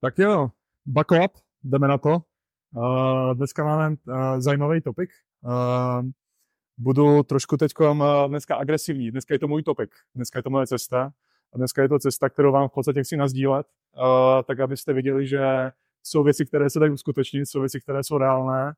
Tak 0.00 0.18
jo, 0.18 0.50
buck 0.86 1.12
up, 1.24 1.32
jdeme 1.64 1.88
na 1.88 1.98
to. 1.98 2.18
Uh, 2.76 3.34
dneska 3.34 3.64
máme 3.64 3.96
uh, 4.08 4.14
zajímavý 4.38 4.80
topik. 4.80 5.10
Uh, 5.44 6.06
budu 6.76 7.22
trošku 7.22 7.56
teď 7.56 7.72
uh, 7.80 8.28
dneska 8.28 8.56
agresivní. 8.56 9.10
Dneska 9.10 9.34
je 9.34 9.38
to 9.38 9.48
můj 9.48 9.62
topik. 9.62 9.90
Dneska 10.14 10.38
je 10.38 10.42
to 10.42 10.50
moje 10.50 10.66
cesta. 10.66 11.12
A 11.52 11.58
dneska 11.58 11.82
je 11.82 11.88
to 11.88 11.98
cesta, 11.98 12.28
kterou 12.28 12.52
vám 12.52 12.68
v 12.68 12.72
podstatě 12.72 13.02
chci 13.02 13.16
nazdílet, 13.16 13.66
uh, 13.96 14.42
tak 14.42 14.60
abyste 14.60 14.92
viděli, 14.92 15.26
že 15.26 15.72
jsou 16.02 16.22
věci, 16.22 16.46
které 16.46 16.70
se 16.70 16.78
dají 16.78 16.92
uskutečnit, 16.92 17.46
jsou 17.46 17.60
věci, 17.60 17.80
které 17.80 18.04
jsou 18.04 18.18
reálné, 18.18 18.74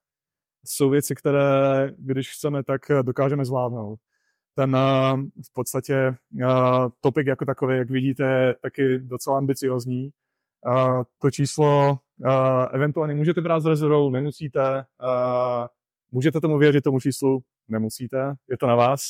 jsou 0.64 0.90
věci, 0.90 1.14
které, 1.14 1.90
když 1.98 2.32
chceme, 2.32 2.62
tak 2.64 2.80
dokážeme 3.02 3.44
zvládnout. 3.44 4.00
Ten 4.54 4.76
uh, 4.76 5.20
v 5.20 5.52
podstatě 5.52 6.14
uh, 6.42 6.88
topik 7.00 7.26
jako 7.26 7.44
takový, 7.44 7.76
jak 7.76 7.90
vidíte, 7.90 8.24
je 8.24 8.54
taky 8.62 8.98
docela 8.98 9.38
ambiciozní 9.38 10.10
To 11.18 11.30
číslo 11.30 11.98
uh, 12.18 12.28
eventuálně 12.72 13.14
můžete 13.14 13.40
brát 13.40 13.60
s 13.60 13.66
rezervou, 13.66 14.10
nemusíte. 14.10 14.84
Uh, 15.02 15.66
můžete 16.10 16.40
tomu 16.40 16.58
věřit, 16.58 16.84
tomu 16.84 17.00
číslu, 17.00 17.40
nemusíte, 17.68 18.34
je 18.50 18.58
to 18.58 18.66
na 18.66 18.74
vás. 18.74 19.00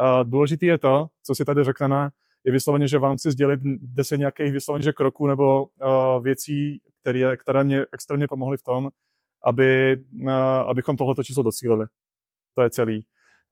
Uh, 0.00 0.30
důležitý 0.30 0.66
je 0.66 0.78
to, 0.78 1.06
co 1.22 1.34
si 1.34 1.44
tady 1.44 1.64
řekneme, 1.64 2.08
je 2.44 2.52
vysloveně, 2.52 2.88
že 2.88 2.98
vám 2.98 3.16
chci 3.16 3.30
sdělit 3.30 3.60
deset 3.82 4.16
nějakých 4.16 4.52
vysloveně 4.52 4.82
že 4.82 4.92
kroků 4.92 5.26
nebo 5.26 5.64
uh, 5.64 6.22
věcí, 6.24 6.80
které, 7.00 7.36
které 7.36 7.64
mě 7.64 7.86
extrémně 7.92 8.28
pomohly 8.28 8.56
v 8.56 8.62
tom, 8.62 8.88
aby, 9.44 9.96
uh, 10.22 10.30
abychom 10.70 10.96
tohleto 10.96 11.24
číslo 11.24 11.42
docílili. 11.42 11.86
To 12.54 12.62
je 12.62 12.70
celý. 12.70 13.06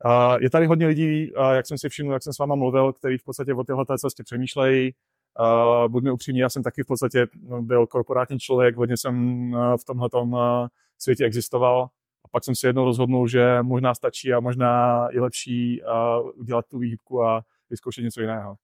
Uh, 0.04 0.36
je 0.40 0.50
tady 0.50 0.66
hodně 0.66 0.86
lidí, 0.86 1.32
uh, 1.32 1.50
jak 1.50 1.66
jsem 1.66 1.78
si 1.78 1.88
všiml, 1.88 2.12
jak 2.12 2.22
jsem 2.22 2.32
s 2.32 2.38
váma 2.38 2.54
mluvil, 2.54 2.92
kteří 2.92 3.18
v 3.18 3.24
podstatě 3.24 3.54
o 3.54 3.64
téhle 3.64 3.84
cestě 3.98 4.22
přemýšlejí, 4.22 4.94
Uh, 5.40 5.88
buďme 5.88 6.12
upřímní, 6.12 6.40
já 6.40 6.48
jsem 6.48 6.62
taky 6.62 6.82
v 6.82 6.86
podstatě 6.86 7.26
no, 7.48 7.62
byl 7.62 7.86
korporátní 7.86 8.38
člověk, 8.38 8.76
hodně 8.76 8.96
jsem 8.96 9.42
uh, 9.52 9.76
v 9.76 9.84
tomhle 9.84 10.08
uh, 10.12 10.66
světě 10.98 11.24
existoval 11.24 11.82
a 12.24 12.28
pak 12.28 12.44
jsem 12.44 12.54
si 12.54 12.66
jednou 12.66 12.84
rozhodnul, 12.84 13.28
že 13.28 13.62
možná 13.62 13.94
stačí 13.94 14.32
a 14.32 14.40
možná 14.40 15.08
je 15.12 15.20
lepší 15.20 15.82
uh, 15.82 16.30
udělat 16.34 16.64
tu 16.68 16.78
výhybku 16.78 17.22
a 17.24 17.42
vyzkoušet 17.70 18.04
něco 18.04 18.20
jiného. 18.20 18.54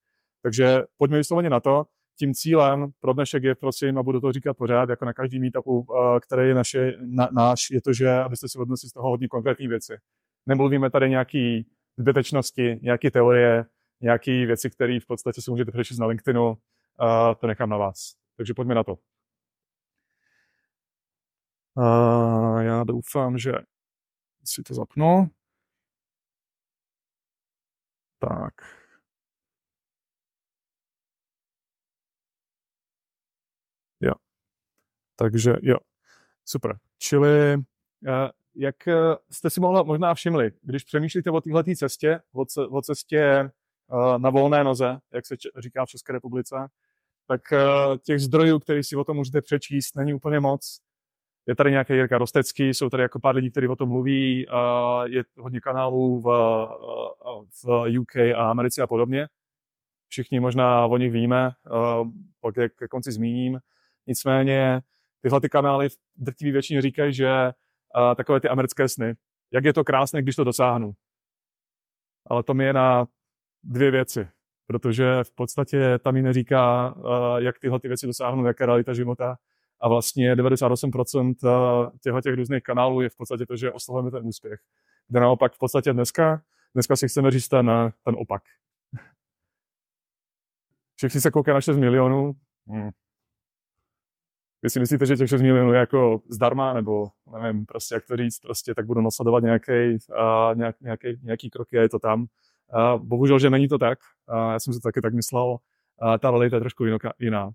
Takže 0.43 0.83
pojďme 0.97 1.17
vysloveně 1.17 1.51
na 1.51 1.61
to. 1.61 1.85
Tím 2.19 2.35
cílem 2.35 2.91
pro 3.01 3.13
dnešek 3.13 3.43
je, 3.43 3.55
prosím, 3.55 3.99
a 3.99 4.03
budu 4.03 4.21
to 4.21 4.33
říkat 4.33 4.57
pořád, 4.57 4.89
jako 4.89 5.05
na 5.05 5.13
každý 5.13 5.39
meetupu, 5.41 5.81
uh, 5.81 5.87
který 6.21 6.49
je 6.49 6.55
naše, 6.55 6.93
na, 7.01 7.29
náš, 7.33 7.71
je 7.71 7.83
to, 7.83 7.93
že 7.93 8.11
abyste 8.11 8.49
si 8.49 8.59
odnesli 8.59 8.89
z 8.89 8.93
toho 8.93 9.09
hodně 9.09 9.29
konkrétní 9.29 9.69
věci. 9.69 9.93
Nemluvíme 10.47 10.91
tady 10.91 11.11
nějaký 11.11 11.67
zbytečnosti, 11.99 12.79
nějaké 12.83 13.11
teorie, 13.11 13.65
nějaké 14.01 14.47
věci, 14.47 14.71
které 14.71 15.01
v 15.01 15.07
podstatě 15.07 15.43
si 15.43 15.51
můžete 15.51 15.73
přečíst 15.73 15.99
na 15.99 16.07
LinkedInu, 16.07 16.59
a 16.99 17.35
to 17.35 17.47
nechám 17.47 17.69
na 17.71 17.77
vás. 17.77 18.17
Takže 18.37 18.55
pojďme 18.55 18.75
na 18.75 18.85
to. 18.85 18.99
A 21.77 22.63
já 22.63 22.85
doufám, 22.85 23.39
že 23.39 23.53
si 24.45 24.63
to 24.63 24.75
zapnu. 24.75 25.31
Tak. 28.19 28.55
Jo. 34.01 34.13
Takže 35.17 35.53
jo. 35.63 35.77
Super. 36.45 36.79
Čili 36.99 37.57
jak 38.55 38.77
jste 39.31 39.51
si 39.51 39.61
mohla, 39.61 39.83
možná 39.83 40.15
všimli, 40.15 40.53
když 40.63 40.85
přemýšlíte 40.85 41.31
o 41.31 41.41
této 41.41 41.63
cestě, 41.77 42.21
o, 42.71 42.83
cestě 42.83 43.51
na 44.19 44.31
volné 44.31 44.65
noze, 44.65 44.99
jak 45.13 45.27
se 45.27 45.37
říká 45.59 45.85
v 45.87 45.89
České 45.89 46.13
republice, 46.13 46.57
tak 47.27 47.53
eh, 47.53 47.59
těch 48.05 48.19
zdrojů, 48.19 48.59
který 48.59 48.83
si 48.83 48.97
o 48.97 49.05
tom 49.05 49.17
můžete 49.17 49.43
přečíst, 49.43 49.97
není 49.97 50.15
úplně 50.15 50.41
moc. 50.41 50.81
Je 51.47 51.57
tady 51.57 51.71
nějaký 51.71 51.93
Jirka 51.93 52.19
Rostecký, 52.19 52.69
jsou 52.69 52.91
tady 52.91 53.03
jako 53.03 53.21
pár 53.21 53.35
lidí, 53.35 53.51
kteří 53.51 53.69
o 53.69 53.77
tom 53.77 53.89
mluví, 53.89 54.47
je 55.05 55.25
hodně 55.39 55.61
kanálů 55.61 56.21
v, 56.21 56.29
eh, 56.29 57.47
v 57.65 57.99
UK 58.01 58.17
a 58.17 58.51
Americe 58.51 58.83
a 58.83 58.87
podobně. 58.87 59.29
Všichni 60.09 60.41
možná 60.41 60.87
o 60.87 60.97
nich 60.97 61.13
víme, 61.13 61.51
pak 62.41 62.57
je 62.57 62.69
ke 62.69 62.89
konci 62.89 63.13
zmíním. 63.13 63.61
Nicméně 64.07 64.81
tyhle 65.23 65.41
ty 65.41 65.49
kanály 65.49 65.89
v 65.89 65.97
drtivé 66.17 66.53
většině 66.53 66.83
říkají, 66.83 67.15
že 67.15 67.53
takové 68.17 68.41
ty 68.41 68.49
americké 68.49 68.89
sny, 68.89 69.15
jak 69.53 69.65
je 69.65 69.73
to 69.73 69.85
krásné, 69.85 70.23
když 70.23 70.37
to 70.37 70.45
dosáhnu. 70.45 70.93
Ale 72.27 72.43
to 72.43 72.55
mi 72.55 72.65
je 72.65 72.73
na 72.73 73.07
dvě 73.63 73.91
věci, 73.91 74.29
protože 74.67 75.25
v 75.25 75.35
podstatě 75.35 75.99
tam 75.99 76.15
mi 76.15 76.23
neříká, 76.23 76.95
eh, 76.99 77.43
jak 77.43 77.59
tyhle 77.59 77.81
ty 77.81 77.89
věci 77.89 78.07
dosáhnout, 78.07 78.47
jaká 78.47 78.67
realita 78.67 78.95
života. 78.95 79.37
A 79.81 79.89
vlastně 79.89 80.37
98% 80.37 81.37
eh, 81.45 81.91
těchto 82.01 82.21
těch 82.21 82.35
různých 82.35 82.63
kanálů 82.63 83.01
je 83.01 83.09
v 83.09 83.17
podstatě 83.17 83.47
to, 83.47 83.57
že 83.57 83.73
oslavujeme 83.73 84.11
ten 84.11 84.27
úspěch. 84.27 84.61
Kde 85.09 85.21
naopak 85.21 85.53
v 85.53 85.59
podstatě 85.59 85.93
dneska, 85.93 86.43
dneska 86.75 86.97
si 86.97 87.09
chceme 87.09 87.31
říct 87.31 87.49
ten, 87.49 87.71
ten 88.05 88.15
opak. 88.19 88.43
Všichni 90.97 91.21
se 91.21 91.31
koukají 91.31 91.55
na 91.55 91.61
6 91.61 91.77
milionů. 91.77 92.33
Hmm. 92.67 92.91
Vy 94.63 94.71
si 94.71 94.81
myslíte, 94.81 95.07
že 95.07 95.17
těch 95.17 95.29
6 95.29 95.43
milionů 95.43 95.73
je 95.73 95.79
jako 95.79 96.23
zdarma, 96.29 96.73
nebo 96.73 97.09
nevím, 97.41 97.67
prostě 97.67 97.95
jak 97.95 98.07
to 98.07 98.17
říct, 98.17 98.39
prostě 98.39 98.75
tak 98.75 98.87
budu 98.87 99.01
nasledovat 99.01 99.43
nějaký, 99.43 99.73
uh, 99.73 100.57
nějak, 100.59 100.81
nějaký, 100.81 101.21
nějaký 101.23 101.51
kroky 101.51 101.79
a 101.79 101.83
je 101.83 101.89
to 101.89 101.99
tam. 101.99 102.27
Bohužel, 102.99 103.39
že 103.39 103.51
není 103.51 103.69
to 103.69 103.79
tak. 103.79 103.99
Já 104.53 104.61
jsem 104.61 104.75
si 104.75 104.81
to 104.81 104.89
taky 104.89 105.01
tak 105.01 105.15
myslel. 105.15 105.57
Ta 106.21 106.31
realita 106.31 106.57
je 106.57 106.61
trošku 106.61 106.85
jiná. 107.19 107.51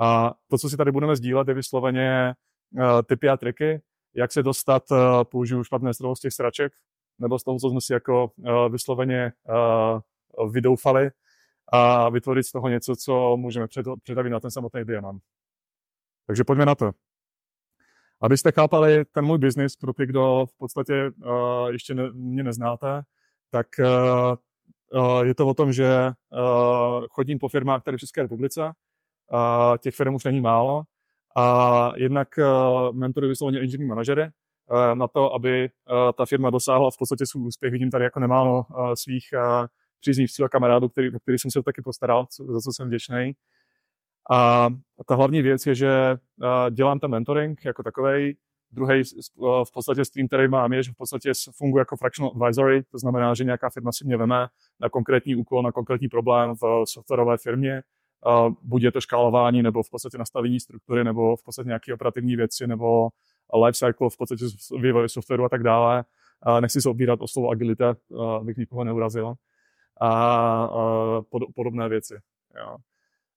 A 0.00 0.34
to, 0.48 0.58
co 0.58 0.70
si 0.70 0.76
tady 0.76 0.92
budeme 0.92 1.16
sdílet, 1.16 1.48
je 1.48 1.54
vysloveně 1.54 2.34
typy 3.06 3.28
a 3.28 3.36
triky, 3.36 3.82
jak 4.14 4.32
se 4.32 4.42
dostat, 4.42 4.82
použiju 5.22 5.64
špatné 5.64 5.94
slovo 5.94 6.16
z 6.16 6.20
těch 6.20 6.32
sraček, 6.32 6.72
nebo 7.18 7.38
z 7.38 7.44
toho, 7.44 7.58
co 7.58 7.70
jsme 7.70 7.80
si 7.80 7.92
jako 7.92 8.30
vysloveně 8.68 9.32
vydoufali 10.50 11.10
a 11.72 12.08
vytvořit 12.08 12.42
z 12.42 12.52
toho 12.52 12.68
něco, 12.68 12.96
co 12.96 13.36
můžeme 13.36 13.66
předavit 14.02 14.30
na 14.30 14.40
ten 14.40 14.50
samotný 14.50 14.84
diamant. 14.84 15.22
Takže 16.26 16.44
pojďme 16.44 16.66
na 16.66 16.74
to. 16.74 16.90
Abyste 18.20 18.52
chápali 18.52 19.04
ten 19.04 19.24
můj 19.24 19.38
biznis, 19.38 19.76
pro 19.76 19.92
ty, 19.92 20.06
kdo 20.06 20.46
v 20.46 20.56
podstatě 20.56 21.10
uh, 21.24 21.68
ještě 21.68 21.94
ne, 21.94 22.10
mě 22.12 22.42
neznáte, 22.42 23.02
tak 23.52 23.66
uh, 23.80 24.34
uh, 25.02 25.22
je 25.22 25.34
to 25.34 25.48
o 25.48 25.54
tom, 25.54 25.72
že 25.72 26.10
uh, 26.30 27.06
chodím 27.10 27.38
po 27.38 27.48
firmách 27.48 27.82
tady 27.82 27.96
v 27.96 28.00
České 28.00 28.22
republice, 28.22 28.72
těch 29.78 29.94
firm 29.94 30.14
už 30.14 30.24
není 30.24 30.40
málo, 30.40 30.82
a 31.36 31.92
jednak 31.96 32.28
mentoruji 32.92 33.28
vysloveně 33.28 33.60
engineering 33.60 33.88
manažery 33.88 34.30
na 34.94 35.08
to, 35.08 35.34
aby 35.34 35.70
ta 36.16 36.26
firma 36.26 36.50
dosáhla 36.50 36.90
v 36.90 36.98
podstatě 36.98 37.26
svůj 37.26 37.46
úspěch. 37.46 37.72
Vidím 37.72 37.90
tady 37.90 38.04
jako 38.04 38.20
nemálo 38.20 38.66
svých 38.94 39.24
příznivců 40.00 40.44
a 40.44 40.48
kamarádů, 40.48 40.88
který, 40.88 41.14
o 41.14 41.18
který 41.18 41.38
jsem 41.38 41.50
se 41.50 41.62
taky 41.62 41.82
postaral, 41.82 42.26
za 42.30 42.60
co 42.60 42.70
jsem 42.72 42.88
vděčný. 42.88 43.32
A 44.30 44.68
ta 45.08 45.14
hlavní 45.14 45.42
věc 45.42 45.66
je, 45.66 45.74
že 45.74 46.16
dělám 46.70 46.98
ten 46.98 47.10
mentoring 47.10 47.64
jako 47.64 47.82
takový, 47.82 48.36
Druhý 48.72 49.00
eh, 49.00 49.64
v 49.64 49.72
podstatě 49.72 50.04
stream, 50.04 50.28
který 50.28 50.48
mám, 50.48 50.72
je, 50.72 50.82
že 50.82 50.92
v 50.92 50.96
podstatě 50.96 51.32
funguje 51.56 51.80
jako 51.80 51.96
fractional 51.96 52.32
advisory, 52.34 52.82
to 52.82 52.98
znamená, 52.98 53.34
že 53.34 53.44
nějaká 53.44 53.70
firma 53.70 53.92
si 53.92 54.04
mě 54.04 54.16
veme 54.16 54.46
na 54.80 54.88
konkrétní 54.88 55.36
úkol, 55.36 55.62
na 55.62 55.72
konkrétní 55.72 56.08
problém 56.08 56.54
v 56.62 56.84
softwarové 56.84 57.36
firmě, 57.36 57.82
buď 58.62 58.82
je 58.82 58.92
to 58.92 59.00
škálování, 59.00 59.62
nebo 59.62 59.82
v 59.82 59.90
podstatě 59.90 60.18
nastavení 60.18 60.60
struktury, 60.60 61.04
nebo 61.04 61.36
v 61.36 61.44
podstatě 61.44 61.66
nějaké 61.66 61.94
operativní 61.94 62.36
věci, 62.36 62.66
nebo 62.66 63.08
life 63.64 63.86
cycle 63.86 64.10
v 64.10 64.16
podstatě 64.16 64.44
vývoje 64.80 65.08
softwaru 65.08 65.44
a 65.44 65.48
tak 65.48 65.62
dále. 65.62 66.04
Nechci 66.60 66.80
se 66.80 66.88
obírat 66.88 67.20
o 67.22 67.28
slovo 67.28 67.48
agilita, 67.48 67.94
abych 68.40 68.56
nikoho 68.56 68.84
neurazil. 68.84 69.34
A 70.00 70.70
podobné 71.54 71.88
věci. 71.88 72.14
Jo. 72.58 72.76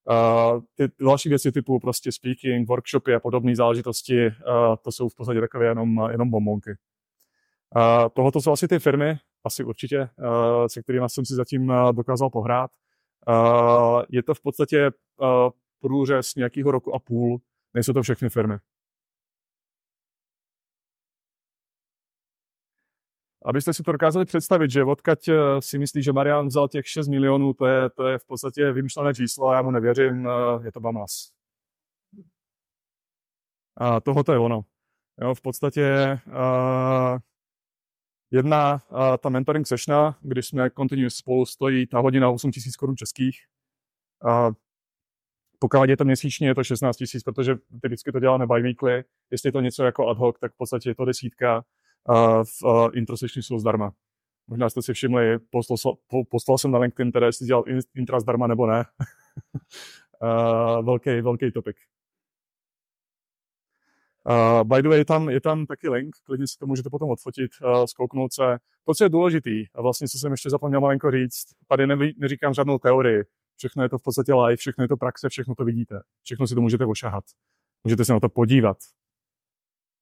Uh, 0.09 0.61
ty 0.75 0.87
další 1.05 1.29
věci 1.29 1.51
typu 1.51 1.79
prostě 1.79 2.11
speaking, 2.11 2.69
workshopy 2.69 3.15
a 3.15 3.19
podobné 3.19 3.55
záležitosti, 3.55 4.27
uh, 4.27 4.33
to 4.81 4.91
jsou 4.91 5.09
v 5.09 5.15
podstatě 5.15 5.41
takové 5.41 5.65
jenom, 5.65 6.07
jenom 6.11 6.29
bombonky. 6.29 6.71
Uh, 7.75 8.09
tohoto 8.13 8.41
jsou 8.41 8.51
asi 8.51 8.67
ty 8.67 8.79
firmy, 8.79 9.17
asi 9.43 9.63
určitě, 9.63 9.99
uh, 9.99 10.65
se 10.67 10.81
kterými 10.81 11.05
jsem 11.09 11.25
si 11.25 11.35
zatím 11.35 11.69
uh, 11.69 11.93
dokázal 11.93 12.29
pohrát. 12.29 12.71
Uh, 13.27 14.01
je 14.09 14.23
to 14.23 14.33
v 14.33 14.41
podstatě 14.41 14.91
uh, 15.17 15.27
průřez 15.79 16.35
nějakého 16.35 16.71
roku 16.71 16.95
a 16.95 16.99
půl, 16.99 17.37
nejsou 17.73 17.93
to 17.93 18.03
všechny 18.03 18.29
firmy. 18.29 18.55
Abyste 23.45 23.73
si 23.73 23.83
to 23.83 23.91
dokázali 23.91 24.25
představit, 24.25 24.71
že 24.71 24.83
odkaď 24.83 25.27
eh, 25.27 25.33
si 25.59 25.79
myslí, 25.79 26.03
že 26.03 26.13
Marian 26.13 26.47
vzal 26.47 26.67
těch 26.67 26.87
6 26.87 27.07
milionů, 27.07 27.53
to 27.53 27.65
je, 27.65 27.89
to 27.89 28.07
je 28.07 28.17
v 28.17 28.25
podstatě 28.25 28.71
vymyšlené 28.71 29.13
číslo 29.13 29.47
a 29.47 29.55
já 29.55 29.61
mu 29.61 29.71
nevěřím, 29.71 30.27
eh, 30.27 30.65
je 30.65 30.71
to 30.71 30.79
Bamas. 30.79 31.35
A 33.77 33.99
tohoto 33.99 34.31
je 34.31 34.39
ono. 34.39 34.61
Jo, 35.21 35.35
v 35.35 35.41
podstatě 35.41 36.17
uh, 36.27 37.19
jedna 38.31 38.81
uh, 38.91 39.17
ta 39.17 39.29
mentoring 39.29 39.67
sessiona, 39.67 40.17
když 40.21 40.47
jsme 40.47 40.69
continuous 40.69 41.15
spolu, 41.15 41.45
stojí 41.45 41.87
ta 41.87 41.99
hodina 41.99 42.29
8 42.29 42.51
000 42.65 42.71
korun 42.79 42.97
českých. 42.97 43.37
Uh, 44.25 44.53
Pokud 45.59 45.89
je 45.89 45.97
to 45.97 46.05
měsíčně, 46.05 46.47
je 46.47 46.55
to 46.55 46.63
16 46.63 46.97
tisíc, 46.97 47.23
protože 47.23 47.55
typicky 47.81 48.11
to 48.11 48.19
děláme 48.19 48.47
bi-weekly. 48.47 49.03
Jestli 49.31 49.47
je 49.47 49.51
to 49.51 49.61
něco 49.61 49.83
jako 49.83 50.07
ad 50.07 50.17
hoc, 50.17 50.35
tak 50.39 50.53
v 50.53 50.57
podstatě 50.57 50.89
je 50.89 50.95
to 50.95 51.05
desítka. 51.05 51.65
V 52.43 52.63
uh, 52.63 52.89
intro 52.93 53.15
jsou 53.17 53.59
zdarma. 53.59 53.91
Možná 54.47 54.69
jste 54.69 54.81
si 54.81 54.93
všimli, 54.93 55.39
poslal, 55.39 55.95
poslal 56.29 56.57
jsem 56.57 56.71
na 56.71 56.79
LinkedIn, 56.79 57.11
teda 57.11 57.25
jestli 57.25 57.45
dělal 57.45 57.63
intra 57.95 58.19
zdarma 58.19 58.47
nebo 58.47 58.67
ne. 58.67 58.85
velký, 60.81 61.21
velký 61.21 61.51
topik. 61.51 61.75
Uh, 64.29 64.63
by 64.63 64.81
the 64.81 64.89
way, 64.89 64.97
je 64.97 65.05
tam, 65.05 65.29
je 65.29 65.41
tam 65.41 65.65
taky 65.65 65.89
link, 65.89 66.15
klidně 66.23 66.47
si 66.47 66.57
to 66.57 66.65
můžete 66.65 66.89
potom 66.89 67.09
odfotit, 67.09 67.51
uh, 67.63 67.85
zkouknout 67.85 68.33
se. 68.33 68.57
To, 68.85 68.93
co 68.93 69.03
je 69.03 69.09
důležitý, 69.09 69.65
a 69.73 69.81
vlastně, 69.81 70.07
co 70.07 70.19
jsem 70.19 70.31
ještě 70.31 70.49
zapomněl 70.49 70.81
malinko 70.81 71.11
říct, 71.11 71.45
tady 71.67 71.87
ne, 71.87 71.97
neříkám 72.17 72.53
žádnou 72.53 72.77
teorii, 72.77 73.23
všechno 73.57 73.83
je 73.83 73.89
to 73.89 73.97
v 73.97 74.03
podstatě 74.03 74.33
live, 74.33 74.57
všechno 74.57 74.83
je 74.83 74.87
to 74.87 74.97
praxe, 74.97 75.29
všechno 75.29 75.55
to 75.55 75.65
vidíte, 75.65 75.99
všechno 76.23 76.47
si 76.47 76.55
to 76.55 76.61
můžete 76.61 76.85
ošahat. 76.85 77.23
Můžete 77.83 78.05
se 78.05 78.13
na 78.13 78.19
to 78.19 78.29
podívat. 78.29 78.77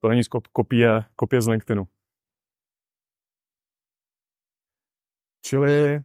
To 0.03 0.09
není 0.09 0.21
kopie, 0.51 1.03
kopie 1.15 1.41
z 1.41 1.47
LinkedInu. 1.47 1.87
Čili, 5.45 6.01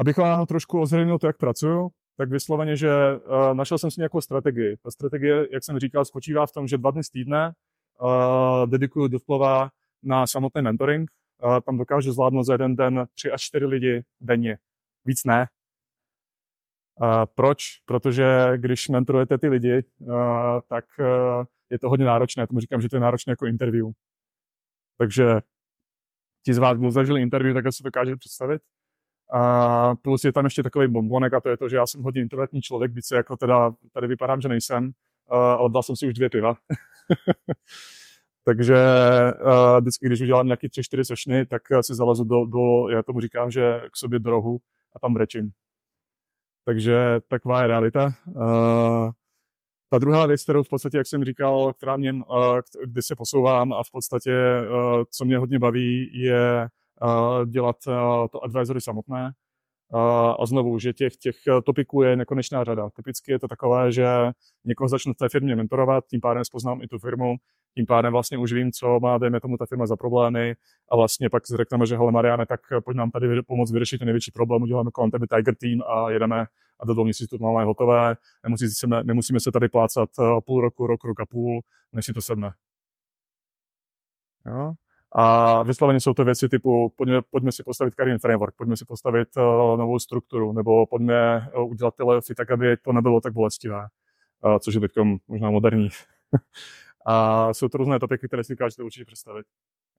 abych 0.00 0.16
vám 0.16 0.46
trošku 0.46 0.80
ozřejmil 0.80 1.18
to, 1.18 1.26
jak 1.26 1.36
pracuju, 1.36 1.90
tak 2.16 2.30
vysloveně, 2.30 2.76
že 2.76 2.90
uh, 3.16 3.54
našel 3.54 3.78
jsem 3.78 3.90
si 3.90 4.00
nějakou 4.00 4.20
strategii. 4.20 4.76
Ta 4.76 4.90
strategie, 4.90 5.48
jak 5.52 5.64
jsem 5.64 5.78
říkal, 5.78 6.04
spočívá 6.04 6.46
v 6.46 6.52
tom, 6.52 6.68
že 6.68 6.78
dva 6.78 6.90
dny 6.90 7.04
z 7.04 7.10
týdne 7.10 7.52
uh, 8.00 8.66
dedikuju 8.66 9.08
doslova 9.08 9.70
na 10.02 10.26
samotný 10.26 10.62
mentoring. 10.62 11.10
Uh, 11.42 11.60
tam 11.60 11.78
dokážu 11.78 12.12
zvládnout 12.12 12.42
za 12.42 12.54
jeden 12.54 12.76
den 12.76 13.06
tři 13.14 13.30
až 13.30 13.42
čtyři 13.42 13.64
lidi 13.66 14.04
denně. 14.20 14.58
Víc 15.04 15.24
ne. 15.24 15.48
Uh, 17.00 17.24
proč? 17.34 17.62
Protože 17.84 18.52
když 18.56 18.88
mentorujete 18.88 19.38
ty 19.38 19.48
lidi, 19.48 19.82
uh, 19.98 20.14
tak 20.68 20.84
uh, 20.98 21.44
je 21.70 21.78
to 21.78 21.88
hodně 21.88 22.06
náročné. 22.06 22.46
Tomu 22.46 22.60
říkám, 22.60 22.80
že 22.80 22.88
to 22.88 22.96
je 22.96 23.00
náročné 23.00 23.30
jako 23.30 23.46
interview. 23.46 23.86
Takže 24.98 25.40
ti 26.44 26.54
z 26.54 26.58
vás, 26.58 26.78
kdo 26.78 26.90
zažili 26.90 27.22
interview, 27.22 27.54
tak 27.54 27.64
si 27.70 27.82
dokážete 27.82 28.16
představit. 28.16 28.62
A 29.32 29.94
plus 29.96 30.24
je 30.24 30.32
tam 30.32 30.44
ještě 30.44 30.62
takový 30.62 30.88
bombonek 30.88 31.34
a 31.34 31.40
to 31.40 31.48
je 31.48 31.56
to, 31.56 31.68
že 31.68 31.76
já 31.76 31.86
jsem 31.86 32.02
hodně 32.02 32.22
introvertní 32.22 32.62
člověk, 32.62 32.92
více 32.92 33.16
jako 33.16 33.36
teda 33.36 33.70
tady 33.92 34.06
vypadám, 34.06 34.40
že 34.40 34.48
nejsem, 34.48 34.90
ale 35.28 35.70
dal 35.70 35.82
jsem 35.82 35.96
si 35.96 36.06
už 36.06 36.14
dvě 36.14 36.30
piva. 36.30 36.54
Takže 38.44 38.76
uh, 39.44 39.80
vždycky, 39.80 40.06
když 40.06 40.20
udělám 40.20 40.46
nějaký 40.46 40.68
tři, 40.68 40.82
čtyři 40.82 41.04
sešny, 41.04 41.46
tak 41.46 41.62
si 41.80 41.94
zalezu 41.94 42.24
do, 42.24 42.44
do, 42.44 42.88
já 42.88 43.02
tomu 43.02 43.20
říkám, 43.20 43.50
že 43.50 43.80
k 43.92 43.96
sobě 43.96 44.18
do 44.18 44.30
rohu 44.30 44.58
a 44.96 44.98
tam 44.98 45.14
brečím. 45.14 45.50
Takže 46.64 47.20
taková 47.28 47.62
je 47.62 47.68
realita. 47.68 48.12
Uh, 48.26 49.10
ta 49.90 49.98
druhá 49.98 50.26
věc, 50.26 50.42
kterou 50.42 50.62
v 50.62 50.68
podstatě, 50.68 50.96
jak 50.96 51.06
jsem 51.06 51.24
říkal, 51.24 51.72
která 51.72 51.96
mě, 51.96 52.12
uh, 52.12 52.20
kdy 52.84 53.02
se 53.02 53.16
posouvám 53.16 53.72
a 53.72 53.82
v 53.82 53.90
podstatě, 53.92 54.32
uh, 54.70 55.02
co 55.10 55.24
mě 55.24 55.38
hodně 55.38 55.58
baví, 55.58 56.10
je 56.20 56.68
dělat 57.46 57.76
to 58.32 58.44
advisory 58.44 58.80
samotné. 58.80 59.32
A 60.38 60.46
znovu, 60.46 60.78
že 60.78 60.92
těch, 60.92 61.16
těch 61.16 61.36
topiků 61.64 62.02
je 62.02 62.16
nekonečná 62.16 62.64
řada. 62.64 62.90
Typicky 62.90 63.32
je 63.32 63.38
to 63.38 63.48
takové, 63.48 63.92
že 63.92 64.06
někoho 64.64 64.88
začnu 64.88 65.12
v 65.12 65.16
té 65.16 65.28
firmě 65.28 65.56
mentorovat, 65.56 66.04
tím 66.06 66.20
pádem 66.20 66.44
spoznám 66.44 66.82
i 66.82 66.88
tu 66.88 66.98
firmu, 66.98 67.36
tím 67.78 67.86
pádem 67.86 68.12
vlastně 68.12 68.38
už 68.38 68.52
vím, 68.52 68.72
co 68.72 69.00
má, 69.00 69.18
dejme 69.18 69.40
tomu, 69.40 69.56
ta 69.56 69.66
firma 69.66 69.86
za 69.86 69.96
problémy 69.96 70.56
a 70.90 70.96
vlastně 70.96 71.30
pak 71.30 71.42
řekneme, 71.46 71.86
že 71.86 71.96
hele 71.96 72.12
Mariane, 72.12 72.46
tak 72.46 72.60
pojď 72.84 72.96
nám 72.96 73.10
tady 73.10 73.42
pomoct 73.42 73.72
vyřešit 73.72 73.98
ten 73.98 74.06
největší 74.06 74.30
problém, 74.30 74.62
uděláme 74.62 74.90
kolem 74.90 75.10
tebe 75.10 75.26
Tiger 75.26 75.54
Team 75.54 75.82
a 75.86 76.10
jedeme 76.10 76.46
a 76.80 76.86
do 76.86 76.94
dvou 76.94 77.04
měsíců 77.04 77.38
to 77.38 77.44
máme 77.44 77.64
hotové, 77.64 78.16
nemusíme, 78.42 79.04
nemusíme 79.04 79.40
se 79.40 79.52
tady 79.52 79.68
plácat 79.68 80.10
půl 80.46 80.60
roku, 80.60 80.86
rok, 80.86 81.04
rok 81.04 81.20
a 81.20 81.26
půl, 81.26 81.60
než 81.92 82.06
si 82.06 82.12
to 82.12 82.20
sedne. 82.20 82.52
Jo? 84.46 84.72
A 85.12 85.62
vysloveně 85.62 86.00
jsou 86.00 86.14
to 86.14 86.24
věci 86.24 86.48
typu, 86.48 86.92
pojďme, 86.96 87.22
pojďme 87.30 87.52
si 87.52 87.62
postavit 87.62 87.94
kariérní 87.94 88.18
framework, 88.18 88.54
pojďme 88.56 88.76
si 88.76 88.84
postavit 88.84 89.28
uh, 89.36 89.42
novou 89.78 89.98
strukturu, 89.98 90.52
nebo 90.52 90.86
pojďme 90.86 91.50
uh, 91.56 91.70
udělat 91.70 91.94
ty 92.26 92.34
tak, 92.34 92.50
aby 92.50 92.76
to 92.76 92.92
nebylo 92.92 93.20
tak 93.20 93.32
bolestivé, 93.32 93.86
uh, 94.44 94.58
což 94.58 94.74
je 94.74 94.80
teď 94.80 94.92
možná 95.28 95.50
moderní. 95.50 95.88
a 97.08 97.54
jsou 97.54 97.68
to 97.68 97.78
různé 97.78 97.98
topiky, 97.98 98.26
které 98.26 98.44
si 98.44 98.52
dokážete 98.52 98.82
určitě 98.82 99.04
představit. 99.04 99.46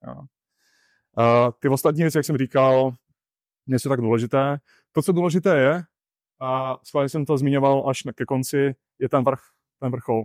Jo. 0.07 0.13
Uh, 0.15 1.51
ty 1.59 1.69
ostatní 1.69 2.01
věci, 2.01 2.17
jak 2.17 2.25
jsem 2.25 2.37
říkal, 2.37 2.93
nejsou 3.67 3.89
tak 3.89 4.01
důležité. 4.01 4.57
To, 4.91 5.01
co 5.01 5.11
důležité 5.11 5.57
je, 5.57 5.83
a 6.41 6.77
schválně 6.83 7.09
jsem 7.09 7.25
to 7.25 7.37
zmiňoval 7.37 7.89
až 7.89 8.03
ke 8.15 8.25
konci, 8.25 8.75
je 8.99 9.09
ten 9.09 9.23
vrch, 9.23 9.41
ten 9.79 9.91
vrchol 9.91 10.23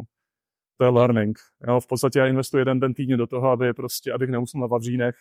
to 0.79 0.85
je 0.85 0.91
learning. 0.91 1.39
Jo, 1.69 1.81
v 1.81 1.87
podstatě 1.87 2.19
já 2.19 2.27
investuji 2.27 2.61
jeden 2.61 2.81
den 2.81 2.95
týdně 2.95 3.17
do 3.17 3.27
toho, 3.27 3.51
aby 3.51 3.75
prostě, 3.75 4.13
abych 4.13 4.31
neusnul 4.31 4.61
na 4.61 4.67
vavřínech. 4.67 5.15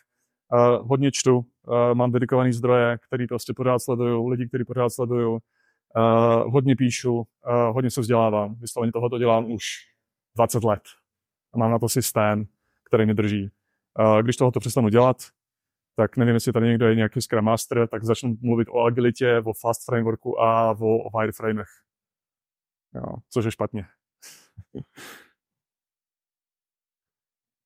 Uh, 0.54 0.88
hodně 0.88 1.12
čtu, 1.12 1.38
uh, 1.38 1.45
mám 1.94 2.12
dedikovaný 2.12 2.54
zdroje, 2.54 2.98
který 2.98 3.27
prostě 3.27 3.54
pořád 3.54 3.80
sleduju, 3.80 4.27
lidi, 4.27 4.48
který 4.48 4.66
pořád 4.66 4.89
sleduju. 4.89 5.31
Uh, 5.31 6.51
hodně 6.54 6.75
píšu, 6.75 7.13
uh, 7.13 7.24
hodně 7.74 7.92
se 7.92 8.01
vzdělávám. 8.01 8.56
Vysloveně 8.56 8.92
tohoto 8.92 9.18
dělám 9.18 9.51
už 9.51 9.63
20 10.36 10.63
let. 10.63 10.81
A 11.53 11.57
mám 11.57 11.71
na 11.71 11.79
to 11.79 11.89
systém, 11.89 12.45
který 12.83 13.05
mi 13.05 13.13
drží. 13.13 13.51
Když 14.21 14.38
tohoto 14.38 14.59
přestanu 14.59 14.89
dělat, 14.89 15.17
tak 15.95 16.17
nevím, 16.17 16.33
jestli 16.33 16.53
tady 16.53 16.67
někdo 16.67 16.88
je 16.88 16.95
nějaký 16.95 17.21
Scrum 17.21 17.45
Master, 17.45 17.88
tak 17.88 18.03
začnu 18.03 18.35
mluvit 18.41 18.67
o 18.71 18.83
agilitě, 18.83 19.41
o 19.45 19.53
fast 19.53 19.85
frameworku 19.85 20.41
a 20.41 20.71
o, 20.79 21.19
wireframech. 21.19 21.67
Jo, 22.95 23.03
což 23.29 23.45
je 23.45 23.51
špatně. 23.51 23.85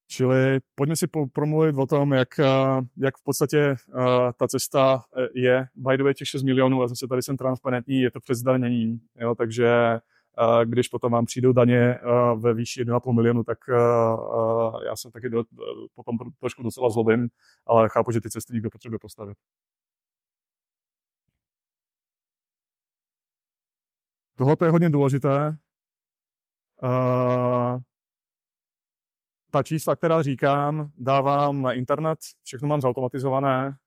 Čili 0.09 0.59
pojďme 0.75 0.95
si 0.95 1.07
promluvit 1.33 1.75
o 1.77 1.85
tom, 1.85 2.13
jak, 2.13 2.39
jak 2.97 3.17
v 3.17 3.23
podstatě 3.23 3.75
uh, 3.87 4.31
ta 4.39 4.47
cesta 4.47 5.03
eh, 5.17 5.27
je. 5.35 5.67
By 5.75 5.97
the 5.97 6.03
way, 6.03 6.13
těch 6.13 6.27
6 6.27 6.43
milionů, 6.43 6.83
a 6.83 6.87
zase 6.87 7.07
tady 7.07 7.21
jsem 7.21 7.37
transparentní, 7.37 8.01
je 8.01 8.11
to 8.11 8.19
přes 8.19 8.41
danění, 8.41 9.01
jo, 9.15 9.35
takže 9.35 9.99
když 10.65 10.87
potom 10.87 11.11
vám 11.11 11.25
přijdou 11.25 11.53
daně 11.53 11.99
ve 12.35 12.53
výši 12.53 12.83
1,5 12.83 13.13
milionu, 13.13 13.43
tak 13.43 13.57
já 14.85 14.95
jsem 14.95 15.11
taky 15.11 15.29
potom 15.95 16.17
trošku 16.39 16.63
docela 16.63 16.89
zlobím, 16.89 17.29
ale 17.65 17.89
chápu, 17.89 18.11
že 18.11 18.21
ty 18.21 18.29
cesty 18.29 18.53
někdo 18.53 18.69
potřebuje 18.69 18.99
postavit. 18.99 19.37
Tohle 24.35 24.55
je 24.65 24.71
hodně 24.71 24.89
důležité. 24.89 25.57
Ta 29.51 29.63
čísla, 29.63 29.95
která 29.95 30.21
říkám, 30.21 30.91
dávám 30.97 31.61
na 31.61 31.73
internet, 31.73 32.19
všechno 32.43 32.67
mám 32.67 32.81
zautomatizované, 32.81 33.77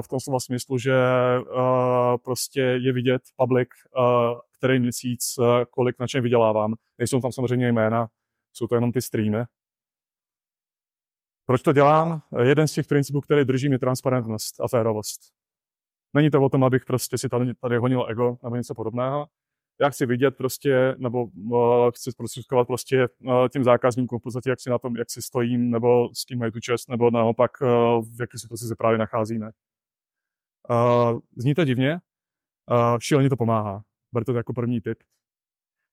v 0.00 0.08
tom 0.08 0.20
slova 0.20 0.40
smyslu, 0.40 0.78
že 0.78 0.94
uh, 1.38 2.16
prostě 2.24 2.60
je 2.60 2.92
vidět 2.92 3.22
public, 3.36 3.68
uh, 3.98 4.40
který 4.58 4.80
měsíc, 4.80 5.38
kolik 5.70 5.98
na 5.98 6.06
čem 6.06 6.22
vydělávám. 6.22 6.74
Nejsou 6.98 7.20
tam 7.20 7.32
samozřejmě 7.32 7.72
jména, 7.72 8.08
jsou 8.52 8.66
to 8.66 8.74
jenom 8.74 8.92
ty 8.92 9.02
streamy. 9.02 9.44
Proč 11.46 11.62
to 11.62 11.72
dělám? 11.72 12.22
Jeden 12.42 12.68
z 12.68 12.72
těch 12.72 12.86
principů, 12.86 13.20
který 13.20 13.44
držím, 13.44 13.72
je 13.72 13.78
transparentnost 13.78 14.60
a 14.60 14.68
férovost. 14.68 15.20
Není 16.14 16.30
to 16.30 16.42
o 16.42 16.48
tom, 16.48 16.64
abych 16.64 16.84
prostě 16.84 17.18
si 17.18 17.28
tady, 17.28 17.54
tady 17.54 17.76
honil 17.76 18.06
ego 18.08 18.36
nebo 18.42 18.56
něco 18.56 18.74
podobného, 18.74 19.26
já 19.80 19.90
chci 19.90 20.06
vidět 20.06 20.30
prostě, 20.30 20.94
nebo 20.98 21.24
uh, 21.24 21.90
chci 21.90 22.12
zprostředkovat 22.12 22.66
prostě 22.66 23.08
uh, 23.24 23.48
těm 23.48 23.64
zákazníkům 23.64 24.18
v 24.18 24.22
podstatě, 24.22 24.50
jak 24.50 24.60
si 24.60 24.70
na 24.70 24.78
tom, 24.78 24.96
jak 24.96 25.10
si 25.10 25.22
stojím, 25.22 25.70
nebo 25.70 26.08
s 26.14 26.24
kým 26.24 26.38
mají 26.38 26.52
tu 26.52 26.60
čest, 26.60 26.88
nebo 26.88 27.10
naopak 27.10 27.50
uh, 27.60 27.68
v 28.04 28.20
jaké 28.20 28.38
situaci 28.38 28.64
se 28.64 28.76
právě 28.76 28.98
nacházíme. 28.98 29.50
Uh, 30.70 31.20
zní 31.36 31.54
to 31.54 31.64
divně, 31.64 32.00
uh, 32.70 32.98
šíleně 32.98 33.30
to 33.30 33.36
pomáhá. 33.36 33.82
Berte 34.12 34.32
to 34.32 34.38
jako 34.38 34.52
první 34.52 34.80
tip. 34.80 34.98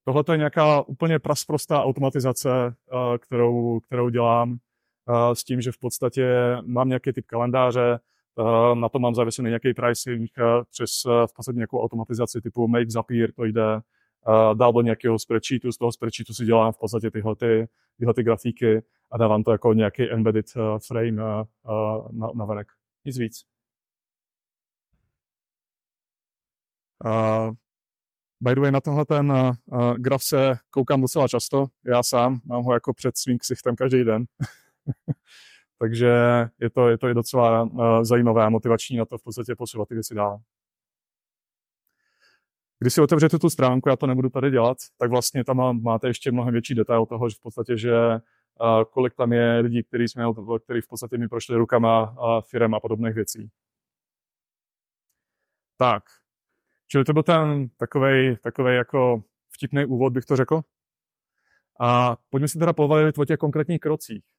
Tohle 0.05 0.23
je 0.31 0.37
nějaká 0.37 0.81
úplně 0.81 1.19
prasprostá 1.19 1.83
automatizace, 1.83 2.49
uh, 2.91 3.17
kterou, 3.17 3.79
kterou 3.79 4.09
dělám 4.09 4.51
uh, 4.51 5.33
s 5.33 5.43
tím, 5.43 5.61
že 5.61 5.71
v 5.71 5.77
podstatě 5.77 6.57
mám 6.65 6.89
nějaký 6.89 7.13
typ 7.13 7.25
kalendáře, 7.25 7.99
Eh, 7.99 7.99
na 8.73 8.89
to 8.89 8.99
mám 8.99 9.15
zavěsený 9.15 9.47
nějaký 9.47 9.73
pricing 9.73 10.31
eh, 10.37 10.43
přes 10.71 10.91
eh, 11.05 11.27
v 11.27 11.33
podstatě 11.33 11.55
nějakou 11.55 11.81
automatizaci 11.81 12.41
typu 12.41 12.67
Make 12.67 12.89
Zapier, 12.89 13.31
to 13.31 13.43
jde 13.43 13.81
dál 14.53 14.73
do 14.73 14.81
nějakého 14.81 15.19
spreadsheetu, 15.19 15.71
z 15.71 15.77
toho 15.77 15.91
spreadsheetu 15.91 16.33
si 16.33 16.45
dělám 16.45 16.73
v 16.73 16.77
podstatě 16.77 17.11
tyhle, 17.11 17.35
ty, 17.35 17.67
tyhle 17.97 18.13
ty 18.13 18.23
grafíky 18.23 18.83
a 19.11 19.17
dávám 19.17 19.43
to 19.43 19.51
jako 19.51 19.73
nějaký 19.73 20.11
embedded 20.11 20.45
frame 20.87 21.11
na, 21.11 21.45
na 22.35 22.45
venek. 22.45 22.67
Nic 23.05 23.17
víc. 23.17 23.43
Uh, 27.05 27.51
by 28.41 28.55
the 28.55 28.61
way, 28.61 28.71
na 28.71 28.81
tenhle 28.81 29.05
ten 29.05 29.31
uh, 29.31 29.93
graf 29.97 30.23
se 30.23 30.55
koukám 30.69 31.01
docela 31.01 31.27
často, 31.27 31.65
já 31.85 32.03
sám, 32.03 32.39
mám 32.45 32.63
ho 32.63 32.73
jako 32.73 32.93
před 32.93 33.17
svým 33.17 33.37
ksichtem 33.37 33.75
každý 33.75 34.03
den. 34.03 34.25
Takže 35.83 36.07
je 36.59 36.69
to, 36.69 36.89
je 36.89 36.97
to 36.97 37.07
i 37.07 37.13
docela 37.13 37.63
uh, 37.63 38.03
zajímavé 38.03 38.43
a 38.43 38.49
motivační 38.49 38.97
na 38.97 39.05
to 39.05 39.17
v 39.17 39.23
podstatě 39.23 39.55
posouvat 39.55 39.87
ty 39.87 39.93
věci 39.93 40.15
dál. 40.15 40.41
Když 42.79 42.93
si 42.93 43.01
otevřete 43.01 43.39
tu 43.39 43.49
stránku, 43.49 43.89
já 43.89 43.95
to 43.95 44.07
nebudu 44.07 44.29
tady 44.29 44.51
dělat, 44.51 44.77
tak 44.97 45.09
vlastně 45.09 45.43
tam 45.43 45.81
máte 45.81 46.07
ještě 46.07 46.31
mnohem 46.31 46.51
větší 46.51 46.75
detail 46.75 47.05
toho, 47.05 47.29
že 47.29 47.35
v 47.35 47.41
podstatě, 47.41 47.77
že 47.77 47.91
uh, 47.91 48.83
kolik 48.91 49.15
tam 49.15 49.33
je 49.33 49.59
lidí, 49.59 49.83
kteří 49.83 50.07
jsme, 50.07 50.23
který 50.63 50.81
v 50.81 50.87
podstatě 50.87 51.17
mi 51.17 51.27
prošli 51.27 51.57
rukama 51.57 52.03
a 52.03 52.41
firem 52.41 52.73
a 52.73 52.79
podobných 52.79 53.15
věcí. 53.15 53.49
Tak, 55.77 56.03
čili 56.87 57.03
to 57.03 57.13
byl 57.13 57.23
ten 57.23 57.69
takový 57.77 58.37
takovej 58.43 58.77
jako 58.77 59.23
vtipný 59.49 59.85
úvod, 59.85 60.13
bych 60.13 60.25
to 60.25 60.35
řekl. 60.35 60.61
A 61.79 62.17
pojďme 62.29 62.47
si 62.47 62.59
teda 62.59 62.73
povědět 62.73 63.17
o 63.17 63.25
těch 63.25 63.37
konkrétních 63.37 63.79
krocích. 63.79 64.32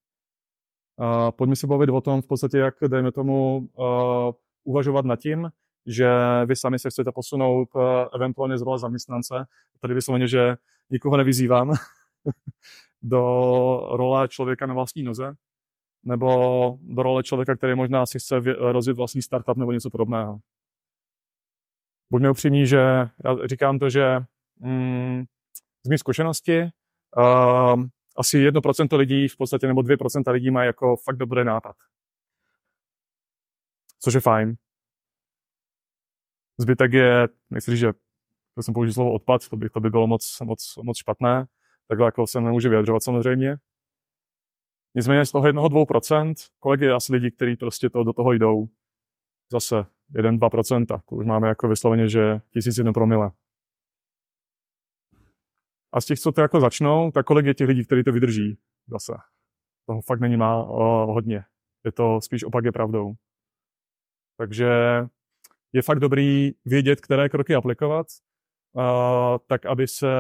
A 0.99 1.33
pojďme 1.33 1.57
se 1.57 1.67
bavit 1.67 1.91
o 1.91 2.01
tom 2.01 2.23
v 2.23 2.27
podstatě, 2.27 2.59
jak, 2.59 2.75
dejme 2.89 3.13
tomu, 3.13 3.69
uh, 3.79 4.33
uvažovat 4.65 5.05
nad 5.05 5.17
tím, 5.17 5.51
že 5.87 6.09
vy 6.47 6.57
sami 6.57 6.79
se 6.79 6.91
chcete 6.91 7.13
posunout 7.13 7.69
uh, 7.75 7.83
eventuálně 8.15 8.59
z 8.59 8.63
role 8.63 8.79
zaměstnance. 8.79 9.47
Tady 9.81 9.95
vysloveně, 9.95 10.29
že 10.29 10.57
nikoho 10.91 11.17
nevyzývám 11.17 11.73
do 13.03 13.21
role 13.93 14.29
člověka 14.29 14.67
na 14.67 14.75
vlastní 14.75 15.03
noze, 15.03 15.35
nebo 16.05 16.29
do 16.83 17.03
role 17.03 17.23
člověka, 17.23 17.57
který 17.57 17.75
možná 17.75 18.07
si 18.07 18.19
chce 18.19 18.41
rozjet 18.59 18.97
vlastní 18.97 19.23
startup 19.23 19.57
nebo 19.57 19.73
něco 19.73 19.91
podobného. 19.91 20.39
Buďme 22.11 22.31
upřímní, 22.31 22.67
že 22.67 22.79
já 23.25 23.47
říkám 23.47 23.79
to, 23.79 23.91
že 23.91 24.21
mm, 24.59 25.25
z 25.87 25.89
mých 25.89 26.01
zkušenosti 26.01 26.63
uh, 27.17 27.85
asi 28.17 28.51
1% 28.51 28.97
lidí 28.97 29.29
v 29.29 29.37
podstatě, 29.37 29.67
nebo 29.67 29.81
2% 29.81 30.33
lidí 30.33 30.51
má 30.51 30.65
jako 30.65 30.97
fakt 30.97 31.17
dobrý 31.17 31.45
nápad. 31.45 31.77
Což 34.01 34.15
je 34.15 34.21
fajn. 34.21 34.55
Zbytek 36.59 36.93
je, 36.93 37.29
říct, 37.59 37.79
že 37.79 37.93
to 38.55 38.63
jsem 38.63 38.75
použil 38.75 38.93
slovo 38.93 39.13
odpad, 39.13 39.49
to 39.49 39.57
by, 39.57 39.71
to 39.71 39.81
by 39.81 39.91
bylo 39.91 40.07
moc, 40.07 40.41
moc, 40.41 40.77
moc 40.83 40.99
špatné, 40.99 41.47
takhle 41.89 42.07
jako 42.07 42.27
se 42.27 42.41
nemůže 42.41 42.69
vyjadřovat 42.69 43.03
samozřejmě. 43.03 43.57
Nicméně 44.95 45.27
z 45.27 45.31
toho 45.31 45.47
jednoho 45.47 45.69
dvou 45.69 45.87
procent, 45.87 46.37
kolik 46.61 46.81
je 46.81 46.93
asi 46.93 47.13
lidí, 47.13 47.31
kteří 47.31 47.57
prostě 47.57 47.91
to, 47.91 48.05
do 48.05 48.13
toho 48.13 48.33
jdou? 48.33 48.69
Zase 49.53 49.87
1-2%, 50.15 51.01
už 51.11 51.27
máme 51.27 51.49
jako 51.49 51.69
vysloveně, 51.69 52.09
že 52.09 52.41
tisíc 52.53 52.79
jedno 52.79 52.93
promile. 52.93 53.31
A 55.95 56.01
z 56.01 56.05
těch, 56.05 56.19
co 56.19 56.33
to 56.33 56.41
jako 56.41 56.61
začnou, 56.61 57.11
tak 57.11 57.27
kolik 57.27 57.47
je 57.47 57.55
těch 57.55 57.69
lidí, 57.69 57.85
kteří 57.85 58.05
to 58.05 58.13
vydrží 58.13 58.59
zase. 58.87 59.13
Toho 59.87 60.03
fakt 60.03 60.21
není 60.21 60.37
má 60.37 60.65
o, 60.65 61.13
hodně. 61.13 61.45
Je 61.85 61.93
to 61.93 62.21
spíš 62.21 62.45
opak 62.45 62.65
je 62.65 62.73
pravdou. 62.73 63.13
Takže 64.39 64.69
je 65.73 65.83
fakt 65.83 66.01
dobrý 66.01 66.53
vědět, 66.65 67.01
které 67.01 67.29
kroky 67.29 67.55
aplikovat, 67.55 68.07
uh, 68.73 68.83
tak 69.47 69.67
aby 69.67 69.89
se 69.89 70.13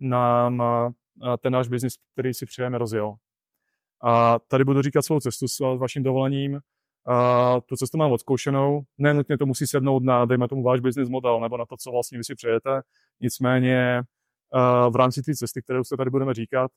nám 0.00 0.60
uh, 0.60 1.36
ten 1.36 1.52
náš 1.52 1.68
biznis, 1.68 1.94
který 2.12 2.34
si 2.34 2.46
přejeme, 2.46 2.78
rozjel. 2.78 3.14
A 4.02 4.38
tady 4.38 4.64
budu 4.64 4.82
říkat 4.82 5.02
svou 5.02 5.20
cestu 5.20 5.48
s 5.48 5.58
vaším 5.78 6.02
dovolením. 6.02 6.52
Uh, 6.52 7.60
tu 7.66 7.76
cestu 7.76 7.98
mám 7.98 8.12
odzkoušenou. 8.12 8.82
Nenutně 8.98 9.38
to 9.38 9.46
musí 9.46 9.66
sednout 9.66 10.04
na, 10.04 10.24
dejme 10.24 10.48
tomu, 10.48 10.62
váš 10.62 10.80
business 10.80 11.08
model 11.08 11.40
nebo 11.40 11.56
na 11.56 11.66
to, 11.66 11.76
co 11.76 11.90
vlastně 11.90 12.18
vy 12.18 12.24
si 12.24 12.34
přejete. 12.34 12.82
Nicméně 13.20 14.02
v 14.90 14.96
rámci 14.96 15.22
té 15.22 15.34
cesty, 15.34 15.62
kterou 15.62 15.84
se 15.84 15.96
tady 15.96 16.10
budeme 16.10 16.34
říkat, 16.34 16.70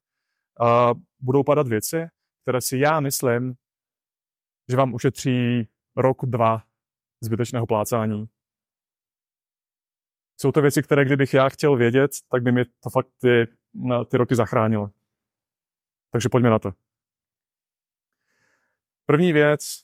budou 1.20 1.44
padat 1.44 1.68
věci, 1.68 2.06
které 2.42 2.62
si 2.62 2.78
já 2.78 3.00
myslím, 3.00 3.54
že 4.70 4.78
vám 4.78 4.94
ušetří 4.94 5.68
rok, 5.96 6.18
dva 6.24 6.64
zbytečného 7.22 7.68
plácání. 7.68 8.26
Jsou 10.42 10.52
to 10.52 10.62
věci, 10.62 10.84
které 10.84 11.06
kdybych 11.06 11.34
já 11.34 11.50
chtěl 11.50 11.76
vědět, 11.76 12.12
tak 12.32 12.44
by 12.44 12.52
mi 12.52 12.66
to 12.66 12.90
fakt 12.90 13.08
ty, 13.22 13.48
ty 14.08 14.18
roky 14.18 14.36
zachránilo. 14.36 14.90
Takže 16.12 16.30
pojďme 16.30 16.50
na 16.50 16.60
to. 16.60 16.72
První 19.06 19.34
věc, 19.34 19.84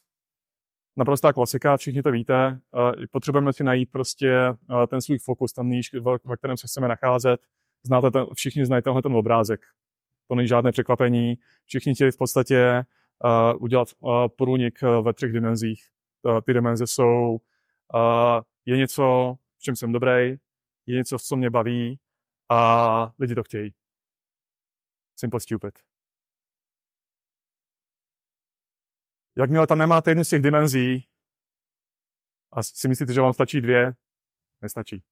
naprostá 0.96 1.34
klasika, 1.34 1.77
všichni 1.77 2.03
to 2.03 2.12
víte, 2.12 2.62
potřebujeme 3.12 3.53
si 3.53 3.63
najít 3.63 3.91
prostě 3.91 4.36
ten 4.89 5.01
svůj 5.01 5.19
fokus, 5.19 5.53
ten 5.53 5.67
níž, 5.67 5.93
ve 6.25 6.38
kterém 6.38 6.58
se 6.58 6.67
chceme 6.67 6.88
nacházet, 6.88 7.41
Znáte 7.83 8.12
ten, 8.12 8.25
všichni 8.33 8.65
znají 8.65 8.83
tenhle 8.83 9.01
ten 9.01 9.15
obrázek. 9.15 9.62
To 10.27 10.36
není 10.36 10.48
žádné 10.48 10.71
překvapení. 10.71 11.36
Všichni 11.65 11.95
chtěli 11.95 12.12
v 12.12 12.17
podstatě 12.17 12.83
uh, 13.24 13.63
udělat 13.63 13.88
uh, 14.00 14.27
průnik 14.27 14.79
uh, 14.83 15.05
ve 15.05 15.13
třech 15.13 15.31
dimenzích. 15.31 15.89
Uh, 16.24 16.41
ty 16.41 16.53
dimenze 16.53 16.88
jsou, 16.88 17.31
uh, 17.93 18.41
je 18.65 18.77
něco, 18.77 19.36
v 19.57 19.62
čem 19.62 19.75
jsem 19.75 19.91
dobrý, 19.91 20.36
je 20.86 20.95
něco, 20.95 21.19
co 21.19 21.36
mě 21.36 21.50
baví 21.50 22.00
a 22.50 23.13
lidi 23.19 23.36
to 23.36 23.43
chtějí. 23.43 23.74
Simple 25.15 25.39
stupid. 25.39 25.79
Jakmile 29.38 29.67
tam 29.67 29.77
nemáte 29.77 30.12
jednu 30.12 30.24
z 30.24 30.29
těch 30.29 30.41
dimenzí 30.41 31.07
a 32.51 32.63
si 32.63 32.88
myslíte, 32.88 33.13
že 33.13 33.21
vám 33.21 33.33
stačí 33.33 33.62
dvě, 33.62 33.93
nestačí 34.62 35.03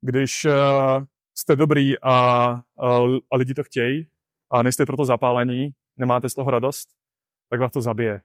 když 0.00 0.44
uh, 0.44 1.04
jste 1.34 1.56
dobrý 1.56 1.98
a, 2.02 2.52
uh, 2.52 3.18
a 3.30 3.36
lidi 3.36 3.54
to 3.54 3.64
chtějí 3.64 4.10
a 4.50 4.62
nejste 4.62 4.86
proto 4.86 5.04
zapálení, 5.04 5.70
nemáte 5.96 6.28
z 6.28 6.34
toho 6.34 6.50
radost, 6.50 6.88
tak 7.48 7.60
vás 7.60 7.72
to 7.72 7.80
zabije. 7.80 8.22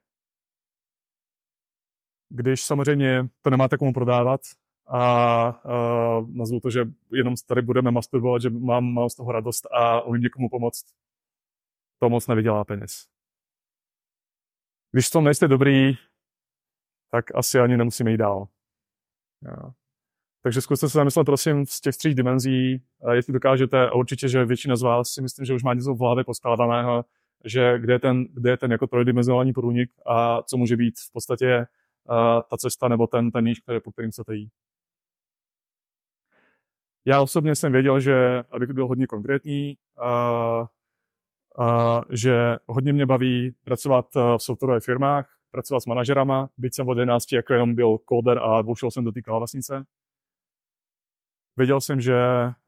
Když 2.30 2.64
samozřejmě 2.64 3.28
to 3.42 3.50
nemáte 3.50 3.78
komu 3.78 3.94
prodávat 3.94 4.42
a 4.88 5.66
uh, 5.66 6.30
nazvu 6.30 6.60
to, 6.60 6.70
že 6.70 6.86
jenom 7.12 7.36
tady 7.48 7.62
budeme 7.62 7.92
masturbovat, 7.92 8.42
že 8.42 8.50
mám, 8.50 8.94
mám 8.94 9.10
z 9.10 9.16
toho 9.16 9.32
radost 9.32 9.66
a 9.72 10.02
umím 10.02 10.22
někomu 10.22 10.50
pomoct, 10.50 10.86
to 12.00 12.10
moc 12.10 12.28
nevydělá 12.28 12.64
peněz. 12.66 13.08
Když 14.92 15.08
v 15.08 15.12
tom 15.12 15.24
nejste 15.24 15.48
dobrý, 15.48 15.94
tak 17.12 17.36
asi 17.36 17.60
ani 17.60 17.78
nemusíme 17.78 18.12
jít 18.12 18.18
dál. 18.18 18.48
Jo. 19.42 19.74
Takže 20.46 20.62
zkuste 20.62 20.90
se 20.90 20.98
zamyslet, 20.98 21.26
prosím, 21.26 21.66
z 21.66 21.82
těch 21.82 21.98
tří 21.98 22.16
dimenzí, 22.16 22.82
jestli 23.12 23.34
dokážete, 23.34 23.90
a 23.90 23.94
určitě, 23.94 24.28
že 24.28 24.46
většina 24.46 24.76
z 24.76 24.82
vás 24.82 25.10
si 25.10 25.22
myslím, 25.22 25.46
že 25.46 25.54
už 25.54 25.64
má 25.64 25.74
něco 25.74 25.94
v 25.94 26.00
hlavě 26.00 26.24
poskládaného, 26.24 27.06
že 27.46 27.80
kde 27.80 27.94
je 27.94 28.00
ten, 28.00 28.26
kde 28.34 28.50
je 28.50 28.58
ten 28.58 28.72
jako 28.72 28.88
trojdimenzionální 28.88 29.54
průnik 29.54 29.92
a 30.06 30.42
co 30.44 30.58
může 30.58 30.78
být 30.78 31.00
v 31.00 31.12
podstatě 31.14 31.58
uh, 32.10 32.42
ta 32.50 32.58
cesta 32.58 32.88
nebo 32.88 33.08
ten, 33.08 33.32
ten 33.32 33.46
níž, 33.46 33.60
který, 33.60 33.80
po 33.80 33.92
kterým 33.92 34.12
chcete 34.12 34.36
jít. 34.36 34.50
Já 37.06 37.22
osobně 37.22 37.56
jsem 37.56 37.72
věděl, 37.72 38.00
že, 38.00 38.44
abych 38.52 38.70
byl 38.70 38.88
hodně 38.88 39.08
konkrétní, 39.08 39.78
uh, 40.02 40.68
uh, 41.60 42.02
že 42.10 42.58
hodně 42.66 42.94
mě 42.94 43.06
baví 43.06 43.56
pracovat 43.64 44.06
v 44.16 44.44
softwarové 44.44 44.80
firmách, 44.80 45.30
pracovat 45.52 45.80
s 45.80 45.86
manažerama, 45.86 46.50
byť 46.58 46.76
jsem 46.76 46.90
od 46.90 46.98
11 46.98 47.32
jako 47.32 47.54
jenom 47.54 47.76
byl 47.76 47.98
coder 48.10 48.40
a 48.40 48.62
voušel 48.62 48.92
jsem 48.92 49.04
do 49.04 49.12
té 49.12 49.22
klávesnice. 49.22 49.86
Věděl 51.58 51.82
jsem, 51.82 52.02
že 52.02 52.16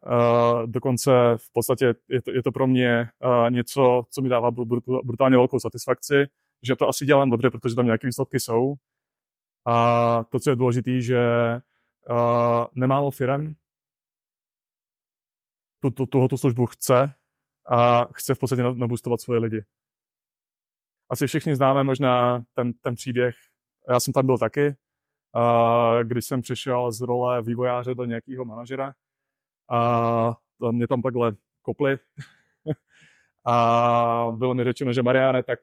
uh, 0.06 0.66
dokonce 0.66 1.12
v 1.38 1.54
podstatě 1.54 1.96
je 2.10 2.22
to, 2.22 2.32
je 2.32 2.44
to 2.44 2.52
pro 2.52 2.68
mě 2.68 3.10
uh, 3.24 3.52
něco, 3.52 4.04
co 4.10 4.22
mi 4.22 4.30
dává 4.30 4.52
brutálně 5.04 5.38
velkou 5.38 5.60
satisfakci, 5.60 6.26
že 6.64 6.76
to 6.76 6.88
asi 6.88 7.06
dělám 7.06 7.30
dobře, 7.30 7.50
protože 7.50 7.76
tam 7.76 7.86
nějaké 7.86 8.08
výsledky 8.08 8.40
jsou. 8.40 8.74
A 9.66 10.24
to, 10.24 10.40
co 10.40 10.50
je 10.50 10.56
důležité, 10.56 11.02
že 11.02 11.20
uh, 12.10 12.66
nemálo 12.76 13.12
firm 13.12 13.54
tu, 15.80 15.90
tu, 15.90 16.06
tuhoto 16.06 16.38
službu 16.38 16.66
chce 16.66 17.14
a 17.70 18.06
chce 18.14 18.36
v 18.36 18.40
podstatě 18.40 18.64
nabustovat 18.64 19.22
svoje 19.22 19.40
lidi. 19.40 19.66
Asi 21.10 21.28
všichni 21.28 21.56
známe 21.56 21.84
možná 21.84 22.44
ten, 22.54 22.74
ten 22.74 22.96
příběh. 22.96 23.36
Já 23.90 24.00
jsem 24.00 24.14
tam 24.14 24.26
byl 24.26 24.38
taky, 24.38 24.76
když 26.04 26.26
jsem 26.26 26.42
přišel 26.42 26.92
z 26.92 27.02
role 27.02 27.42
vývojáře 27.42 27.96
do 27.96 28.06
nějakého 28.06 28.46
manažera 28.46 28.94
a 29.70 30.38
mě 30.72 30.88
tam 30.88 31.02
takhle 31.02 31.36
kopli 31.62 31.98
a 33.46 34.28
bylo 34.36 34.54
mi 34.54 34.64
řečeno, 34.64 34.94
že 34.94 35.04
Mariane, 35.04 35.44
tak, 35.44 35.60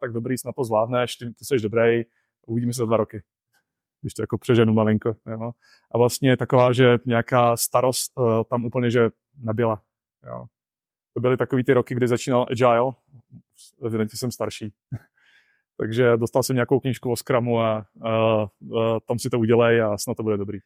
tak 0.00 0.12
dobrý, 0.12 0.38
snad 0.38 0.54
to 0.54 0.64
zvládneš, 0.64 1.16
ty, 1.16 1.34
ty 1.34 1.44
jsi 1.44 1.56
dobrý, 1.56 2.02
uvidíme 2.46 2.72
se 2.72 2.78
za 2.78 2.84
dva 2.84 2.96
roky. 2.96 3.22
Když 4.00 4.14
to 4.14 4.22
jako 4.22 4.38
přeženu 4.38 4.72
malinko. 4.72 5.16
Jo. 5.26 5.52
A 5.90 5.98
vlastně 5.98 6.36
taková, 6.36 6.72
že 6.72 6.98
nějaká 7.06 7.56
starost 7.56 8.12
uh, 8.18 8.42
tam 8.50 8.64
úplně, 8.64 8.90
že 8.90 9.10
nebyla. 9.36 9.82
Jo. 10.26 10.46
To 11.14 11.20
byly 11.20 11.36
takový 11.36 11.64
ty 11.64 11.72
roky, 11.72 11.94
kdy 11.94 12.08
začínal 12.08 12.46
Agile, 12.50 12.92
evidentně 13.86 14.18
jsem 14.18 14.30
starší. 14.30 14.72
Takže 15.78 16.16
dostal 16.16 16.42
jsem 16.42 16.56
nějakou 16.56 16.80
knížku 16.80 17.12
o 17.12 17.16
Scrumu 17.16 17.60
a, 17.60 17.86
a, 18.02 18.10
a 18.10 18.46
tam 19.06 19.18
si 19.18 19.30
to 19.30 19.38
udělej 19.38 19.82
a 19.82 19.98
snad 19.98 20.16
to 20.16 20.22
bude 20.22 20.36
dobrý. 20.36 20.58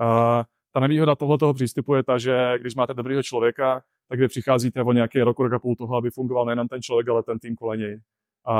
A, 0.00 0.44
ta 0.72 0.80
nevýhoda 0.80 1.14
tohoto 1.14 1.54
přístupu 1.54 1.94
je 1.94 2.02
ta, 2.02 2.18
že 2.18 2.58
když 2.60 2.74
máte 2.74 2.94
dobrýho 2.94 3.22
člověka, 3.22 3.82
tak 4.08 4.18
vy 4.18 4.28
přicházíte 4.28 4.82
o 4.82 4.92
nějaký 4.92 5.20
rok, 5.20 5.38
rok 5.38 5.52
a 5.52 5.58
půl 5.58 5.76
toho, 5.76 5.96
aby 5.96 6.10
fungoval 6.10 6.44
nejen 6.44 6.68
ten 6.68 6.82
člověk, 6.82 7.08
ale 7.08 7.22
ten 7.22 7.38
tým 7.38 7.56
kolem 7.56 7.80
něj. 7.80 8.00
A, 8.46 8.56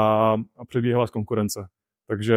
a 0.57 0.65
předbíhala 0.65 1.07
z 1.07 1.11
konkurence. 1.11 1.69
Takže 2.07 2.37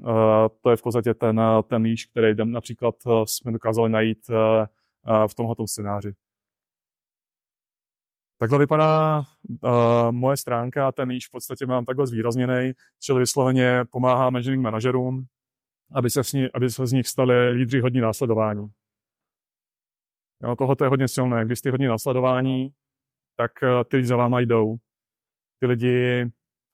uh, 0.00 0.12
to 0.60 0.70
je 0.70 0.76
v 0.76 0.82
podstatě 0.82 1.14
ten, 1.14 1.40
ten 1.68 1.82
níž, 1.82 2.06
který 2.06 2.34
například 2.44 2.94
jsme 3.24 3.52
dokázali 3.52 3.90
najít 3.90 4.18
uh, 4.30 4.36
uh, 4.36 5.26
v 5.28 5.34
tomto 5.34 5.66
scénáři. 5.66 6.12
Takhle 8.40 8.58
vypadá 8.58 9.18
uh, 9.18 10.10
moje 10.10 10.36
stránka, 10.36 10.92
ten 10.92 11.08
níž 11.08 11.28
v 11.28 11.30
podstatě 11.30 11.66
mám 11.66 11.84
takhle 11.84 12.06
zvýrazněný, 12.06 12.72
čili 13.00 13.20
vysloveně 13.20 13.84
pomáhá 13.90 14.30
managing 14.30 14.62
manažerům, 14.62 15.26
aby 15.94 16.10
se, 16.10 16.20
ní, 16.34 16.48
aby 16.54 16.70
se 16.70 16.86
z 16.86 16.92
nich 16.92 17.08
stali 17.08 17.50
lídři 17.50 17.80
hodní 17.80 18.00
následování. 18.00 18.68
Jo, 20.42 20.56
tohle 20.56 20.76
je 20.82 20.88
hodně 20.88 21.08
silné. 21.08 21.44
Když 21.44 21.58
jste 21.58 21.70
hodně 21.70 21.88
následování, 21.88 22.72
tak 23.36 23.52
uh, 23.62 23.84
ty 23.84 23.96
lidi 23.96 24.06
za 24.06 24.16
váma 24.16 24.40
jdou. 24.40 24.76
Ty 25.60 25.66
lidi 25.66 26.24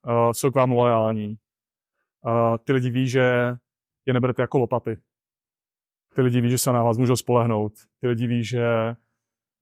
uh, 0.07 0.33
jsou 0.33 0.51
k 0.51 0.55
vám 0.55 0.73
loajální. 0.73 1.39
Uh, 2.27 2.59
ty 2.65 2.73
lidi 2.73 2.91
ví, 2.91 3.09
že 3.09 3.57
je 4.07 4.15
neberete 4.15 4.43
jako 4.43 4.59
lopaty. 4.59 4.99
Ty 6.15 6.23
lidi 6.23 6.41
ví, 6.41 6.51
že 6.51 6.59
se 6.59 6.73
na 6.73 6.83
vás 6.83 6.99
můžou 6.99 7.17
spolehnout. 7.17 7.73
Ty 8.01 8.09
lidi 8.09 8.27
ví, 8.27 8.45
že 8.45 8.97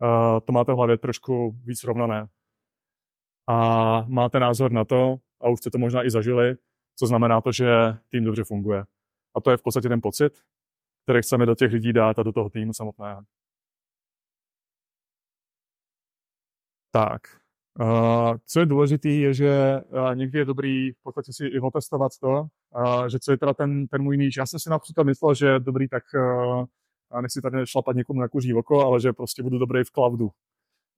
uh, 0.02 0.40
to 0.44 0.52
máte 0.52 0.72
v 0.72 0.76
hlavě 0.76 0.98
trošku 0.98 1.56
víc 1.64 1.84
rovnané. 1.84 2.28
A 3.48 3.56
máte 4.08 4.40
názor 4.40 4.72
na 4.72 4.84
to, 4.84 5.16
a 5.40 5.48
už 5.48 5.58
jste 5.58 5.70
to 5.70 5.78
možná 5.78 6.06
i 6.06 6.10
zažili, 6.10 6.56
co 6.98 7.06
znamená 7.06 7.40
to, 7.40 7.52
že 7.52 7.66
tým 8.08 8.24
dobře 8.24 8.44
funguje. 8.44 8.84
A 9.36 9.40
to 9.40 9.50
je 9.50 9.56
v 9.56 9.62
podstatě 9.62 9.88
ten 9.88 10.00
pocit, 10.00 10.42
který 11.04 11.22
chceme 11.22 11.46
do 11.46 11.54
těch 11.54 11.72
lidí 11.72 11.92
dát 11.92 12.18
a 12.18 12.22
do 12.22 12.32
toho 12.32 12.50
týmu 12.50 12.72
samotného. 12.72 13.22
Tak, 16.94 17.22
uh, 17.80 18.36
co 18.46 18.60
je 18.60 18.66
důležité, 18.66 19.08
je, 19.08 19.34
že 19.34 19.80
uh, 19.88 20.14
někdy 20.14 20.38
je 20.38 20.44
dobrý 20.44 20.92
v 20.92 21.02
podstatě 21.02 21.32
si 21.32 21.46
i 21.46 21.60
otestovat 21.60 22.12
to, 22.20 22.46
uh, 22.76 23.06
že 23.06 23.18
co 23.18 23.30
je 23.30 23.38
teda 23.38 23.54
ten, 23.54 23.86
ten 23.86 24.02
můj 24.02 24.18
níž. 24.18 24.36
Já 24.36 24.46
jsem 24.46 24.60
si 24.60 24.70
například 24.70 25.04
myslel, 25.04 25.34
že 25.34 25.46
je 25.46 25.60
dobrý 25.60 25.88
tak 25.88 26.02
uh, 26.14 26.64
a 27.12 27.20
nechci 27.20 27.40
tady 27.40 27.66
šlapat 27.66 27.96
někomu 27.96 28.20
na 28.20 28.28
kuří 28.28 28.54
oko, 28.54 28.86
ale 28.86 29.00
že 29.00 29.12
prostě 29.12 29.42
budu 29.42 29.58
dobrý 29.58 29.84
v 29.84 29.90
cloudu. 29.90 30.30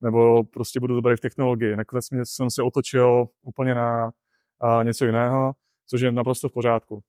Nebo 0.00 0.44
prostě 0.44 0.80
budu 0.80 0.94
dobrý 0.94 1.16
v 1.16 1.20
technologii. 1.20 1.76
Nakonec 1.76 2.08
jsem 2.22 2.50
se 2.50 2.62
otočil 2.62 3.28
úplně 3.42 3.74
na 3.74 4.12
a, 4.60 4.82
něco 4.82 5.04
jiného, 5.04 5.52
což 5.86 6.00
je 6.00 6.12
naprosto 6.12 6.48
v 6.48 6.52
pořádku. 6.52 7.02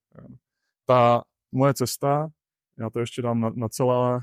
Ta 0.85 1.23
moje 1.51 1.73
cesta, 1.73 2.29
já 2.79 2.89
to 2.89 2.99
ještě 2.99 3.21
dám 3.21 3.41
na, 3.41 3.51
na, 3.55 3.69
celé, 3.69 4.19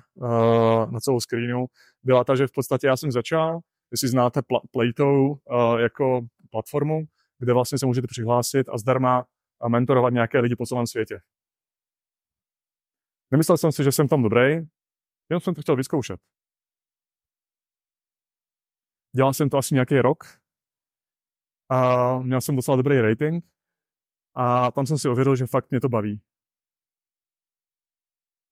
na 0.90 1.00
celou 1.00 1.20
screenu, 1.20 1.66
byla 2.02 2.24
ta, 2.24 2.36
že 2.36 2.46
v 2.46 2.52
podstatě 2.52 2.86
já 2.86 2.96
jsem 2.96 3.12
začal, 3.12 3.60
jestli 3.90 4.08
znáte 4.08 4.40
pl- 4.40 4.60
Playtou 4.70 5.36
jako 5.78 6.20
platformu, 6.50 7.04
kde 7.38 7.52
vlastně 7.52 7.78
se 7.78 7.86
můžete 7.86 8.06
přihlásit 8.06 8.68
a 8.68 8.78
zdarma 8.78 9.24
mentorovat 9.68 10.12
nějaké 10.12 10.40
lidi 10.40 10.56
po 10.56 10.66
celém 10.66 10.86
světě. 10.86 11.20
Nemyslel 13.32 13.58
jsem 13.58 13.72
si, 13.72 13.84
že 13.84 13.92
jsem 13.92 14.08
tam 14.08 14.22
dobrý, 14.22 14.42
jenom 15.30 15.40
jsem 15.40 15.54
to 15.54 15.62
chtěl 15.62 15.76
vyzkoušet. 15.76 16.20
Dělal 19.16 19.32
jsem 19.34 19.50
to 19.50 19.58
asi 19.58 19.74
nějaký 19.74 19.98
rok 19.98 20.24
a 21.68 22.18
měl 22.18 22.40
jsem 22.40 22.56
docela 22.56 22.76
dobrý 22.76 23.00
rating 23.00 23.44
a 24.34 24.70
tam 24.70 24.86
jsem 24.86 24.98
si 24.98 25.08
ověřil, 25.08 25.36
že 25.36 25.46
fakt 25.46 25.70
mě 25.70 25.80
to 25.80 25.88
baví. 25.88 26.20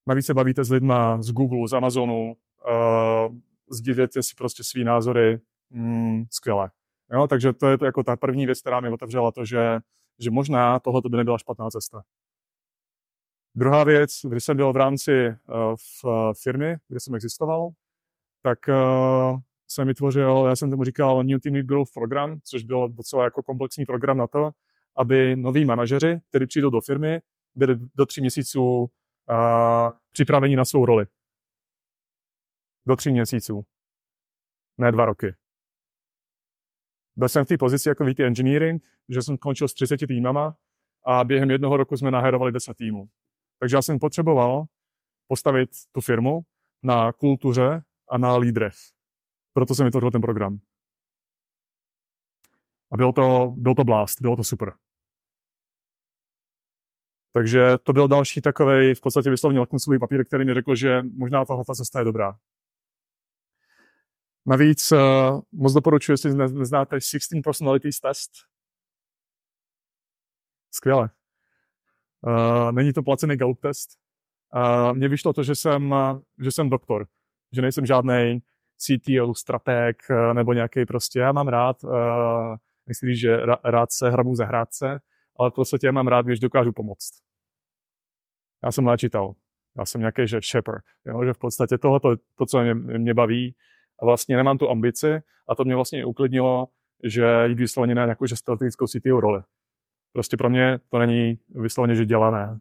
Navíc 0.09 0.27
se 0.27 0.35
bavíte 0.35 0.65
s 0.65 0.71
lidma 0.71 1.23
z 1.23 1.33
Google, 1.33 1.69
z 1.69 1.73
Amazonu, 1.73 2.37
uh, 2.69 3.37
sdílíte 3.71 4.23
si 4.23 4.35
prostě 4.35 4.65
svý 4.65 4.85
názory, 4.85 5.41
mm, 5.71 6.25
skvěle. 6.31 6.71
Jo, 7.13 7.27
takže 7.27 7.53
to 7.53 7.69
je 7.69 7.79
to 7.79 7.85
jako 7.85 8.03
ta 8.03 8.17
první 8.17 8.47
věc, 8.47 8.61
která 8.61 8.81
mi 8.81 8.89
otevřela 8.89 9.33
to, 9.33 9.45
že, 9.45 9.81
že 10.19 10.31
možná 10.31 10.79
tohle 10.79 11.01
by 11.09 11.17
nebyla 11.17 11.39
špatná 11.39 11.71
cesta. 11.71 12.03
Druhá 13.55 13.85
věc, 13.85 14.11
když 14.29 14.45
jsem 14.45 14.57
byl 14.57 14.73
v 14.73 14.77
rámci 14.77 15.29
uh, 15.29 15.35
v 15.77 16.05
uh, 16.05 16.33
firmy, 16.43 16.77
kde 16.89 17.01
jsem 17.01 17.15
existoval, 17.15 17.71
tak 18.43 18.59
uh, 18.69 19.39
jsem 19.69 19.89
vytvořil, 19.89 20.45
já 20.49 20.57
jsem 20.57 20.71
tomu 20.71 20.85
říkal 20.85 21.25
New 21.25 21.41
Team 21.41 21.55
Growth 21.55 21.93
program, 21.95 22.41
což 22.45 22.63
byl 22.63 22.89
docela 22.89 23.25
jako 23.25 23.43
komplexní 23.43 23.85
program 23.87 24.19
na 24.19 24.27
to, 24.27 24.51
aby 24.97 25.37
noví 25.37 25.65
manažeři, 25.65 26.21
kteří 26.29 26.47
přijdou 26.47 26.71
do 26.71 26.81
firmy, 26.81 27.21
byli 27.55 27.77
do 27.95 28.07
tří 28.07 28.21
měsíců 28.21 28.63
uh, 28.65 28.89
připraveni 30.13 30.57
na 30.57 30.65
svou 30.65 30.87
roli. 30.87 31.07
Do 32.87 32.97
tří 32.97 33.13
měsíců. 33.13 33.65
Ne 34.79 34.93
dva 34.93 35.05
roky. 35.05 35.35
Byl 37.17 37.29
jsem 37.29 37.45
v 37.45 37.49
té 37.49 37.59
pozici 37.59 37.89
jako 37.89 38.05
VP 38.05 38.21
Engineering, 38.21 38.83
že 39.09 39.23
jsem 39.23 39.39
končil 39.39 39.69
s 39.69 39.75
30 39.75 39.97
týmama 39.97 40.57
a 41.07 41.25
během 41.25 41.51
jednoho 41.51 41.77
roku 41.77 41.97
jsme 41.97 42.11
naherovali 42.11 42.53
10 42.53 42.77
týmů. 42.77 43.09
Takže 43.61 43.77
já 43.77 43.83
jsem 43.83 43.99
potřeboval 43.99 44.65
postavit 45.27 45.71
tu 45.93 46.01
firmu 46.01 46.41
na 46.83 47.13
kultuře 47.13 47.83
a 48.09 48.19
na 48.19 48.37
lídrech. 48.37 48.75
Proto 49.53 49.75
jsem 49.75 49.85
vytvořil 49.85 50.11
ten 50.11 50.21
program. 50.21 50.59
A 52.93 52.97
bylo 52.97 53.13
to, 53.13 53.55
byl 53.57 53.75
to 53.75 53.85
blast, 53.85 54.21
bylo 54.21 54.37
to 54.37 54.45
super. 54.45 54.73
Takže 57.33 57.79
to 57.83 57.93
byl 57.93 58.09
další 58.09 58.41
takový 58.41 58.95
v 58.95 59.01
podstatě 59.01 59.31
vyslovně 59.31 59.59
lakmusový 59.59 59.99
papír, 59.99 60.25
který 60.25 60.45
mi 60.45 60.55
řekl, 60.55 60.75
že 60.75 61.03
možná 61.03 61.45
tahle 61.45 61.65
cesta 61.75 61.99
je 61.99 62.05
dobrá. 62.05 62.39
Navíc 64.47 64.93
uh, 64.93 64.99
moc 65.53 65.73
doporučuji, 65.73 66.13
jestli 66.13 66.35
neznáte 66.35 67.01
16 67.01 67.43
Personalities 67.45 68.01
Test. 68.01 68.31
Skvěle. 70.71 71.11
Uh, 72.27 72.73
není 72.73 72.93
to 72.93 73.03
placený 73.03 73.37
Gallup 73.37 73.61
test. 73.61 73.91
Uh, 74.57 74.93
mně 74.97 75.09
vyšlo 75.09 75.33
to, 75.33 75.43
že 75.43 75.55
jsem, 75.55 75.95
že 76.43 76.53
jsem 76.53 76.71
doktor, 76.71 77.07
že 77.53 77.63
nejsem 77.63 77.87
žádný 77.87 78.43
CTO, 78.77 79.35
strateg 79.35 79.97
uh, 80.11 80.35
nebo 80.35 80.53
nějaký 80.53 80.87
prostě, 80.87 81.19
já 81.19 81.33
mám 81.33 81.49
rád, 81.49 81.85
uh, 81.85 82.57
říct, 82.91 83.19
že 83.19 83.37
rád 83.65 83.93
se 83.93 84.11
hrabu 84.11 84.35
zahrát 84.35 84.73
se, 84.73 84.99
ale 85.39 85.51
v 85.51 85.55
podstatě 85.55 85.87
já 85.87 85.93
mám 85.93 86.09
rád, 86.09 86.27
když 86.27 86.41
dokážu 86.41 86.73
pomoct. 86.73 87.11
Já 88.65 88.73
jsem 88.73 88.87
léčitel, 88.87 89.35
já 89.79 89.85
jsem 89.85 90.01
nějaký 90.01 90.27
že 90.27 90.41
shepherd, 90.51 90.85
jo, 91.07 91.25
že 91.25 91.33
v 91.33 91.39
podstatě 91.39 91.79
tohle 91.79 92.01
to, 92.35 92.47
co 92.47 92.63
mě, 92.63 92.75
mě 92.75 93.15
baví 93.15 93.55
a 94.03 94.05
vlastně 94.05 94.37
nemám 94.37 94.59
tu 94.59 94.71
ambici 94.71 95.23
a 95.49 95.55
to 95.55 95.65
mě 95.65 95.75
vlastně 95.75 96.05
uklidnilo, 96.05 96.69
že 97.05 97.45
jít 97.47 97.59
vysloveně 97.59 97.95
na 97.95 98.05
nějakou 98.05 98.27
strategickou 98.27 98.87
CTO 98.87 99.21
roli. 99.21 99.43
Prostě 100.13 100.37
pro 100.37 100.51
mě 100.51 100.79
to 100.89 100.99
není 100.99 101.39
vysloveně, 101.49 101.95
že 101.95 102.07
dělané. 102.07 102.59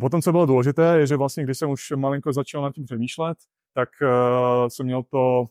Potom, 0.00 0.22
co 0.22 0.32
bylo 0.32 0.46
důležité, 0.46 0.98
je, 0.98 1.06
že 1.06 1.16
vlastně, 1.16 1.44
když 1.44 1.58
jsem 1.58 1.70
už 1.70 1.90
malinko 1.90 2.32
začal 2.32 2.62
nad 2.62 2.74
tím 2.74 2.84
přemýšlet, 2.84 3.38
tak 3.74 3.88
uh, 4.02 4.68
jsem 4.68 4.86
měl 4.86 5.02
to 5.02 5.44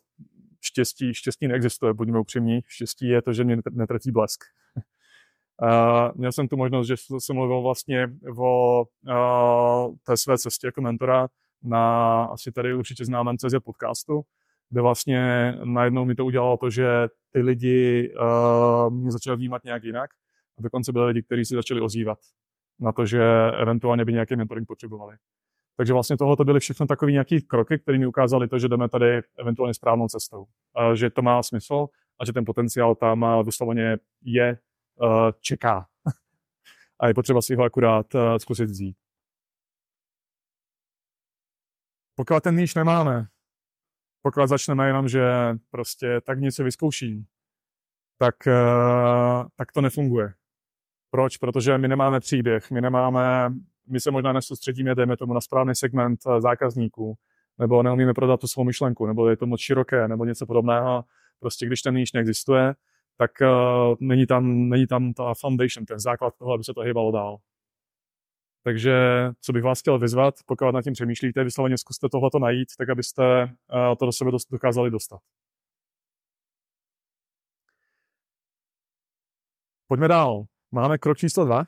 štěstí. 0.62 1.14
Štěstí 1.14 1.48
neexistuje, 1.48 1.94
buďme 1.94 2.20
upřímní. 2.20 2.62
Štěstí 2.68 3.08
je 3.08 3.22
to, 3.22 3.34
že 3.34 3.44
mě 3.44 3.58
netratí 3.72 4.12
blesk. 4.12 4.44
Uh, 5.62 6.12
měl 6.16 6.32
jsem 6.32 6.48
tu 6.48 6.58
možnost, 6.58 6.88
že 6.88 6.96
jsem 7.20 7.36
mluvil 7.36 7.62
vlastně 7.62 8.08
o 8.38 8.82
uh, 8.82 9.96
té 10.04 10.18
své 10.18 10.38
cestě 10.38 10.68
jako 10.68 10.82
mentora 10.82 11.28
na 11.64 12.24
asi 12.24 12.52
tady 12.52 12.74
určitě 12.74 13.06
známém 13.06 13.38
CZ 13.38 13.56
podcastu, 13.64 14.22
kde 14.70 14.82
vlastně 14.82 15.52
najednou 15.64 16.06
mi 16.06 16.16
to 16.16 16.26
udělalo 16.26 16.58
to, 16.58 16.70
že 16.70 16.88
ty 17.32 17.40
lidi 17.40 18.14
uh, 18.20 18.94
mě 18.94 19.12
začali 19.12 19.38
vnímat 19.38 19.64
nějak 19.64 19.84
jinak 19.84 20.10
a 20.60 20.62
dokonce 20.62 20.92
byli 20.92 21.06
lidi, 21.06 21.24
kteří 21.24 21.46
si 21.46 21.56
začali 21.56 21.82
ozývat 21.82 22.18
na 22.80 22.92
to, 22.92 23.06
že 23.06 23.24
eventuálně 23.62 24.06
by 24.06 24.14
nějaký 24.14 24.36
mentoring 24.36 24.68
potřebovali. 24.68 25.16
Takže 25.78 25.94
vlastně 25.94 26.18
tohle 26.18 26.38
to 26.38 26.46
byly 26.46 26.60
všechno 26.60 26.88
takové 26.88 27.12
nějaké 27.12 27.42
kroky, 27.42 27.80
které 27.80 27.98
mi 27.98 28.08
ukázaly 28.08 28.48
to, 28.48 28.60
že 28.60 28.68
jdeme 28.68 28.90
tady 28.90 29.22
eventuálně 29.40 29.74
správnou 29.74 30.08
cestou. 30.08 30.46
A 30.76 30.96
že 30.96 31.10
to 31.10 31.22
má 31.22 31.44
smysl 31.44 31.88
a 32.20 32.26
že 32.26 32.34
ten 32.34 32.46
potenciál 32.46 32.96
tam 32.96 33.26
doslovně 33.46 33.98
je, 34.22 34.60
uh, 35.02 35.10
čeká. 35.40 35.86
a 37.00 37.08
je 37.08 37.14
potřeba 37.14 37.42
si 37.42 37.56
ho 37.56 37.64
akurát 37.64 38.16
uh, 38.16 38.22
zkusit 38.38 38.70
vzít. 38.70 38.98
Pokud 42.16 42.44
ten 42.44 42.56
níž 42.56 42.76
nemáme, 42.76 43.28
pokud 44.32 44.48
začneme 44.48 44.88
jenom, 44.88 45.08
že 45.08 45.24
prostě 45.72 46.22
tak 46.22 46.40
něco 46.40 46.64
vyzkouším, 46.64 47.26
tak, 48.18 48.36
uh, 48.48 49.48
tak 49.56 49.72
to 49.72 49.82
nefunguje. 49.82 50.34
Proč? 51.12 51.38
Protože 51.38 51.78
my 51.78 51.88
nemáme 51.88 52.20
příběh, 52.20 52.72
my 52.72 52.82
nemáme, 52.82 53.54
my 53.88 54.00
se 54.00 54.12
možná 54.12 54.34
nesoustředíme, 54.34 54.96
dejme 54.96 55.18
tomu, 55.18 55.34
na 55.34 55.42
správný 55.42 55.76
segment 55.76 56.20
uh, 56.26 56.40
zákazníků, 56.40 57.18
nebo 57.58 57.84
neumíme 57.84 58.14
prodat 58.14 58.40
tu 58.40 58.48
svou 58.48 58.64
myšlenku, 58.64 59.06
nebo 59.06 59.30
je 59.30 59.38
to 59.38 59.48
moc 59.48 59.60
široké, 59.60 60.08
nebo 60.08 60.26
něco 60.26 60.46
podobného. 60.46 61.04
Prostě 61.40 61.66
když 61.66 61.82
ten 61.82 61.96
níž 61.96 62.14
neexistuje, 62.14 62.76
tak 63.18 63.32
uh, 63.42 63.96
není, 64.00 64.26
tam, 64.26 64.70
není 64.70 64.88
tam 64.88 65.14
ta 65.14 65.34
foundation, 65.34 65.86
ten 65.86 66.00
základ 66.00 66.34
toho, 66.38 66.54
aby 66.54 66.64
se 66.64 66.74
to 66.74 66.82
hýbalo 66.82 67.12
dál. 67.12 67.38
Takže 68.64 68.94
co 69.42 69.54
bych 69.54 69.64
vás 69.64 69.80
chtěl 69.80 70.00
vyzvat, 70.00 70.36
pokud 70.46 70.72
nad 70.72 70.82
tím 70.82 70.94
přemýšlíte, 70.94 71.44
vysloveně 71.44 71.78
zkuste 71.78 72.10
tohleto 72.10 72.40
najít, 72.40 72.68
tak 72.78 72.90
abyste 72.90 73.44
uh, 73.44 73.96
to 74.00 74.06
do 74.06 74.12
sebe 74.12 74.32
dokázali 74.52 74.92
dostat. 74.92 75.20
Pojďme 79.88 80.08
dál. 80.08 80.46
Máme 80.72 80.98
krok 80.98 81.18
číslo 81.18 81.46
dva. 81.46 81.64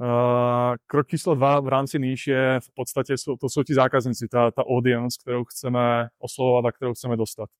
Uh, 0.00 0.76
krok 0.86 1.06
číslo 1.06 1.34
dva 1.34 1.60
v 1.60 1.68
rámci 1.68 1.98
níž 1.98 2.26
je 2.26 2.60
v 2.60 2.74
podstatě, 2.74 3.14
to 3.40 3.48
jsou 3.48 3.62
ti 3.62 3.74
zákazníci, 3.74 4.28
ta, 4.28 4.50
ta 4.50 4.66
audience, 4.66 5.18
kterou 5.20 5.44
chceme 5.44 6.08
oslovovat 6.18 6.64
a 6.64 6.72
kterou 6.72 6.94
chceme 6.94 7.16
dostat. 7.16 7.50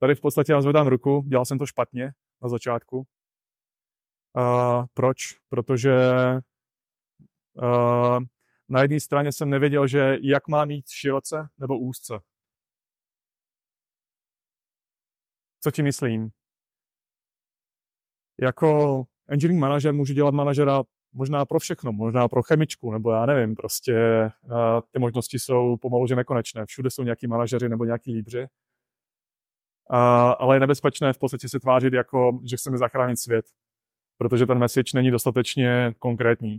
Tady 0.00 0.14
v 0.14 0.20
podstatě 0.20 0.52
já 0.52 0.60
zvedám 0.60 0.86
ruku, 0.86 1.24
dělal 1.26 1.44
jsem 1.44 1.58
to 1.58 1.66
špatně 1.66 2.12
na 2.42 2.48
začátku. 2.48 3.06
Uh, 4.36 4.84
proč? 4.94 5.16
Protože 5.48 5.94
na 8.68 8.82
jedné 8.82 9.00
straně 9.00 9.32
jsem 9.32 9.50
nevěděl, 9.50 9.86
že 9.86 10.18
jak 10.22 10.48
má 10.48 10.64
mít 10.64 10.88
široce 10.88 11.48
nebo 11.58 11.78
úzce. 11.78 12.20
Co 15.60 15.70
ti 15.70 15.82
myslím? 15.82 16.30
Jako 18.40 19.04
engineering 19.28 19.60
manažer 19.60 19.94
můžu 19.94 20.14
dělat 20.14 20.34
manažera 20.34 20.82
možná 21.12 21.44
pro 21.44 21.58
všechno, 21.58 21.92
možná 21.92 22.28
pro 22.28 22.42
chemičku, 22.42 22.92
nebo 22.92 23.10
já 23.10 23.26
nevím, 23.26 23.54
prostě 23.54 23.94
uh, 24.42 24.80
ty 24.90 24.98
možnosti 24.98 25.38
jsou 25.38 25.76
pomalu 25.76 26.06
že 26.06 26.16
nekonečné. 26.16 26.66
Všude 26.66 26.90
jsou 26.90 27.02
nějaký 27.02 27.26
manažeři 27.26 27.68
nebo 27.68 27.84
nějaký 27.84 28.14
lídři. 28.14 28.46
Uh, 29.90 29.96
ale 30.38 30.56
je 30.56 30.60
nebezpečné 30.60 31.12
v 31.12 31.18
podstatě 31.18 31.48
se 31.48 31.60
tvářit 31.60 31.92
jako, 31.92 32.40
že 32.44 32.56
chceme 32.56 32.78
zachránit 32.78 33.16
svět, 33.16 33.46
protože 34.18 34.46
ten 34.46 34.58
message 34.58 34.90
není 34.94 35.10
dostatečně 35.10 35.94
konkrétní. 35.98 36.58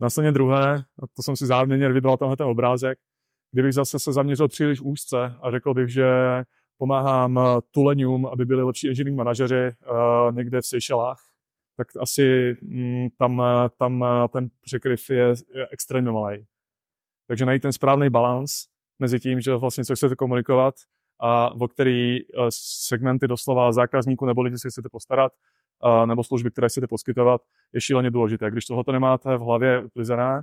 Následně 0.00 0.32
druhé, 0.32 0.84
to 1.16 1.22
jsem 1.22 1.36
si 1.36 1.46
záměrně 1.46 1.88
vybral 1.88 2.16
tenhle 2.16 2.36
ten 2.36 2.46
obrázek, 2.46 2.98
kdybych 3.52 3.72
zase 3.72 3.98
se 3.98 4.12
zaměřil 4.12 4.48
příliš 4.48 4.80
úzce 4.80 5.34
a 5.42 5.50
řekl 5.50 5.74
bych, 5.74 5.88
že 5.88 6.06
pomáhám 6.78 7.40
tuleňům, 7.70 8.26
aby 8.26 8.44
byli 8.44 8.62
lepší 8.62 8.88
engineering 8.88 9.16
manažeři 9.16 9.70
uh, 9.90 10.36
někde 10.36 10.60
v 10.60 10.66
Seychelách, 10.66 11.20
tak 11.76 11.88
asi 12.00 12.56
mm, 12.62 13.08
tam, 13.18 13.42
tam 13.78 14.04
ten 14.32 14.48
překryv 14.62 15.10
je, 15.10 15.34
je 15.54 15.68
extrémně 15.70 16.10
malý. 16.10 16.46
Takže 17.28 17.46
najít 17.46 17.62
ten 17.62 17.72
správný 17.72 18.10
balans 18.10 18.50
mezi 18.98 19.20
tím, 19.20 19.40
že 19.40 19.54
vlastně 19.54 19.84
co 19.84 19.96
chcete 19.96 20.16
komunikovat 20.16 20.74
a 21.20 21.50
o 21.60 21.68
který 21.68 22.18
segmenty 22.88 23.28
doslova 23.28 23.72
zákazníků 23.72 24.26
nebo 24.26 24.42
lidi 24.42 24.58
se 24.58 24.70
chcete 24.70 24.88
postarat, 24.88 25.32
nebo 26.06 26.24
služby, 26.24 26.50
které 26.50 26.68
chcete 26.68 26.86
poskytovat, 26.86 27.40
je 27.72 27.80
šíleně 27.80 28.10
důležité. 28.10 28.50
Když 28.50 28.64
tohle 28.64 28.84
nemáte 28.92 29.36
v 29.36 29.40
hlavě 29.40 29.84
uklizené, 29.84 30.42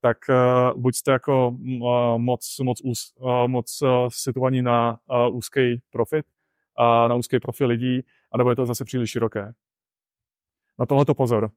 tak 0.00 0.18
uh, 0.28 0.80
buď 0.80 0.94
jste 0.94 1.12
jako 1.12 1.48
uh, 1.48 2.18
moc, 2.18 2.56
moc, 2.62 2.80
uh, 2.84 3.46
moc 3.46 3.82
uh, 3.82 3.88
situovaní 4.08 4.62
na 4.62 4.98
uh, 5.28 5.36
úzký 5.36 5.82
profit, 5.90 6.26
a 6.76 7.08
na 7.08 7.14
úzký 7.14 7.40
profil 7.40 7.68
lidí, 7.68 8.00
anebo 8.32 8.50
je 8.50 8.56
to 8.56 8.66
zase 8.66 8.84
příliš 8.84 9.10
široké. 9.10 9.52
Na 10.78 10.86
tohle 10.86 11.04
to 11.04 11.14
pozor. 11.14 11.50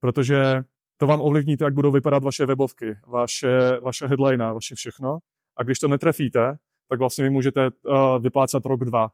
Protože 0.00 0.62
to 0.96 1.06
vám 1.06 1.20
ovlivní 1.20 1.56
jak 1.60 1.74
budou 1.74 1.90
vypadat 1.90 2.24
vaše 2.24 2.46
webovky, 2.46 2.96
vaše, 3.06 3.80
vaše 3.80 4.06
headline, 4.06 4.52
vaše 4.52 4.74
všechno. 4.74 5.18
A 5.56 5.62
když 5.62 5.78
to 5.78 5.88
netrefíte, 5.88 6.58
tak 6.88 6.98
vlastně 6.98 7.24
vy 7.24 7.30
můžete 7.30 7.70
uh, 7.70 8.18
vyplácat 8.22 8.66
rok, 8.66 8.84
dva 8.84 9.10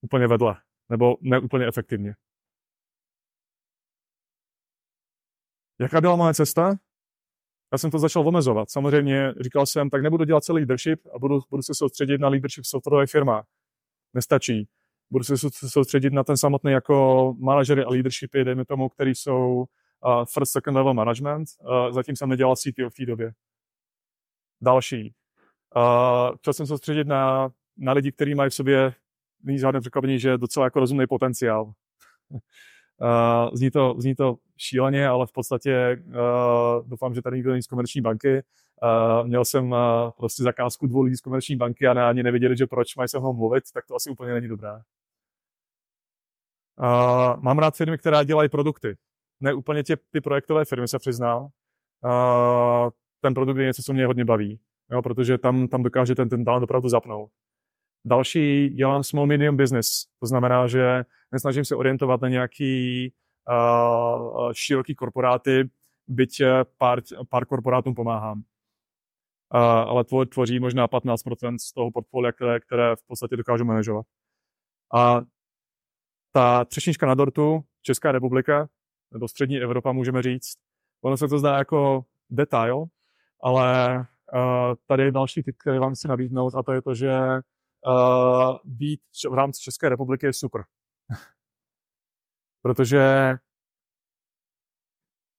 úplně 0.00 0.26
vedle, 0.26 0.56
nebo 0.88 1.16
ne 1.20 1.38
úplně 1.40 1.66
efektivně. 1.66 2.14
Jaká 5.80 6.00
byla 6.00 6.16
moje 6.16 6.34
cesta? 6.34 6.74
Já 7.72 7.78
jsem 7.78 7.90
to 7.90 7.98
začal 7.98 8.28
omezovat. 8.28 8.70
Samozřejmě 8.70 9.34
říkal 9.40 9.66
jsem, 9.66 9.90
tak 9.90 10.02
nebudu 10.02 10.24
dělat 10.24 10.44
celý 10.44 10.56
leadership 10.56 11.06
a 11.14 11.18
budu, 11.18 11.40
budu 11.50 11.62
se 11.62 11.74
soustředit 11.74 12.18
na 12.18 12.28
leadership 12.28 12.64
softwarové 12.64 13.06
firmách. 13.06 13.46
Nestačí. 14.14 14.68
Budu 15.10 15.24
se 15.24 15.34
soustředit 15.68 16.12
na 16.12 16.24
ten 16.24 16.36
samotný 16.36 16.72
jako 16.72 17.34
manažery 17.38 17.84
a 17.84 17.90
leadershipy, 17.90 18.44
dejme 18.44 18.64
tomu, 18.64 18.88
který 18.88 19.14
jsou 19.14 19.64
uh, 20.04 20.24
first, 20.34 20.52
second 20.52 20.76
level 20.76 20.94
management. 20.94 21.48
Uh, 21.60 21.92
zatím 21.92 22.16
jsem 22.16 22.28
nedělal 22.28 22.56
CTO 22.56 22.90
v 22.90 22.94
té 22.94 23.06
době. 23.06 23.32
Další. 24.60 25.14
Uh, 25.76 26.36
chtěl 26.36 26.52
jsem 26.52 26.66
soustředit 26.66 27.06
na, 27.06 27.50
na 27.76 27.92
lidi, 27.92 28.12
kteří 28.12 28.34
mají 28.34 28.50
v 28.50 28.54
sobě, 28.54 28.94
není 29.42 29.58
žádné 29.58 29.80
překvapení, 29.80 30.18
že 30.18 30.28
je 30.28 30.38
docela 30.38 30.66
jako 30.66 30.80
rozumný 30.80 31.06
potenciál. 31.06 31.64
Uh, 31.64 31.72
zní, 33.54 33.70
to, 33.70 33.94
zní 33.98 34.14
to 34.14 34.36
šíleně, 34.56 35.08
ale 35.08 35.26
v 35.26 35.32
podstatě 35.32 36.02
uh, 36.06 36.88
doufám, 36.88 37.14
že 37.14 37.22
tady 37.22 37.36
nikdo 37.36 37.50
není 37.50 37.62
z 37.62 37.66
komerční 37.66 38.00
banky. 38.00 38.42
Uh, 38.82 39.26
měl 39.26 39.44
jsem 39.44 39.72
uh, 39.72 39.78
prostě 40.16 40.42
zakázku 40.42 40.86
dvou 40.86 41.02
lidí 41.02 41.16
z 41.16 41.20
komerční 41.20 41.56
banky 41.56 41.86
a 41.86 41.94
ne, 41.94 42.04
ani 42.04 42.22
nevěděli, 42.22 42.56
že 42.56 42.66
proč 42.66 42.96
mají 42.96 43.08
se 43.08 43.18
mnou 43.18 43.32
mluvit, 43.32 43.64
tak 43.74 43.86
to 43.86 43.94
asi 43.94 44.10
úplně 44.10 44.32
není 44.32 44.48
dobré. 44.48 44.72
Uh, 44.72 44.78
mám 47.42 47.58
rád 47.58 47.76
firmy, 47.76 47.98
které 47.98 48.24
dělají 48.24 48.48
produkty. 48.48 48.96
Ne 49.40 49.54
úplně 49.54 49.82
tě, 49.82 49.96
ty 50.10 50.20
projektové 50.20 50.64
firmy, 50.64 50.88
se 50.88 50.98
přiznám. 50.98 51.42
Uh, 51.42 51.50
ten 53.20 53.34
produkt 53.34 53.56
je 53.56 53.66
něco, 53.66 53.82
co 53.82 53.92
mě 53.92 54.06
hodně 54.06 54.24
baví, 54.24 54.60
jo, 54.90 55.02
protože 55.02 55.38
tam, 55.38 55.68
tam 55.68 55.82
dokáže 55.82 56.14
ten, 56.14 56.28
ten 56.28 56.44
talent 56.44 56.64
opravdu 56.64 56.88
zapnout. 56.88 57.30
Další 58.04 58.68
dělám 58.68 59.02
small 59.02 59.26
medium 59.26 59.56
business, 59.56 60.06
to 60.20 60.26
znamená, 60.26 60.66
že 60.66 61.04
nesnažím 61.32 61.64
se 61.64 61.76
orientovat 61.76 62.20
na 62.20 62.28
nějaký 62.28 63.12
uh, 63.48 64.52
široký 64.52 64.94
korporáty, 64.94 65.70
byť 66.08 66.42
pár, 66.78 67.00
pár 67.28 67.46
korporátům 67.46 67.94
pomáhám. 67.94 68.38
Uh, 68.38 69.60
ale 69.60 70.04
tvoří 70.28 70.60
možná 70.60 70.88
15% 70.88 71.56
z 71.60 71.72
toho 71.72 71.90
portfolia, 71.90 72.32
které, 72.32 72.60
které 72.60 72.96
v 72.96 73.06
podstatě 73.06 73.36
dokážu 73.36 73.64
manažovat. 73.64 74.06
A 74.94 75.20
ta 76.32 76.64
třešnička 76.64 77.06
na 77.06 77.14
dortu, 77.14 77.64
Česká 77.82 78.12
republika, 78.12 78.68
nebo 79.12 79.28
střední 79.28 79.58
Evropa, 79.58 79.92
můžeme 79.92 80.22
říct, 80.22 80.54
ono 81.02 81.16
se 81.16 81.28
to 81.28 81.38
zdá 81.38 81.58
jako 81.58 82.04
detail, 82.30 82.84
ale 83.42 83.98
uh, 83.98 84.74
tady 84.86 85.02
je 85.02 85.12
další 85.12 85.42
tip, 85.42 85.56
který 85.58 85.78
vám 85.78 85.94
chci 85.94 86.08
nabídnout, 86.08 86.54
a 86.54 86.62
to 86.62 86.72
je 86.72 86.82
to, 86.82 86.94
že 86.94 87.12
uh, 87.86 88.58
být 88.64 89.00
v 89.30 89.34
rámci 89.34 89.60
České 89.60 89.88
republiky 89.88 90.26
je 90.26 90.32
super. 90.32 90.64
Protože 92.62 93.34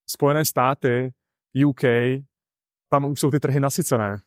Spojené 0.09 0.45
státy, 0.45 1.13
UK, 1.65 1.81
tam 2.89 3.05
už 3.05 3.19
jsou 3.19 3.31
ty 3.31 3.39
trhy 3.39 3.59
nasycené. 3.59 4.17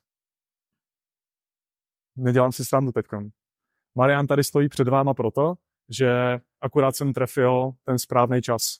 Nedělám 2.17 2.53
si 2.53 2.65
srandu 2.65 2.93
teďkom. 2.93 3.31
Marian 3.95 4.27
tady 4.27 4.45
stojí 4.45 4.69
před 4.69 4.89
váma 4.89 5.15
proto, 5.15 5.55
že 5.89 6.41
akurát 6.61 6.97
jsem 6.97 7.13
trefil 7.13 7.73
ten 7.85 7.99
správný 7.99 8.43
čas. 8.43 8.79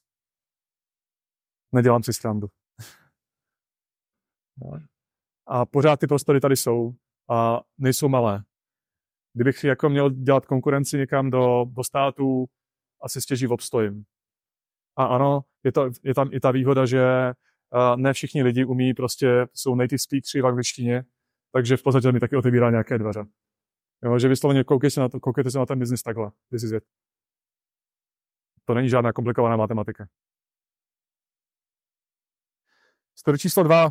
Nedělám 1.73 2.03
si 2.03 2.13
srandu. 2.13 2.49
A 5.47 5.67
pořád 5.67 6.01
ty 6.01 6.07
prostory 6.07 6.41
tady 6.41 6.57
jsou 6.57 6.95
a 7.31 7.61
nejsou 7.79 8.09
malé. 8.09 8.45
Kdybych 9.37 9.65
jako 9.65 9.89
měl 9.89 10.11
dělat 10.11 10.47
konkurenci 10.47 10.99
někam 10.99 11.31
do, 11.31 11.65
do 11.69 11.85
států, 11.85 12.47
asi 13.03 13.21
stěží 13.21 13.47
obstojím. 13.47 14.05
A 14.97 15.05
ano, 15.05 15.41
je, 15.65 15.73
to, 15.73 15.91
je 16.05 16.15
tam 16.15 16.29
i 16.33 16.41
ta 16.41 16.51
výhoda, 16.51 16.87
že 16.87 17.33
uh, 17.75 17.97
ne 17.97 18.13
všichni 18.13 18.43
lidi 18.43 18.65
umí 18.65 18.95
prostě, 18.95 19.47
jsou 19.55 19.75
native 19.75 19.99
speakers 19.99 20.35
v 20.35 20.47
angličtině, 20.47 21.05
takže 21.53 21.77
v 21.77 21.83
podstatě 21.83 22.13
mi 22.13 22.21
taky 22.21 22.37
otevírá 22.37 22.71
nějaké 22.71 22.99
dveře. 22.99 23.25
Jo, 24.05 24.19
že 24.19 24.29
vysloveně 24.29 24.65
koukejte 24.65 24.95
se 24.95 25.01
na, 25.01 25.09
to, 25.09 25.21
koukejte 25.21 25.51
se 25.51 25.59
na 25.59 25.67
ten 25.67 25.79
biznis 25.79 26.03
takhle. 26.03 26.31
This 26.51 26.63
is 26.63 26.73
it. 26.73 26.85
To 28.65 28.75
není 28.75 28.89
žádná 28.89 29.13
komplikovaná 29.13 29.57
matematika. 29.57 30.09
Story 33.15 33.39
číslo 33.39 33.63
dva. 33.63 33.87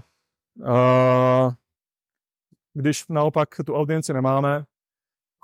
Uh, 0.56 1.54
když 2.74 3.08
naopak 3.08 3.50
tu 3.66 3.76
audienci 3.76 4.14
nemáme, 4.14 4.66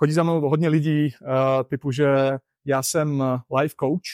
chodí 0.02 0.14
za 0.14 0.24
mnou 0.24 0.50
hodně 0.50 0.70
lidí 0.70 1.10
uh, 1.22 1.28
typu, 1.64 1.92
že 1.92 2.08
já 2.66 2.84
jsem 2.84 3.24
life 3.60 3.76
coach. 3.80 4.12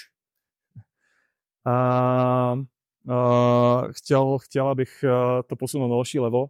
Uh, 1.67 2.59
uh, 3.15 3.91
chtěl, 3.91 4.37
chtěl, 4.37 4.67
abych 4.67 5.03
uh, 5.03 5.41
to 5.47 5.55
posunul 5.55 5.89
na 5.89 5.95
další 5.95 6.19
level. 6.19 6.45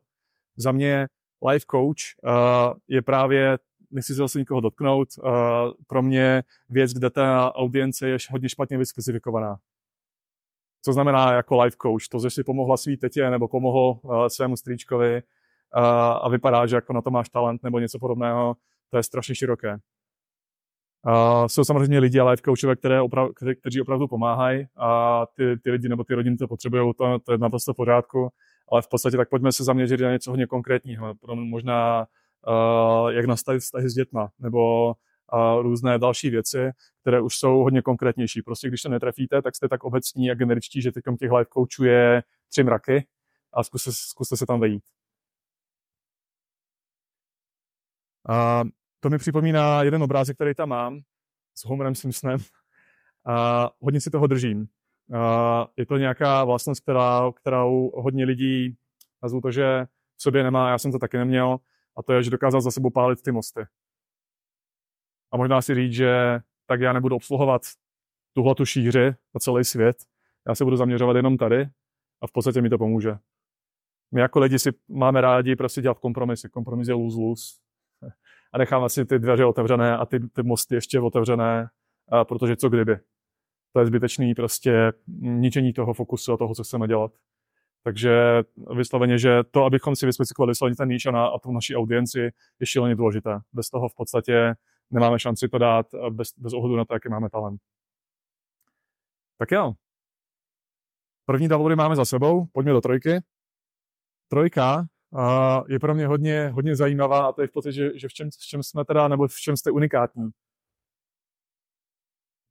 Za 0.56 0.72
mě 0.72 1.08
life 1.50 1.66
coach 1.72 2.04
uh, 2.24 2.74
je 2.88 3.02
právě 3.02 3.60
nechci 3.92 4.14
se 4.14 4.18
zase 4.18 4.40
nikoho 4.40 4.62
dotknout, 4.62 5.08
uh, 5.18 5.32
pro 5.88 6.02
mě 6.02 6.44
věc, 6.70 6.94
kde 6.94 7.10
ta 7.10 7.56
audience 7.56 8.10
je 8.10 8.18
hodně 8.32 8.50
špatně 8.50 8.78
vyspecifikovaná. 8.78 9.58
Co 10.86 10.94
znamená 10.94 11.34
jako 11.34 11.62
life 11.62 11.78
coach? 11.82 12.08
To, 12.12 12.20
že 12.20 12.30
si 12.30 12.44
pomohla 12.44 12.78
svý 12.78 12.98
tetě 12.98 13.30
nebo 13.30 13.48
pomohl 13.48 14.00
uh, 14.02 14.28
svému 14.28 14.58
strýčkovi 14.58 15.14
uh, 15.16 15.84
a 16.22 16.30
vypadá, 16.30 16.66
že 16.66 16.76
jako 16.76 16.94
na 16.94 17.02
to 17.02 17.12
máš 17.12 17.30
talent 17.30 17.64
nebo 17.64 17.80
něco 17.80 18.00
podobného, 18.00 18.56
to 18.90 18.98
je 18.98 19.04
strašně 19.04 19.36
široké. 19.36 19.78
Uh, 21.08 21.48
jsou 21.48 21.64
samozřejmě 21.64 22.00
lidi 22.00 22.20
a 22.20 22.30
life 22.30 22.42
coachové, 22.46 22.76
které 22.76 23.02
oprav, 23.02 23.30
kteří, 23.36 23.56
kteří 23.56 23.82
opravdu 23.82 24.08
pomáhají 24.08 24.68
a 24.76 25.22
ty, 25.36 25.58
ty 25.64 25.72
lidi 25.72 25.90
nebo 25.90 26.04
ty 26.04 26.14
rodiny 26.14 26.38
to 26.38 26.48
potřebují, 26.48 26.94
to, 26.98 27.20
to 27.20 27.32
je 27.32 27.38
naprosto 27.38 27.74
v 27.74 27.76
pořádku, 27.76 28.30
ale 28.72 28.82
v 28.82 28.88
podstatě 28.88 29.18
tak 29.18 29.30
pojďme 29.30 29.52
se 29.52 29.64
zaměřit 29.64 30.00
na 30.00 30.12
něco 30.12 30.32
hodně 30.32 30.48
konkrétního. 30.48 31.14
Možná 31.34 32.08
uh, 32.48 33.10
jak 33.10 33.26
nastavit 33.26 33.60
vztahy 33.60 33.90
s 33.90 33.94
dětma, 33.94 34.30
nebo 34.40 34.94
a 35.30 35.56
různé 35.56 36.00
další 36.00 36.30
věci, 36.30 36.72
které 37.02 37.22
už 37.22 37.36
jsou 37.36 37.58
hodně 37.58 37.82
konkrétnější. 37.82 38.42
Prostě 38.42 38.68
když 38.68 38.82
to 38.82 38.90
netrefíte, 38.90 39.42
tak 39.42 39.56
jste 39.56 39.70
tak 39.70 39.84
obecní 39.84 40.32
a 40.32 40.36
generičtí, 40.36 40.82
že 40.82 40.92
teď 40.92 41.04
těch 41.20 41.32
life 41.32 41.50
coachů 41.54 41.84
je 41.84 42.24
tři 42.50 42.64
mraky 42.64 43.08
a 43.54 43.64
zkuste, 43.64 43.92
zkuste 43.94 44.38
se 44.38 44.46
tam 44.46 44.60
vejít. 44.60 44.84
A 48.30 48.64
to 49.00 49.10
mi 49.10 49.18
připomíná 49.18 49.84
jeden 49.84 50.04
obrázek, 50.04 50.36
který 50.36 50.56
tam 50.56 50.70
mám 50.70 51.00
s 51.56 51.66
Homerem 51.66 51.96
Simpsonem. 51.96 52.40
A 53.26 53.70
hodně 53.80 54.02
si 54.02 54.10
toho 54.10 54.28
držím. 54.28 54.68
A 55.14 55.68
je 55.78 55.86
to 55.86 55.98
nějaká 55.98 56.44
vlastnost, 56.44 56.82
která, 56.82 57.32
kterou 57.36 57.92
hodně 57.96 58.26
lidí, 58.26 58.78
nazvu 59.24 59.42
to, 59.42 59.52
že 59.52 59.88
v 60.16 60.22
sobě 60.22 60.44
nemá, 60.44 60.70
já 60.70 60.78
jsem 60.78 60.92
to 60.92 61.00
taky 61.00 61.18
neměl, 61.18 61.58
a 61.98 62.04
to 62.04 62.14
je, 62.14 62.24
že 62.24 62.30
dokázal 62.30 62.62
za 62.62 62.72
sebou 62.72 62.90
pálit 62.90 63.22
ty 63.22 63.32
mosty. 63.32 63.62
A 65.32 65.38
možná 65.38 65.62
si 65.62 65.76
říct, 65.76 65.94
že 65.94 66.40
tak 66.66 66.82
já 66.82 66.94
nebudu 66.94 67.16
obsluhovat 67.16 67.62
tuhle 68.34 68.56
tu 68.56 68.66
šíři 68.66 69.06
na 69.06 69.40
celý 69.40 69.64
svět, 69.64 69.98
já 70.48 70.56
se 70.56 70.64
budu 70.64 70.76
zaměřovat 70.76 71.16
jenom 71.16 71.38
tady 71.38 71.70
a 72.22 72.28
v 72.28 72.32
podstatě 72.32 72.62
mi 72.62 72.70
to 72.70 72.78
pomůže. 72.78 73.18
My 74.12 74.22
jako 74.22 74.40
lidi 74.40 74.60
si 74.60 74.70
máme 74.88 75.22
rádi 75.22 75.56
prostě 75.56 75.82
dělat 75.82 76.00
kompromisy. 76.00 76.50
Kompromis 76.50 76.88
je 76.88 76.94
lose-lose. 76.94 77.60
A 78.54 78.58
necháme 78.58 78.90
si 78.90 79.06
ty 79.06 79.20
dveře 79.20 79.46
otevřené 79.46 79.98
a 79.98 80.06
ty, 80.06 80.20
ty 80.20 80.44
mosty 80.44 80.76
ještě 80.76 81.00
otevřené, 81.00 81.70
a 82.12 82.26
protože 82.26 82.56
co 82.56 82.70
kdyby. 82.70 83.00
To 83.74 83.80
je 83.80 83.86
zbytečný 83.86 84.36
prostě 84.36 84.94
ničení 85.18 85.74
toho 85.74 85.94
fokusu 85.94 86.34
a 86.34 86.38
toho, 86.38 86.56
co 86.56 86.64
chceme 86.64 86.88
dělat. 86.88 87.12
Takže 87.84 88.44
vysloveně, 88.76 89.18
že 89.18 89.44
to, 89.52 89.64
abychom 89.64 89.96
si 89.96 90.06
vyspecifikovali 90.06 90.52
vysloveně 90.52 90.76
ten 90.76 90.90
níž 90.90 91.06
a, 91.06 91.26
a 91.26 91.40
tu 91.40 91.52
naší 91.52 91.76
audienci, 91.76 92.20
je 92.60 92.66
šíleně 92.66 92.96
důležité. 92.96 93.40
Bez 93.54 93.70
toho 93.70 93.90
v 93.90 93.96
podstatě 93.96 94.56
nemáme 94.92 95.20
šanci 95.20 95.50
to 95.50 95.58
dát 95.58 95.86
bez, 96.10 96.34
bez 96.38 96.54
ohledu 96.54 96.76
na 96.76 96.86
to, 96.86 96.94
jaký 96.94 97.10
máme 97.10 97.30
talent. 97.30 97.62
Tak 99.38 99.52
jo. 99.52 99.74
První 101.26 101.48
downloady 101.48 101.76
máme 101.76 101.96
za 101.96 102.06
sebou, 102.06 102.46
pojďme 102.46 102.72
do 102.72 102.82
trojky. 102.82 103.20
Trojka 104.28 104.86
uh, 105.12 105.64
je 105.70 105.80
pro 105.80 105.96
mě 105.96 106.08
hodně, 106.08 106.48
hodně 106.48 106.76
zajímavá 106.76 107.28
a 107.28 107.32
to 107.32 107.42
je 107.42 107.48
v 107.48 107.52
podstatě, 107.52 107.76
že, 107.76 108.00
že 108.00 108.08
v, 108.08 108.14
čem, 108.14 108.30
v 108.32 108.48
čem 108.48 108.64
jsme 108.64 108.86
teda, 108.86 109.08
nebo 109.08 109.28
v 109.28 109.36
čem 109.36 109.58
jste 109.58 109.72
unikátní. 109.72 110.30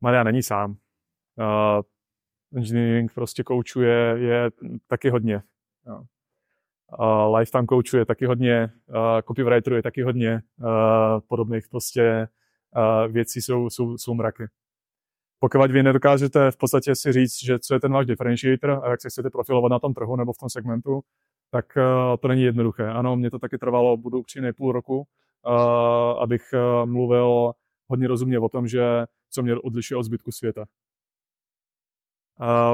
Maria 0.01 0.23
není 0.23 0.43
sám. 0.43 0.71
Uh, 0.71 1.83
engineering 2.57 3.15
prostě 3.15 3.43
koučuje, 3.43 4.15
je 4.19 4.51
taky 4.87 5.11
hodně. 5.11 5.43
Uh, 6.99 7.37
lifetime 7.37 7.67
coachuje 7.67 8.07
taky 8.07 8.27
hodně, 8.27 8.73
uh, 8.89 9.21
copywriterů 9.27 9.77
je 9.77 9.83
taky 9.83 10.03
hodně, 10.03 10.43
uh, 10.59 11.21
podobných 11.29 11.69
prostě 11.69 12.29
uh, 12.77 13.13
věcí 13.13 13.43
jsou, 13.43 13.71
jsou, 13.71 13.99
jsou 13.99 14.15
mraky. 14.15 14.45
Pokud 15.39 15.71
vy 15.71 15.83
nedokážete 15.83 16.51
v 16.51 16.57
podstatě 16.57 16.95
si 16.95 17.13
říct, 17.13 17.45
že 17.45 17.59
co 17.59 17.75
je 17.75 17.81
ten 17.81 17.93
váš 17.93 18.07
differentiator 18.07 18.71
a 18.71 18.91
jak 18.91 19.01
se 19.01 19.09
chcete 19.09 19.31
profilovat 19.31 19.71
na 19.71 19.79
tom 19.79 19.95
trhu 19.95 20.17
nebo 20.17 20.33
v 20.33 20.39
tom 20.39 20.51
segmentu, 20.51 21.01
tak 21.51 21.67
uh, 21.77 22.17
to 22.21 22.29
není 22.29 22.43
jednoduché. 22.43 22.89
Ano, 22.89 23.17
mě 23.17 23.31
to 23.31 23.39
taky 23.39 23.59
trvalo, 23.59 23.97
budu 23.97 24.19
upřímný 24.19 24.53
půl 24.53 24.73
roku, 24.73 24.97
uh, 24.99 26.23
abych 26.23 26.43
uh, 26.55 26.91
mluvil 26.91 27.53
hodně 27.89 28.09
rozumně 28.09 28.39
o 28.39 28.49
tom, 28.49 28.69
že 28.69 29.07
co 29.31 29.43
mě 29.43 29.57
odlišuje 29.57 29.99
od 29.99 30.03
zbytku 30.03 30.33
světa. 30.33 30.65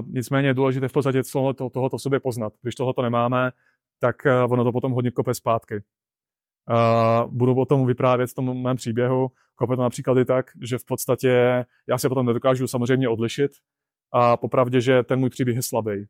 Nicméně 0.06 0.48
je 0.48 0.54
důležité 0.54 0.88
v 0.88 0.92
podstatě 0.92 1.22
tohoto, 1.32 1.70
tohoto 1.70 1.98
sobě 1.98 2.20
poznat. 2.20 2.52
Když 2.62 2.74
tohoto 2.74 3.02
nemáme, 3.02 3.50
tak 3.98 4.16
ono 4.48 4.64
to 4.64 4.72
potom 4.72 4.92
hodně 4.92 5.11
kope 5.11 5.35
zpátky. 5.35 5.82
Budu 7.26 7.54
o 7.54 7.64
tom 7.64 7.87
vyprávět 7.87 8.30
v 8.30 8.35
tom 8.35 8.62
mém 8.62 8.76
příběhu. 8.76 9.28
Kope 9.54 9.76
to 9.76 9.82
například 9.82 10.18
i 10.18 10.24
tak, 10.24 10.46
že 10.62 10.78
v 10.78 10.85
podstatě 10.85 11.64
já 11.88 11.98
se 11.98 12.08
potom 12.08 12.26
nedokážu 12.26 12.66
samozřejmě 12.66 13.08
odlišit 13.08 13.52
a 14.12 14.37
popravdě, 14.37 14.80
že 14.80 15.02
ten 15.02 15.20
můj 15.20 15.30
příběh 15.30 15.56
je 15.56 15.62
slabý 15.62 16.06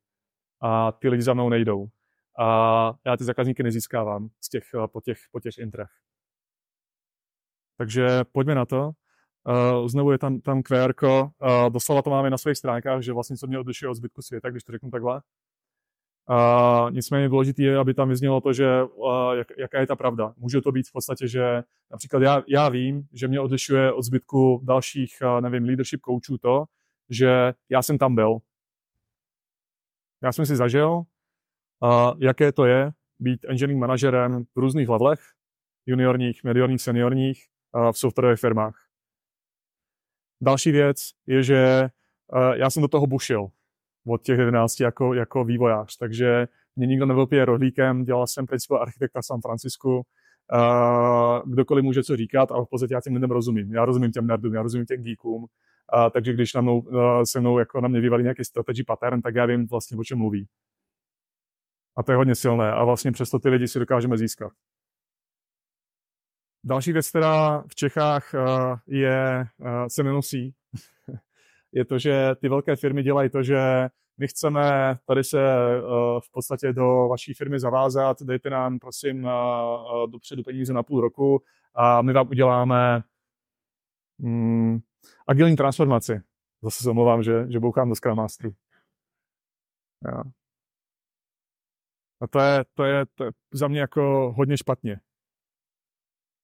a 0.61 0.93
ty 0.93 1.09
lidi 1.09 1.23
za 1.23 1.35
mnou 1.35 1.49
nejdou. 1.49 1.87
A 2.39 2.95
já 3.07 3.17
ty 3.17 3.25
zákazníky 3.25 3.63
nezískávám 3.63 4.29
z 4.41 4.49
těch, 4.49 4.65
po, 4.87 5.01
těch, 5.01 5.19
po 5.33 5.41
těch 5.41 5.59
intrech. 5.59 5.91
Takže 7.79 8.25
pojďme 8.33 8.55
na 8.55 8.67
to. 8.67 8.91
Uh, 9.49 9.89
znovu 9.89 10.13
je 10.13 10.19
tam, 10.19 10.41
tam 10.41 10.63
QR, 10.63 10.93
uh, 11.03 11.21
doslova 11.69 12.03
to 12.03 12.11
máme 12.11 12.31
na 12.31 12.39
svých 12.39 12.59
stránkách, 12.59 13.03
že 13.03 13.13
vlastně 13.13 13.37
co 13.37 13.47
mě 13.47 13.59
odlišuje 13.59 13.89
od 13.89 13.95
zbytku 13.95 14.23
světa, 14.23 14.51
když 14.51 14.65
to 14.65 14.73
řeknu 14.73 14.91
takhle. 14.91 15.23
Uh, 16.31 16.91
nicméně 16.91 17.29
důležité 17.29 17.63
je, 17.63 17.79
aby 17.79 17.95
tam 17.95 18.09
vyznělo 18.09 18.41
to, 18.41 18.53
že 18.53 18.83
uh, 18.83 19.33
jak, 19.33 19.47
jaká 19.59 19.81
je 19.81 19.87
ta 19.87 19.97
pravda. 19.97 20.35
Může 20.37 20.61
to 20.61 20.73
být 20.73 20.89
v 20.89 20.93
podstatě, 20.93 21.29
že 21.29 21.63
například 21.91 22.23
já, 22.23 22.43
já 22.49 22.69
vím, 22.69 23.09
že 23.13 23.29
mě 23.29 23.41
odlišuje 23.41 23.93
od 23.93 24.03
zbytku 24.03 24.61
dalších, 24.65 25.17
uh, 25.23 25.41
nevím, 25.41 25.65
leadership 25.65 26.01
coachů 26.05 26.39
to, 26.39 26.65
že 27.11 27.55
já 27.69 27.83
jsem 27.83 27.99
tam 27.99 28.15
byl. 28.15 28.39
Já 30.23 30.33
jsem 30.33 30.47
si 30.47 30.57
zažil, 30.57 31.03
uh, 31.83 32.15
jaké 32.19 32.53
to 32.53 32.65
je 32.65 32.91
být 33.19 33.45
engineering 33.49 33.81
manažerem 33.81 34.45
v 34.45 34.59
různých 34.59 34.89
levelech, 34.89 35.21
juniorních, 35.87 36.45
mediorních, 36.45 36.83
seniorních, 36.83 37.45
v 37.93 37.99
softwarových 37.99 38.41
firmách. 38.41 38.75
Další 40.43 40.73
věc 40.73 41.11
je, 41.27 41.43
že 41.43 41.89
uh, 42.33 42.53
já 42.55 42.71
jsem 42.71 42.83
do 42.83 42.89
toho 42.89 43.07
bušil 43.07 43.49
od 44.07 44.23
těch 44.23 44.39
11 44.39 44.81
jako, 44.81 45.15
jako 45.15 45.45
vývojář, 45.45 45.97
takže 45.97 46.49
mě 46.77 46.87
nikdo 46.87 47.07
nebyl 47.07 47.27
rohlíkem, 47.45 48.05
dělal 48.05 48.27
jsem 48.27 48.47
principal 48.47 48.83
architekta 48.83 49.21
v 49.21 49.27
San 49.27 49.41
Francisku, 49.41 49.97
uh, 49.97 51.51
kdokoliv 51.53 51.85
může 51.85 52.03
co 52.03 52.17
říkat, 52.17 52.53
ale 52.53 52.65
v 52.65 52.69
podstatě 52.69 52.95
já 52.95 53.01
těm 53.01 53.15
lidem 53.15 53.31
rozumím. 53.31 53.75
Já 53.75 53.85
rozumím 53.85 54.13
těm 54.13 54.27
nerdům, 54.27 54.55
já 54.55 54.63
rozumím 54.63 54.87
těm 54.87 55.03
geekům, 55.03 55.43
uh, 55.43 56.11
takže 56.13 56.33
když 56.33 56.55
na 56.55 56.61
mnou, 56.61 56.83
se 57.25 57.41
mnou 57.41 57.59
jako 57.59 57.81
na 57.81 57.89
mě 57.89 58.01
vyvalí 58.01 58.23
nějaký 58.23 58.45
strategy 58.45 58.85
pattern, 58.85 59.23
tak 59.23 59.35
já 59.35 59.47
vím 59.47 59.67
vlastně, 59.67 59.97
o 59.97 60.05
čem 60.05 60.19
mluví. 60.19 60.47
A 61.97 62.03
to 62.03 62.13
je 62.13 62.17
hodně 62.17 62.35
silné 62.35 62.73
a 62.73 62.85
vlastně 62.85 63.13
přesto 63.13 63.39
ty 63.39 63.49
lidi 63.49 63.69
si 63.69 63.79
dokážeme 63.79 64.19
získat. 64.19 64.53
Další 66.65 66.93
věc, 66.93 67.09
která 67.09 67.63
v 67.63 67.75
Čechách 67.75 68.35
uh, 68.35 68.79
je, 68.87 69.47
uh, 69.59 69.87
se 69.89 70.03
nenosí, 70.03 70.55
je 71.73 71.85
to, 71.85 71.99
že 71.99 72.35
ty 72.41 72.49
velké 72.49 72.77
firmy 72.77 73.03
dělají 73.03 73.31
to, 73.31 73.43
že 73.43 73.89
my 74.19 74.29
chceme 74.29 74.97
tady 75.05 75.25
se 75.25 75.39
uh, 75.39 76.21
v 76.21 76.31
podstatě 76.33 76.73
do 76.73 77.09
vaší 77.09 77.35
firmy 77.35 77.61
zavázat, 77.61 78.23
dejte 78.23 78.51
nám 78.51 78.79
prosím 78.79 79.29
dopředu 80.11 80.43
peníze 80.43 80.73
na 80.73 80.83
půl 80.83 81.01
roku 81.01 81.43
a 81.75 82.03
my 82.03 82.13
vám 82.13 82.29
uděláme 82.29 83.03
um, 84.19 84.83
agilní 85.27 85.57
transformaci. 85.57 86.21
Zase 86.63 86.83
se 86.83 86.91
omlouvám, 86.91 87.23
že, 87.23 87.47
že 87.49 87.61
bouchám 87.61 87.89
do 87.89 87.95
Scrum 87.95 88.17
Masteru. 88.17 88.55
A 92.23 92.27
to 92.27 92.39
je, 92.39 92.65
to, 92.75 92.85
je, 92.85 93.07
to 93.15 93.25
je 93.25 93.31
za 93.53 93.69
mě 93.69 93.81
jako 93.81 94.33
hodně 94.37 94.57
špatně 94.57 95.01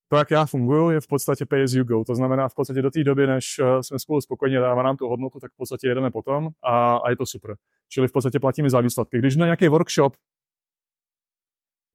to, 0.09 0.17
jak 0.17 0.31
já 0.31 0.45
funguji, 0.45 0.89
je 0.89 1.01
v 1.01 1.07
podstatě 1.07 1.45
pay 1.45 1.63
as 1.63 1.73
you 1.73 1.83
go. 1.83 2.03
To 2.03 2.15
znamená 2.15 2.49
v 2.49 2.55
podstatě 2.55 2.81
do 2.81 2.91
té 2.91 3.03
doby, 3.03 3.27
než 3.27 3.59
eh, 3.59 3.83
jsme 3.83 3.99
spolu 3.99 4.21
spokojeni, 4.21 4.57
dává 4.57 4.83
nám 4.83 4.97
tu 4.97 5.07
hodnotu, 5.07 5.39
tak 5.39 5.51
v 5.51 5.55
podstatě 5.55 5.87
jedeme 5.87 6.11
potom 6.11 6.49
a, 6.63 6.97
a 6.97 7.09
je 7.09 7.15
to 7.15 7.25
super. 7.25 7.55
Čili 7.87 8.07
v 8.07 8.11
podstatě 8.11 8.39
platíme 8.39 8.69
za 8.69 8.81
výsledky. 8.81 9.17
Když 9.19 9.35
na 9.35 9.45
nějaký 9.45 9.67
workshop 9.67 10.15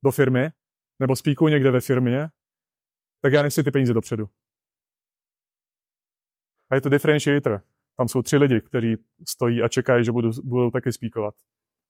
do 0.05 0.11
firmy, 0.11 0.51
nebo 1.01 1.17
spíkuju 1.17 1.49
někde 1.49 1.71
ve 1.71 1.81
firmě, 1.81 2.29
tak 3.23 3.33
já 3.33 3.43
nechci 3.43 3.63
ty 3.63 3.71
peníze 3.71 3.95
dopředu. 3.95 4.29
A 6.71 6.75
je 6.75 6.81
to 6.81 6.89
differentiator. 6.89 7.63
Tam 7.97 8.09
jsou 8.09 8.23
tři 8.23 8.37
lidi, 8.37 8.61
kteří 8.61 8.97
stojí 9.29 9.63
a 9.63 9.69
čekají, 9.69 10.05
že 10.05 10.13
budou, 10.13 10.31
budou 10.45 10.71
taky 10.71 10.93
spíkovat. 10.93 11.35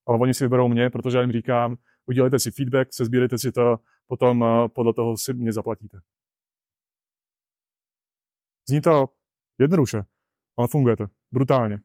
Ale 0.07 0.19
oni 0.19 0.35
si 0.35 0.45
vyberou 0.45 0.69
mě, 0.69 0.91
protože 0.91 1.17
já 1.19 1.23
jim 1.23 1.33
říkám, 1.33 1.77
udělejte 2.07 2.39
si 2.39 2.51
feedback, 2.51 2.93
sezbírejte 2.93 3.39
si 3.39 3.53
to, 3.53 3.79
potom 4.07 4.45
eh, 4.45 4.69
podle 4.69 4.95
toho 4.95 5.17
si 5.17 5.35
mě 5.35 5.53
zaplatíte. 5.53 6.01
Zní 8.69 8.81
to 8.81 9.09
jednoduše, 9.59 10.03
ale 10.57 10.69
funguje 10.69 10.97
to. 10.97 11.07
Brutálně. 11.33 11.81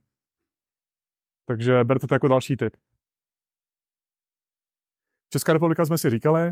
Takže 1.45 1.83
berte 1.83 2.07
to 2.07 2.15
jako 2.15 2.27
další 2.27 2.57
tip. 2.57 2.77
Česká 5.29 5.53
republika 5.53 5.85
jsme 5.85 5.97
si 5.97 6.09
říkali, 6.09 6.51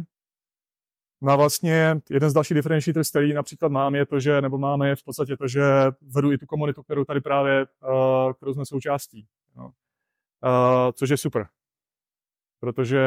No 1.22 1.32
a 1.32 1.36
vlastně 1.36 2.02
jeden 2.10 2.30
z 2.30 2.34
dalších 2.34 2.56
differentiators, 2.56 3.10
který 3.10 3.34
například 3.34 3.72
mám, 3.72 3.96
je 3.96 4.06
to, 4.06 4.20
že, 4.20 4.42
nebo 4.42 4.58
máme 4.58 4.90
je 4.90 4.96
v 4.96 5.04
podstatě 5.04 5.38
to, 5.38 5.48
že 5.48 5.62
vedu 6.02 6.32
i 6.32 6.38
tu 6.38 6.46
komunitu, 6.46 6.84
kterou 6.84 7.06
tady 7.06 7.22
právě, 7.22 7.66
uh, 7.66 8.34
kterou 8.34 8.54
jsme 8.54 8.66
součástí. 8.66 9.28
No. 9.56 9.72
Uh, 10.44 10.92
což 10.92 11.10
je 11.10 11.18
super. 11.18 11.48
Protože 12.60 13.02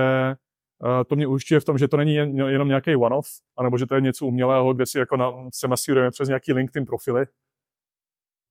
uh, 0.79 1.05
to 1.05 1.17
mě 1.17 1.27
ujišťuje 1.27 1.61
v 1.61 1.65
tom, 1.65 1.79
že 1.79 1.89
to 1.89 1.97
není 1.97 2.15
jen, 2.15 2.39
jenom 2.39 2.69
nějaký 2.69 2.97
one-off, 2.97 3.29
anebo 3.57 3.79
že 3.79 3.87
to 3.87 3.95
je 3.95 4.01
něco 4.01 4.27
umělého, 4.27 4.75
kde 4.75 4.87
si 4.87 4.99
jako 4.99 5.17
na, 5.17 5.33
se 5.55 5.69
masírujeme 5.69 6.11
přes 6.11 6.29
nějaký 6.29 6.53
LinkedIn 6.53 6.87
profily, 6.87 7.27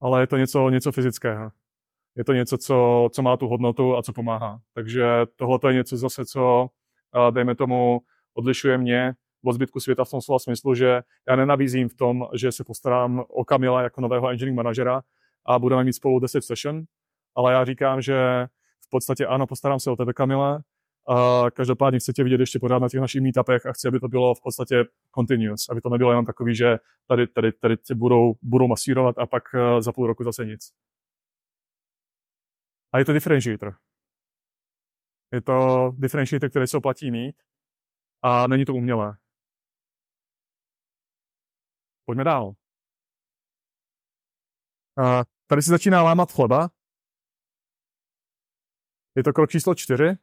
ale 0.01 0.21
je 0.21 0.27
to 0.27 0.37
něco, 0.37 0.69
něco 0.69 0.91
fyzického. 0.91 1.51
Je 2.15 2.23
to 2.23 2.33
něco, 2.33 2.57
co, 2.57 3.09
co 3.13 3.21
má 3.21 3.37
tu 3.37 3.47
hodnotu 3.47 3.97
a 3.97 4.03
co 4.03 4.13
pomáhá. 4.13 4.59
Takže 4.73 5.05
tohle 5.35 5.59
je 5.67 5.73
něco 5.73 5.97
zase, 5.97 6.25
co, 6.25 6.69
uh, 7.15 7.31
dejme 7.31 7.55
tomu, 7.55 8.01
odlišuje 8.33 8.77
mě 8.77 9.15
od 9.45 9.53
zbytku 9.53 9.79
světa 9.79 10.05
v 10.05 10.09
tom 10.09 10.21
slova 10.21 10.39
smyslu, 10.39 10.75
že 10.75 11.01
já 11.27 11.35
nenabízím 11.35 11.89
v 11.89 11.95
tom, 11.95 12.27
že 12.33 12.51
se 12.51 12.63
postarám 12.63 13.23
o 13.27 13.45
Kamila 13.45 13.81
jako 13.81 14.01
nového 14.01 14.29
engineering 14.29 14.57
manažera 14.57 15.01
a 15.45 15.59
budeme 15.59 15.83
mít 15.83 15.93
spolu 15.93 16.19
10 16.19 16.41
session, 16.41 16.83
ale 17.35 17.53
já 17.53 17.65
říkám, 17.65 18.01
že 18.01 18.47
v 18.89 18.91
podstatě 18.91 19.25
ano, 19.25 19.47
postarám 19.47 19.79
se 19.79 19.91
o 19.91 19.95
tebe, 19.95 20.13
Kamile, 20.13 20.63
a 21.09 21.45
každopádně 21.51 21.99
chci 21.99 22.13
tě 22.13 22.23
vidět 22.23 22.39
ještě 22.39 22.59
pořád 22.59 22.79
na 22.79 22.89
těch 22.89 22.99
našich 23.01 23.21
meetupech 23.21 23.65
a 23.65 23.73
chci, 23.73 23.87
aby 23.87 23.99
to 23.99 24.07
bylo 24.07 24.35
v 24.35 24.41
podstatě 24.41 24.85
continuous, 25.15 25.69
aby 25.69 25.81
to 25.81 25.89
nebylo 25.89 26.11
jenom 26.11 26.25
takový, 26.25 26.55
že 26.55 26.77
tady, 27.07 27.27
tady, 27.27 27.51
tady 27.51 27.77
tě 27.77 27.95
budou, 27.95 28.33
budou 28.41 28.67
masírovat 28.67 29.17
a 29.17 29.25
pak 29.25 29.43
eh, 29.55 29.81
za 29.81 29.91
půl 29.91 30.07
roku 30.07 30.23
zase 30.23 30.45
nic. 30.45 30.71
A 32.93 32.99
je 32.99 33.05
to 33.05 33.13
differentiator. 33.13 33.75
Je 35.33 35.41
to 35.41 35.91
differentiator, 35.97 36.49
který 36.49 36.67
se 36.67 36.77
oplatí 36.77 37.11
mít 37.11 37.35
a 38.21 38.47
není 38.47 38.65
to 38.65 38.73
umělé. 38.73 39.17
Pojďme 42.05 42.23
dál. 42.23 42.53
A 44.97 45.23
tady 45.47 45.61
se 45.61 45.69
začíná 45.71 46.03
lámat 46.03 46.31
chleba. 46.31 46.69
Je 49.19 49.23
to 49.23 49.33
krok 49.33 49.49
číslo 49.49 49.75
čtyři. 49.75 50.17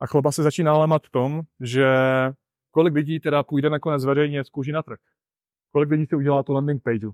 A 0.00 0.06
chleba 0.06 0.32
se 0.32 0.42
začíná 0.42 0.78
lámat 0.78 1.06
v 1.06 1.10
tom, 1.10 1.42
že 1.60 1.86
kolik 2.70 2.94
lidí 2.94 3.20
teda 3.20 3.42
půjde 3.42 3.70
nakonec 3.70 4.04
veřejně 4.04 4.44
z 4.44 4.50
kůži 4.50 4.72
na 4.72 4.82
trh. 4.82 4.98
Kolik 5.72 5.90
lidí 5.90 6.06
si 6.06 6.16
udělá 6.16 6.42
tu 6.42 6.52
landing 6.52 6.82
page. 6.82 7.06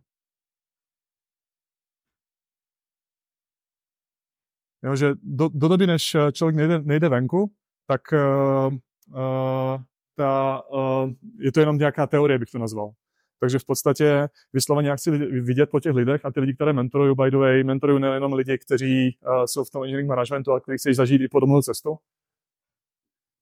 Jo, 4.82 4.96
že 4.96 5.14
do, 5.22 5.48
do 5.48 5.68
doby, 5.68 5.86
než 5.86 6.16
člověk 6.32 6.56
nejde, 6.56 6.78
nejde 6.78 7.08
venku, 7.08 7.54
tak 7.86 8.00
uh, 8.12 8.74
uh, 8.74 9.82
ta, 10.14 10.62
uh, 10.68 11.10
je 11.38 11.52
to 11.52 11.60
jenom 11.60 11.78
nějaká 11.78 12.06
teorie, 12.06 12.38
bych 12.38 12.50
to 12.50 12.58
nazval. 12.58 12.92
Takže 13.40 13.58
v 13.58 13.64
podstatě 13.64 14.28
vysloveně 14.52 14.96
chci 14.96 15.10
vidět 15.40 15.70
po 15.70 15.80
těch 15.80 15.94
lidech 15.94 16.24
a 16.24 16.32
ty 16.32 16.40
lidi, 16.40 16.54
které 16.54 16.72
mentoruju, 16.72 17.14
by 17.14 17.30
the 17.30 17.36
way, 17.36 17.64
mentoruju 17.64 17.98
nejenom 17.98 18.32
lidi, 18.32 18.58
kteří 18.58 19.18
uh, 19.26 19.44
jsou 19.44 19.64
v 19.64 19.70
tom 19.70 19.82
engineering 19.82 20.08
managementu, 20.08 20.50
ale 20.50 20.60
kteří 20.60 20.78
chtějí 20.78 20.94
zažít 20.94 21.20
i 21.20 21.28
podobnou 21.28 21.62
cestu, 21.62 21.96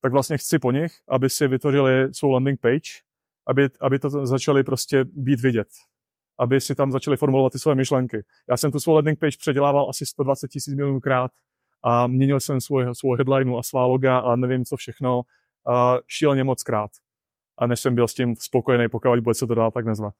tak 0.01 0.11
vlastně 0.11 0.37
chci 0.37 0.59
po 0.59 0.71
nich, 0.71 0.91
aby 1.07 1.29
si 1.29 1.47
vytvořili 1.47 2.13
svou 2.13 2.31
landing 2.31 2.59
page, 2.61 2.91
aby, 3.47 3.69
aby 3.81 3.99
to 3.99 4.09
začali 4.09 4.63
prostě 4.63 5.05
být 5.05 5.41
vidět, 5.41 5.67
aby 6.39 6.61
si 6.61 6.75
tam 6.75 6.91
začali 6.91 7.17
formulovat 7.17 7.51
ty 7.53 7.59
své 7.59 7.75
myšlenky. 7.75 8.23
Já 8.49 8.57
jsem 8.57 8.71
tu 8.71 8.79
svou 8.79 8.93
landing 8.93 9.19
page 9.19 9.37
předělával 9.39 9.89
asi 9.89 10.05
120 10.05 10.47
tisíc 10.47 10.75
milionů 10.75 10.99
krát 10.99 11.31
a 11.83 12.07
měnil 12.07 12.39
jsem 12.39 12.61
svůj, 12.61 12.85
svou 12.93 13.15
headline 13.15 13.57
a 13.59 13.63
svá 13.63 13.85
loga 13.85 14.19
a 14.19 14.35
nevím 14.35 14.65
co 14.65 14.75
všechno 14.75 15.17
uh, 15.17 15.23
šíleně 16.07 16.43
moc 16.43 16.63
krát. 16.63 16.91
A 17.57 17.67
než 17.67 17.79
jsem 17.79 17.95
byl 17.95 18.07
s 18.07 18.13
tím 18.13 18.35
spokojený, 18.35 18.89
pokud 18.89 19.19
bude 19.19 19.33
se 19.33 19.47
to 19.47 19.55
dál 19.55 19.71
tak 19.71 19.85
nazvat. 19.85 20.13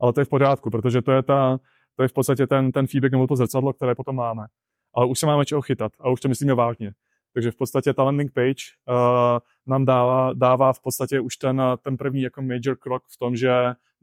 Ale 0.00 0.12
to 0.12 0.20
je 0.20 0.24
v 0.24 0.28
pořádku, 0.28 0.70
protože 0.70 1.02
to 1.02 1.12
je, 1.12 1.22
ta, 1.22 1.58
to 1.96 2.02
je 2.02 2.08
v 2.08 2.12
podstatě 2.12 2.46
ten, 2.46 2.72
ten 2.72 2.86
feedback 2.86 3.12
nebo 3.12 3.26
to 3.26 3.36
zrcadlo, 3.36 3.72
které 3.72 3.94
potom 3.94 4.16
máme. 4.16 4.46
Ale 4.94 5.06
už 5.06 5.18
se 5.18 5.26
máme 5.26 5.44
čeho 5.44 5.62
chytat 5.62 5.92
a 6.00 6.10
už 6.10 6.20
to 6.20 6.28
myslíme 6.28 6.54
vážně. 6.54 6.92
Takže 7.34 7.50
v 7.50 7.56
podstatě 7.56 7.94
ta 7.94 8.02
landing 8.02 8.32
page 8.32 8.62
uh, 8.88 9.38
nám 9.66 9.84
dává, 9.84 10.32
dává 10.32 10.72
v 10.72 10.80
podstatě 10.80 11.20
už 11.20 11.36
ten, 11.36 11.62
ten 11.82 11.96
první 11.96 12.22
jako 12.22 12.42
major 12.42 12.76
krok 12.78 13.02
v 13.08 13.16
tom, 13.18 13.36
že 13.36 13.52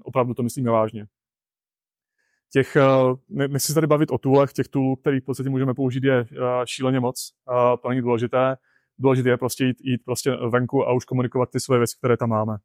opravdu 0.04 0.34
to 0.34 0.44
myslíme 0.44 0.72
vážně. 0.72 1.06
Těch, 2.54 2.78
uh, 3.02 3.18
nechci 3.48 3.68
se 3.68 3.74
tady 3.74 3.88
bavit 3.88 4.12
o 4.12 4.18
toolech, 4.18 4.54
těch 4.54 4.68
toolů, 4.68 4.96
kterých 4.96 5.24
v 5.24 5.26
podstatě 5.26 5.50
můžeme 5.50 5.74
použít, 5.74 6.04
je 6.04 6.22
uh, 6.22 6.28
šíleně 6.66 7.00
moc. 7.00 7.34
Uh, 7.50 7.78
to 7.82 7.90
není 7.90 8.02
důležité. 8.02 8.56
Důležité 9.00 9.30
je 9.30 9.38
prostě 9.38 9.66
jít, 9.66 9.78
jít 9.82 10.02
prostě 10.06 10.32
venku 10.32 10.88
a 10.88 10.94
už 10.94 11.06
komunikovat 11.06 11.50
ty 11.52 11.60
své 11.60 11.78
věci, 11.78 11.98
které 11.98 12.18
tam 12.18 12.30
máme. 12.30 12.58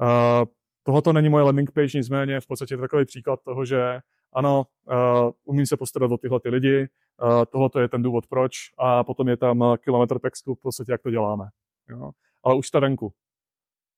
Uh, 0.00 0.44
tohoto 0.82 1.12
není 1.12 1.28
moje 1.28 1.44
landing 1.44 1.70
page, 1.70 1.98
nicméně 1.98 2.40
v 2.40 2.46
podstatě 2.46 2.74
je 2.74 2.78
takový 2.78 3.04
příklad 3.04 3.40
toho, 3.44 3.64
že 3.64 4.00
ano, 4.32 4.66
uh, 4.86 5.30
umím 5.44 5.66
se 5.66 5.76
postarat 5.76 6.12
o 6.12 6.18
tyhle 6.18 6.40
ty 6.40 6.48
lidi, 6.48 6.88
uh, 7.22 7.44
tohle 7.44 7.82
je 7.82 7.88
ten 7.88 8.02
důvod 8.02 8.26
proč 8.26 8.52
a 8.78 9.04
potom 9.04 9.28
je 9.28 9.36
tam 9.36 9.76
kilometr 9.80 10.18
textu 10.18 10.54
v 10.54 10.60
podstatě, 10.60 10.92
jak 10.92 11.02
to 11.02 11.10
děláme. 11.10 11.48
Jo? 11.88 12.10
Ale 12.44 12.54
už 12.54 12.68
jste 12.68 12.80
venku. 12.80 13.12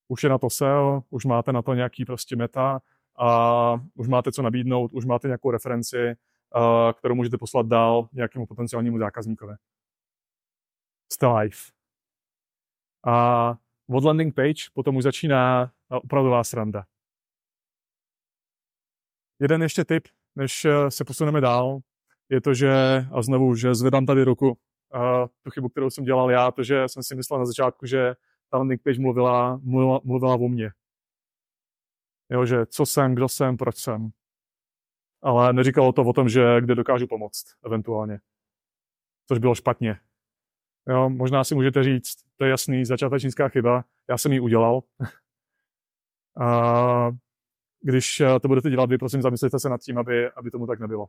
Už 0.09 0.23
je 0.23 0.31
na 0.31 0.38
to 0.38 0.51
SEO, 0.51 1.03
už 1.11 1.25
máte 1.25 1.53
na 1.53 1.62
to 1.62 1.75
nějaký 1.75 2.05
prostě 2.05 2.37
meta 2.37 2.81
a 3.18 3.81
už 3.94 4.09
máte 4.09 4.33
co 4.33 4.42
nabídnout, 4.42 4.92
už 4.92 5.05
máte 5.05 5.29
nějakou 5.29 5.51
referenci, 5.51 5.96
uh, 6.57 6.92
kterou 6.92 7.14
můžete 7.14 7.38
poslat 7.38 7.66
dál 7.66 8.09
nějakému 8.12 8.46
potenciálnímu 8.46 8.99
zákazníkovi. 8.99 9.55
Live. 11.23 11.57
A 13.07 13.55
od 13.88 14.05
landing 14.05 14.35
page 14.35 14.70
potom 14.75 14.96
už 14.96 15.05
začíná 15.05 15.73
opravdová 15.88 16.44
sranda. 16.44 16.87
Jeden 19.40 19.62
ještě 19.62 19.85
tip, 19.85 20.09
než 20.37 20.64
eh, 20.64 20.90
se 20.90 21.05
posuneme 21.05 21.40
dál, 21.40 21.81
je 22.29 22.40
to, 22.40 22.55
že, 22.55 22.73
a 23.12 23.23
znovu, 23.23 23.55
že 23.55 23.75
zvedám 23.75 24.07
tady 24.07 24.25
ruku, 24.25 24.59
a 24.92 25.27
tu 25.42 25.51
chybu, 25.51 25.68
kterou 25.68 25.90
jsem 25.90 26.05
dělal 26.05 26.31
já, 26.31 26.51
to, 26.51 26.62
že 26.62 26.88
jsem 26.88 27.03
si 27.03 27.14
myslel 27.14 27.38
na 27.38 27.46
začátku, 27.46 27.87
že 27.87 28.14
ta 28.51 28.59
landing 28.59 28.83
page 28.83 29.01
mluvila, 29.01 29.61
mluvila, 29.62 30.01
mluvila 30.05 30.35
o 30.35 30.49
mně. 30.49 30.70
Jo, 32.31 32.46
že 32.46 32.66
co 32.66 32.87
jsem, 32.87 33.14
kdo 33.14 33.29
jsem, 33.29 33.57
proč 33.57 33.77
jsem. 33.77 34.11
Ale 35.23 35.53
neříkalo 35.53 35.92
to 35.92 36.03
o 36.03 36.12
tom, 36.12 36.29
že 36.29 36.61
kde 36.61 36.75
dokážu 36.75 37.07
pomoct, 37.07 37.44
eventuálně. 37.64 38.20
Což 39.29 39.38
bylo 39.38 39.55
špatně. 39.55 40.01
Jo, 40.90 41.11
možná 41.11 41.44
si 41.44 41.55
můžete 41.55 41.83
říct, 41.83 42.16
to 42.37 42.44
je 42.44 42.50
jasný, 42.50 42.85
začátečnická 42.85 43.48
chyba, 43.48 43.85
já 44.09 44.18
jsem 44.18 44.33
ji 44.33 44.40
udělal. 44.40 44.83
a 46.40 47.11
když 47.81 48.20
eh, 48.20 48.40
to 48.40 48.48
budete 48.48 48.70
dělat 48.70 48.90
vy, 48.90 48.98
prosím, 48.98 49.22
zamyslete 49.22 49.59
se 49.59 49.68
nad 49.68 49.81
tím, 49.81 49.98
aby, 49.98 50.31
aby 50.31 50.50
tomu 50.50 50.66
tak 50.66 50.81
nebylo. 50.81 51.07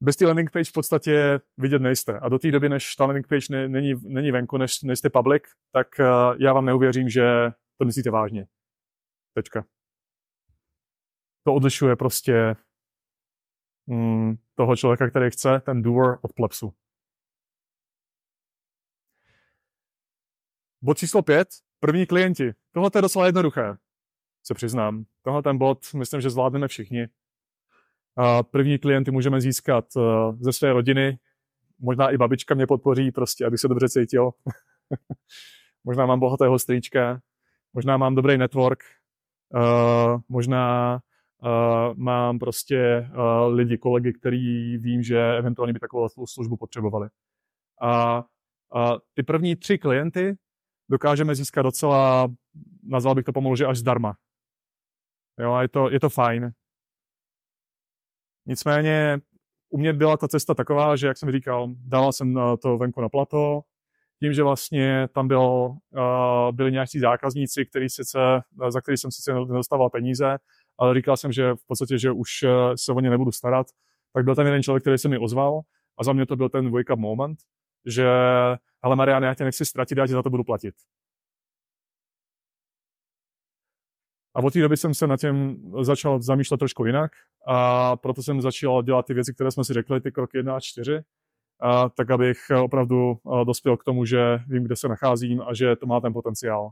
Bez 0.00 0.16
té 0.16 0.26
landing 0.26 0.50
page 0.50 0.70
v 0.70 0.72
podstatě 0.72 1.40
vidět 1.56 1.82
nejste. 1.82 2.18
A 2.18 2.28
do 2.28 2.38
té 2.38 2.50
doby, 2.50 2.68
než 2.68 2.96
ta 2.96 3.06
landing 3.06 3.28
page 3.28 3.68
není, 3.68 3.94
není 4.04 4.30
venku, 4.30 4.56
než 4.56 4.82
nejste 4.82 5.10
public, 5.10 5.42
tak 5.72 5.86
uh, 5.98 6.36
já 6.40 6.52
vám 6.52 6.64
neuvěřím, 6.64 7.08
že 7.08 7.22
to 7.78 7.84
myslíte 7.84 8.10
vážně. 8.10 8.46
Tečka. 9.34 9.64
To 11.44 11.54
odlišuje 11.54 11.96
prostě 11.96 12.56
toho 14.54 14.76
člověka, 14.76 15.10
který 15.10 15.30
chce, 15.30 15.62
ten 15.66 15.82
doer 15.82 16.18
od 16.22 16.32
plepsu. 16.32 16.74
Bod 20.82 20.98
číslo 20.98 21.22
pět. 21.22 21.48
První 21.80 22.06
klienti. 22.06 22.52
Tohle 22.72 22.90
je 22.94 23.02
docela 23.02 23.26
jednoduché, 23.26 23.76
se 24.42 24.54
přiznám. 24.54 25.04
Tohle 25.22 25.42
ten 25.42 25.58
bod, 25.58 25.78
myslím, 25.94 26.20
že 26.20 26.30
zvládneme 26.30 26.68
všichni. 26.68 27.08
A 28.16 28.42
první 28.42 28.78
klienty 28.78 29.10
můžeme 29.10 29.40
získat 29.40 29.84
eh, 29.96 30.00
ze 30.40 30.52
své 30.52 30.72
rodiny. 30.72 31.18
Možná 31.78 32.10
i 32.10 32.16
babička 32.16 32.54
mě 32.54 32.66
podpoří, 32.66 33.12
prostě, 33.12 33.46
abych 33.46 33.60
se 33.60 33.68
dobře 33.68 33.88
cítil. 33.88 34.30
možná 35.84 36.06
mám 36.06 36.20
bohatého 36.20 36.58
strýčka, 36.58 37.20
možná 37.72 37.96
mám 37.96 38.14
dobrý 38.14 38.38
network, 38.38 38.84
uh, 39.54 40.20
možná 40.28 41.00
uh, 41.42 41.94
mám 41.96 42.38
prostě 42.38 43.10
uh, 43.10 43.54
lidi, 43.54 43.78
kolegy, 43.78 44.12
který 44.12 44.76
vím, 44.78 45.02
že 45.02 45.36
eventuálně 45.36 45.72
by 45.72 45.78
takovou 45.78 46.08
službu 46.26 46.56
potřebovali. 46.56 47.08
A, 47.82 48.24
ty 49.14 49.22
první 49.22 49.56
tři 49.56 49.78
klienty 49.78 50.36
dokážeme 50.90 51.34
získat 51.34 51.62
docela, 51.62 52.28
nazval 52.82 53.14
bych 53.14 53.24
to 53.24 53.32
pomalu, 53.32 53.56
že 53.56 53.66
až 53.66 53.78
zdarma. 53.78 54.16
Jo, 55.40 55.52
a 55.52 55.62
je 55.62 55.68
to, 55.68 55.90
je 55.90 56.00
to 56.00 56.08
fajn. 56.08 56.50
Nicméně 58.46 59.20
u 59.68 59.78
mě 59.78 59.92
byla 59.92 60.16
ta 60.16 60.28
cesta 60.28 60.54
taková, 60.54 60.96
že 60.96 61.06
jak 61.06 61.18
jsem 61.18 61.32
říkal, 61.32 61.68
dával 61.84 62.12
jsem 62.12 62.40
to 62.62 62.78
venku 62.78 63.00
na 63.00 63.08
plato, 63.08 63.60
tím, 64.20 64.32
že 64.32 64.42
vlastně 64.42 65.08
tam 65.14 65.28
byl, 65.28 65.40
uh, 65.40 66.52
byli 66.52 66.72
nějaký 66.72 66.98
zákazníci, 66.98 67.66
který 67.66 67.88
sice, 67.88 68.18
za 68.68 68.80
který 68.80 68.96
jsem 68.96 69.10
sice 69.10 69.34
nedostával 69.34 69.90
peníze, 69.90 70.38
ale 70.78 70.94
říkal 70.94 71.16
jsem, 71.16 71.32
že 71.32 71.54
v 71.54 71.66
podstatě, 71.66 71.98
že 71.98 72.12
už 72.12 72.30
se 72.74 72.92
o 72.92 73.00
ně 73.00 73.10
nebudu 73.10 73.32
starat, 73.32 73.66
tak 74.12 74.24
byl 74.24 74.34
tam 74.34 74.46
jeden 74.46 74.62
člověk, 74.62 74.82
který 74.82 74.98
se 74.98 75.08
mi 75.08 75.18
ozval 75.18 75.60
a 75.98 76.04
za 76.04 76.12
mě 76.12 76.26
to 76.26 76.36
byl 76.36 76.48
ten 76.48 76.70
wake-up 76.70 76.96
moment, 76.96 77.38
že 77.86 78.08
ale 78.82 78.96
Marian, 78.96 79.22
já 79.22 79.34
tě 79.34 79.44
nechci 79.44 79.64
ztratit, 79.64 79.98
já 79.98 80.06
ti 80.06 80.12
za 80.12 80.22
to 80.22 80.30
budu 80.30 80.44
platit. 80.44 80.74
A 84.34 84.42
od 84.42 84.52
té 84.52 84.60
doby 84.60 84.76
jsem 84.76 84.94
se 84.94 85.06
na 85.06 85.16
těm 85.16 85.56
začal 85.82 86.22
zamýšlet 86.22 86.58
trošku 86.58 86.84
jinak 86.84 87.12
a 87.46 87.96
proto 87.96 88.22
jsem 88.22 88.40
začal 88.40 88.82
dělat 88.82 89.06
ty 89.06 89.14
věci, 89.14 89.34
které 89.34 89.50
jsme 89.50 89.64
si 89.64 89.72
řekli, 89.72 90.00
ty 90.00 90.12
kroky 90.12 90.38
1 90.38 90.56
a 90.56 90.60
4, 90.60 91.00
a 91.60 91.88
tak 91.88 92.10
abych 92.10 92.38
opravdu 92.62 93.18
dospěl 93.44 93.76
k 93.76 93.84
tomu, 93.84 94.04
že 94.04 94.38
vím, 94.48 94.64
kde 94.64 94.76
se 94.76 94.88
nacházím 94.88 95.42
a 95.42 95.54
že 95.54 95.76
to 95.76 95.86
má 95.86 96.00
ten 96.00 96.12
potenciál. 96.12 96.70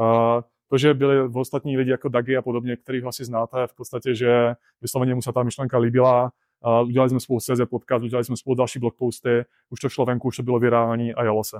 A 0.00 0.42
to, 0.68 0.78
že 0.78 0.94
byli 0.94 1.28
ostatní 1.34 1.76
lidi 1.76 1.90
jako 1.90 2.08
Dagi 2.08 2.36
a 2.36 2.42
podobně, 2.42 2.76
kterých 2.76 3.04
asi 3.04 3.24
znáte, 3.24 3.66
v 3.66 3.74
podstatě, 3.74 4.14
že 4.14 4.54
vysloveně 4.80 5.14
mu 5.14 5.22
se 5.22 5.32
ta 5.32 5.42
myšlenka 5.42 5.78
líbila 5.78 6.32
Uh, 6.66 6.88
udělali 6.88 7.10
jsme 7.10 7.20
spolu 7.20 7.40
CZ 7.40 7.60
podcast, 7.70 8.04
udělali 8.04 8.24
jsme 8.24 8.36
spolu 8.36 8.56
další 8.56 8.78
blogposty, 8.78 9.44
už 9.70 9.80
to 9.80 9.88
šlo 9.88 10.04
venku, 10.04 10.28
už 10.28 10.36
to 10.36 10.42
bylo 10.42 10.58
virální 10.58 11.14
a 11.14 11.24
jelo 11.24 11.44
se. 11.44 11.56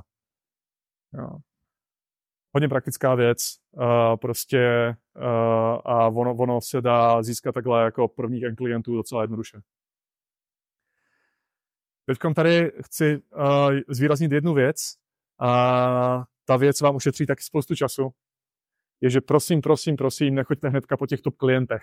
Jo. 1.19 1.29
Hodně 2.55 2.69
praktická 2.69 3.15
věc, 3.15 3.57
uh, 3.73 4.17
prostě 4.17 4.95
uh, 5.17 5.23
a 5.85 6.09
ono, 6.09 6.35
ono 6.35 6.61
se 6.61 6.81
dá 6.81 7.23
získat 7.23 7.53
takhle 7.53 7.85
jako 7.85 8.09
prvních 8.09 8.45
klientů 8.57 8.97
docela 8.97 9.23
jednoduše. 9.23 9.61
Teď 12.07 12.19
tady 12.35 12.73
chci 12.83 13.17
uh, 13.17 13.73
zvýraznit 13.89 14.33
jednu 14.33 14.55
věc 14.55 14.77
a 15.41 16.25
ta 16.45 16.57
věc 16.57 16.81
vám 16.81 16.97
ušetří 16.97 17.27
taky 17.27 17.43
spoustu 17.43 17.75
času. 17.75 18.11
Je, 19.01 19.11
že 19.11 19.21
prosím, 19.21 19.61
prosím, 19.61 19.97
prosím, 19.97 20.35
nechoďte 20.35 20.69
hnedka 20.69 20.97
po 20.97 21.07
těch 21.07 21.21
top 21.21 21.37
klientech 21.37 21.83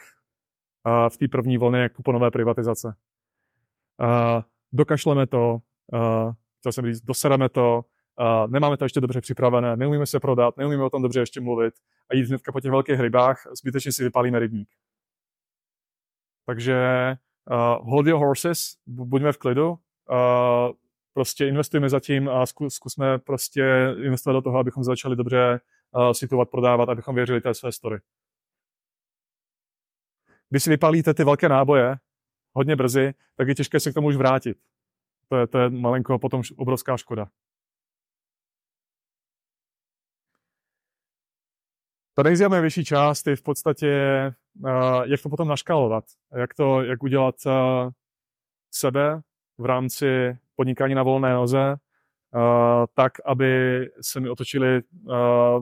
uh, 0.87 1.09
v 1.09 1.17
té 1.17 1.27
první 1.27 1.57
vlně 1.57 1.89
kuponové 1.89 2.31
privatizace. 2.31 2.87
Uh, 2.87 4.41
dokašleme 4.71 5.27
to, 5.27 5.57
uh, 5.93 6.33
chtěl 6.59 6.71
jsem 6.71 6.85
říct, 6.85 7.01
dosereme 7.01 7.49
to, 7.49 7.85
uh, 8.19 8.51
nemáme 8.51 8.77
to 8.77 8.85
ještě 8.85 9.01
dobře 9.01 9.21
připravené, 9.21 9.77
neumíme 9.77 10.05
se 10.05 10.19
prodat, 10.19 10.57
neumíme 10.57 10.83
o 10.83 10.89
tom 10.89 11.01
dobře 11.01 11.19
ještě 11.19 11.41
mluvit 11.41 11.73
a 12.09 12.15
jít 12.15 12.27
hnedka 12.27 12.51
po 12.51 12.59
těch 12.59 12.71
velkých 12.71 12.99
rybách, 12.99 13.47
zbytečně 13.57 13.91
si 13.91 14.03
vypálíme 14.03 14.39
rybník. 14.39 14.69
Takže 16.45 16.77
uh, 17.51 17.89
hold 17.89 18.07
your 18.07 18.19
horses, 18.19 18.77
buďme 18.85 19.31
v 19.31 19.37
klidu, 19.37 19.77
Uh, 20.11 20.73
prostě 21.13 21.47
investujeme 21.47 21.89
zatím 21.89 22.29
a 22.29 22.45
zkusme 22.67 23.19
prostě 23.19 23.95
investovat 24.03 24.33
do 24.33 24.41
toho, 24.41 24.59
abychom 24.59 24.83
začali 24.83 25.15
dobře 25.15 25.59
situovat, 26.11 26.49
prodávat, 26.49 26.89
abychom 26.89 27.15
věřili 27.15 27.41
té 27.41 27.53
své 27.53 27.71
story. 27.71 27.99
Když 30.49 30.63
si 30.63 30.69
vypálíte 30.69 31.13
ty 31.13 31.23
velké 31.23 31.49
náboje 31.49 31.95
hodně 32.53 32.75
brzy, 32.75 33.13
tak 33.35 33.47
je 33.47 33.55
těžké 33.55 33.79
se 33.79 33.91
k 33.91 33.93
tomu 33.93 34.07
už 34.07 34.15
vrátit. 34.15 34.57
To 35.29 35.35
je, 35.35 35.47
to 35.47 35.59
je 35.59 35.69
malinko 35.69 36.19
potom 36.19 36.41
obrovská 36.57 36.97
škoda. 36.97 37.27
Ta 42.15 42.23
nejzajímavější 42.23 42.85
část 42.85 43.27
je 43.27 43.35
v 43.35 43.41
podstatě, 43.41 43.91
uh, 44.59 45.03
jak 45.05 45.21
to 45.21 45.29
potom 45.29 45.47
naškálovat, 45.47 46.03
jak 46.35 46.53
to, 46.53 46.81
jak 46.81 47.03
udělat 47.03 47.35
uh, 47.45 47.51
sebe 48.71 49.21
v 49.57 49.65
rámci 49.65 50.37
podnikání 50.55 50.95
na 50.95 51.03
volné 51.03 51.33
noze, 51.33 51.75
tak, 52.93 53.13
aby 53.25 53.81
se 54.01 54.19
mi 54.19 54.29
otočili, 54.29 54.81
uh, 55.03 55.15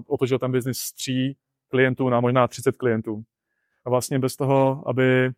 otočil 0.08 0.40
ten 0.40 0.52
biznis 0.52 0.78
z 0.78 0.94
tří 0.94 1.38
klientů 1.68 2.10
na 2.10 2.20
možná 2.20 2.48
30 2.48 2.78
klientů. 2.78 3.24
A 3.86 3.90
vlastně 3.90 4.20
bez 4.20 4.36
toho, 4.36 4.84
aby 4.88 5.32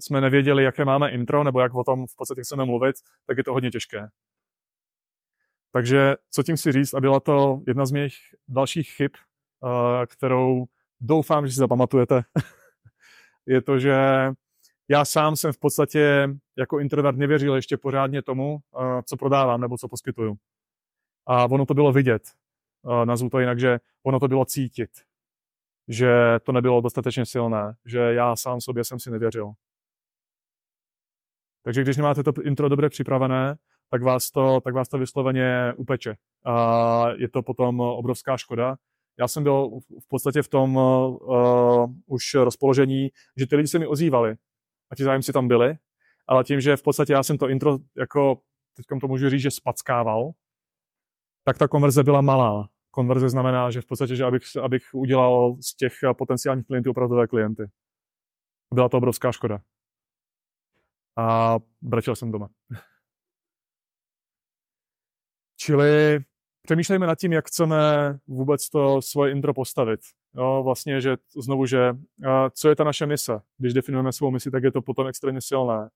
jsme 0.00 0.20
nevěděli, 0.20 0.64
jaké 0.64 0.84
máme 0.84 1.10
intro, 1.10 1.44
nebo 1.44 1.60
jak 1.60 1.74
o 1.74 1.84
tom 1.84 2.06
v 2.06 2.16
podstatě 2.16 2.42
chceme 2.42 2.64
mluvit, 2.64 2.96
tak 3.26 3.38
je 3.38 3.44
to 3.44 3.52
hodně 3.52 3.70
těžké. 3.70 4.08
Takže 5.72 6.16
co 6.30 6.42
tím 6.42 6.56
si 6.56 6.72
říct, 6.72 6.94
a 6.94 7.00
byla 7.00 7.20
to 7.20 7.62
jedna 7.66 7.86
z 7.86 7.92
mých 7.92 8.14
dalších 8.48 8.90
chyb, 8.90 9.10
uh, 9.60 9.70
kterou 10.06 10.64
doufám, 11.00 11.46
že 11.46 11.52
si 11.52 11.58
zapamatujete, 11.58 12.22
je 13.46 13.62
to, 13.62 13.78
že 13.78 13.96
já 14.90 15.04
sám 15.04 15.36
jsem 15.36 15.52
v 15.52 15.58
podstatě 15.58 16.28
jako 16.58 16.78
introvert 16.78 17.18
nevěřil 17.18 17.54
ještě 17.54 17.76
pořádně 17.76 18.22
tomu, 18.22 18.58
eh, 18.58 19.02
co 19.02 19.16
prodávám 19.16 19.60
nebo 19.60 19.78
co 19.78 19.88
poskytuju. 19.88 20.36
A 21.26 21.44
ono 21.44 21.66
to 21.66 21.74
bylo 21.74 21.92
vidět, 21.92 22.22
eh, 23.02 23.06
nazvu 23.06 23.28
to 23.30 23.40
jinak, 23.40 23.60
že 23.60 23.78
ono 24.02 24.20
to 24.20 24.28
bylo 24.28 24.44
cítit, 24.44 24.90
že 25.88 26.38
to 26.42 26.52
nebylo 26.52 26.80
dostatečně 26.80 27.26
silné, 27.26 27.74
že 27.84 27.98
já 27.98 28.36
sám 28.36 28.60
sobě 28.60 28.84
jsem 28.84 29.00
si 29.00 29.10
nevěřil. 29.10 29.52
Takže 31.62 31.82
když 31.82 31.96
nemáte 31.96 32.22
to 32.22 32.32
intro 32.42 32.68
dobře 32.68 32.88
připravené, 32.88 33.56
tak 33.90 34.02
vás 34.02 34.30
to, 34.30 34.60
tak 34.60 34.74
vás 34.74 34.88
to 34.88 34.98
vysloveně 34.98 35.74
upeče. 35.76 36.16
A 36.44 37.06
je 37.16 37.28
to 37.28 37.42
potom 37.42 37.80
obrovská 37.80 38.36
škoda. 38.36 38.76
Já 39.18 39.28
jsem 39.28 39.42
byl 39.42 39.70
v 40.00 40.08
podstatě 40.08 40.42
v 40.42 40.48
tom 40.48 40.76
uh, 40.76 41.90
už 42.06 42.34
rozpoložení, 42.34 43.08
že 43.36 43.46
ty 43.46 43.56
lidi 43.56 43.68
se 43.68 43.78
mi 43.78 43.86
ozývali 43.86 44.36
a 44.90 44.96
ti 44.96 45.04
zájemci 45.04 45.32
tam 45.32 45.48
byli, 45.48 45.74
ale 46.26 46.44
tím, 46.44 46.60
že 46.60 46.76
v 46.76 46.82
podstatě 46.82 47.12
já 47.12 47.22
jsem 47.22 47.38
to 47.38 47.48
intro 47.48 47.78
jako, 47.96 48.40
teď 48.76 48.86
to 49.00 49.08
můžu 49.08 49.30
říct, 49.30 49.40
že 49.40 49.50
spackával, 49.50 50.30
tak 51.44 51.58
ta 51.58 51.68
konverze 51.68 52.02
byla 52.02 52.20
malá. 52.20 52.68
Konverze 52.90 53.28
znamená, 53.28 53.70
že 53.70 53.80
v 53.80 53.86
podstatě, 53.86 54.16
že 54.16 54.24
abych, 54.24 54.42
abych 54.62 54.82
udělal 54.94 55.56
z 55.60 55.76
těch 55.76 55.92
potenciálních 56.18 56.66
klientů 56.66 56.90
opravdové 56.90 57.26
klienty. 57.26 57.62
Byla 58.74 58.88
to 58.88 58.96
obrovská 58.96 59.32
škoda. 59.32 59.60
A 61.16 61.56
brečel 61.80 62.16
jsem 62.16 62.32
doma. 62.32 62.48
Čili 65.56 66.18
přemýšlejme 66.62 67.06
nad 67.06 67.18
tím, 67.18 67.32
jak 67.32 67.46
chceme 67.46 67.78
vůbec 68.26 68.68
to 68.68 69.02
svoje 69.02 69.32
intro 69.32 69.54
postavit. 69.54 70.00
Jo, 70.36 70.62
vlastně, 70.64 71.00
že 71.00 71.16
znovu, 71.36 71.66
že 71.66 71.96
co 72.52 72.68
je 72.68 72.76
ta 72.76 72.84
naše 72.84 73.06
mise? 73.06 73.40
Když 73.58 73.74
definujeme 73.74 74.12
svou 74.12 74.30
misi, 74.30 74.50
tak 74.50 74.62
je 74.62 74.72
to 74.72 74.82
potom 74.82 75.06
extrémně 75.06 75.40
silné. 75.40 75.88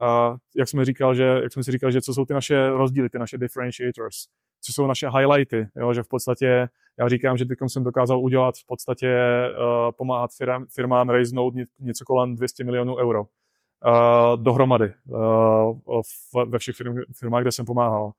A 0.00 0.36
jak 0.56 0.68
jsme 0.68 0.84
říkal, 0.84 1.14
že, 1.14 1.22
jak 1.42 1.52
jsme 1.52 1.64
si 1.64 1.72
říkali, 1.72 1.92
že 1.92 2.00
co 2.00 2.14
jsou 2.14 2.24
ty 2.24 2.34
naše 2.34 2.70
rozdíly, 2.70 3.08
ty 3.08 3.18
naše 3.18 3.38
differentiators, 3.38 4.16
co 4.60 4.72
jsou 4.72 4.86
naše 4.86 5.08
highlighty, 5.10 5.68
jo, 5.76 5.94
že 5.94 6.02
v 6.02 6.08
podstatě 6.08 6.68
já 6.98 7.08
říkám, 7.08 7.36
že 7.36 7.44
teď 7.44 7.58
jsem 7.66 7.84
dokázal 7.84 8.20
udělat 8.20 8.54
v 8.56 8.66
podstatě 8.66 9.16
uh, 9.50 9.92
pomáhat 9.96 10.30
firm, 10.36 10.66
firmám 10.74 11.08
raisenout 11.08 11.54
něco 11.80 12.04
kolem 12.04 12.36
200 12.36 12.64
milionů 12.64 12.96
euro 12.96 13.20
uh, 13.20 14.42
dohromady 14.42 14.92
uh, 15.08 16.02
ve 16.48 16.58
všech 16.58 16.76
firm, 16.76 16.96
firmách, 17.12 17.42
kde 17.42 17.52
jsem 17.52 17.66
pomáhal. 17.66 18.12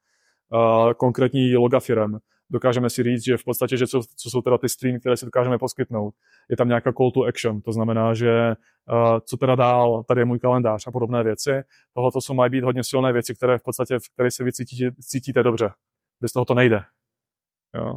Uh, 0.54 0.94
konkrétní 0.94 1.56
loga 1.56 1.80
firm 1.80 2.18
dokážeme 2.50 2.90
si 2.90 3.04
říct, 3.04 3.24
že 3.24 3.38
v 3.38 3.44
podstatě, 3.44 3.78
že 3.78 3.88
co, 3.88 4.02
co 4.16 4.30
jsou 4.30 4.42
teda 4.42 4.58
ty 4.58 4.70
streamy, 4.70 5.00
které 5.00 5.18
si 5.18 5.26
dokážeme 5.26 5.58
poskytnout. 5.58 6.14
Je 6.50 6.58
tam 6.58 6.68
nějaká 6.68 6.94
call 6.94 7.12
to 7.12 7.24
action, 7.24 7.62
to 7.62 7.72
znamená, 7.72 8.14
že 8.14 8.56
uh, 8.92 9.20
co 9.20 9.38
teda 9.38 9.56
dál, 9.56 10.04
tady 10.04 10.22
je 10.22 10.26
můj 10.26 10.40
kalendář 10.40 10.88
a 10.88 10.92
podobné 10.92 11.24
věci. 11.24 11.52
Tohle 11.94 12.12
to 12.12 12.22
jsou 12.22 12.34
mají 12.34 12.52
být 12.52 12.64
hodně 12.64 12.84
silné 12.84 13.14
věci, 13.14 13.36
které 13.36 13.58
v 13.58 13.64
podstatě, 13.64 14.00
v 14.00 14.14
které 14.14 14.32
se 14.32 14.44
vy 14.44 14.54
cítíte, 14.54 14.96
cítíte 15.02 15.44
dobře. 15.44 15.72
Bez 16.22 16.32
toho 16.32 16.46
to 16.46 16.54
nejde. 16.54 16.82
Jo? 17.76 17.96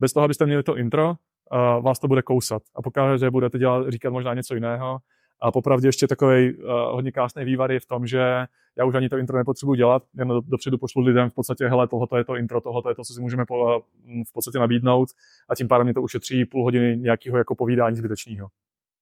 Bez 0.00 0.12
toho, 0.12 0.24
abyste 0.24 0.46
měli 0.46 0.62
to 0.62 0.76
intro, 0.76 1.08
uh, 1.08 1.84
vás 1.84 1.98
to 1.98 2.08
bude 2.08 2.22
kousat. 2.22 2.62
A 2.74 2.82
pokud 2.82 3.16
že 3.16 3.30
budete 3.30 3.58
dělat, 3.58 3.88
říkat 3.88 4.10
možná 4.10 4.34
něco 4.34 4.54
jiného, 4.54 4.98
a 5.42 5.52
popravdě 5.52 5.88
ještě 5.88 6.06
takový 6.06 6.54
uh, 6.54 6.70
hodně 6.70 7.12
krásný 7.12 7.44
vývar 7.44 7.72
je 7.72 7.80
v 7.80 7.86
tom, 7.86 8.06
že 8.06 8.46
já 8.76 8.84
už 8.84 8.94
ani 8.94 9.08
to 9.08 9.16
intro 9.16 9.38
nepotřebuji 9.38 9.74
dělat, 9.74 10.02
jen 10.14 10.28
do, 10.28 10.40
dopředu 10.40 10.78
pošlu 10.78 11.02
lidem 11.02 11.30
v 11.30 11.34
podstatě, 11.34 11.68
hele, 11.68 11.88
tohle 11.88 12.06
je 12.16 12.24
to 12.24 12.36
intro, 12.36 12.60
tohle 12.60 12.82
je 12.90 12.94
to, 12.94 13.04
co 13.04 13.14
si 13.14 13.20
můžeme 13.20 13.46
po, 13.46 13.82
v 14.28 14.32
podstatě 14.32 14.58
nabídnout 14.58 15.08
a 15.48 15.54
tím 15.54 15.68
pádem 15.68 15.86
mi 15.86 15.94
to 15.94 16.02
ušetří 16.02 16.44
půl 16.44 16.64
hodiny 16.64 16.96
nějakého 16.96 17.38
jako 17.38 17.54
povídání 17.54 17.96
zbytečného. 17.96 18.48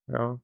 Jo? 0.09 0.37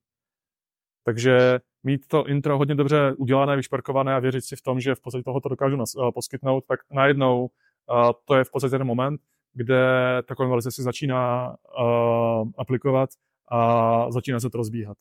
Takže 1.05 1.61
mít 1.82 2.09
to 2.09 2.26
intro 2.26 2.59
hodně 2.59 2.74
dobře 2.74 3.14
udělané, 3.18 3.57
vyšperkované 3.57 4.14
a 4.14 4.18
věřit 4.18 4.44
si 4.44 4.57
v 4.57 4.62
tom, 4.62 4.80
že 4.80 4.94
v 4.94 5.01
podstatě 5.01 5.24
tohoto 5.24 5.49
dokážu 5.49 5.76
nas, 5.76 5.94
uh, 5.94 6.11
poskytnout, 6.11 6.64
tak 6.68 6.80
najednou 6.92 7.42
uh, 7.42 8.11
to 8.24 8.34
je 8.34 8.44
v 8.44 8.51
podstatě 8.51 8.70
ten 8.70 8.86
moment, 8.86 9.20
kde 9.55 9.82
ta 10.24 10.34
konverze 10.34 10.70
se 10.70 10.82
začíná 10.82 11.49
uh, 11.51 12.51
aplikovat 12.59 13.11
a 13.49 14.11
začíná 14.11 14.40
se 14.40 14.51
to 14.51 14.59
rozbíhat. 14.59 14.97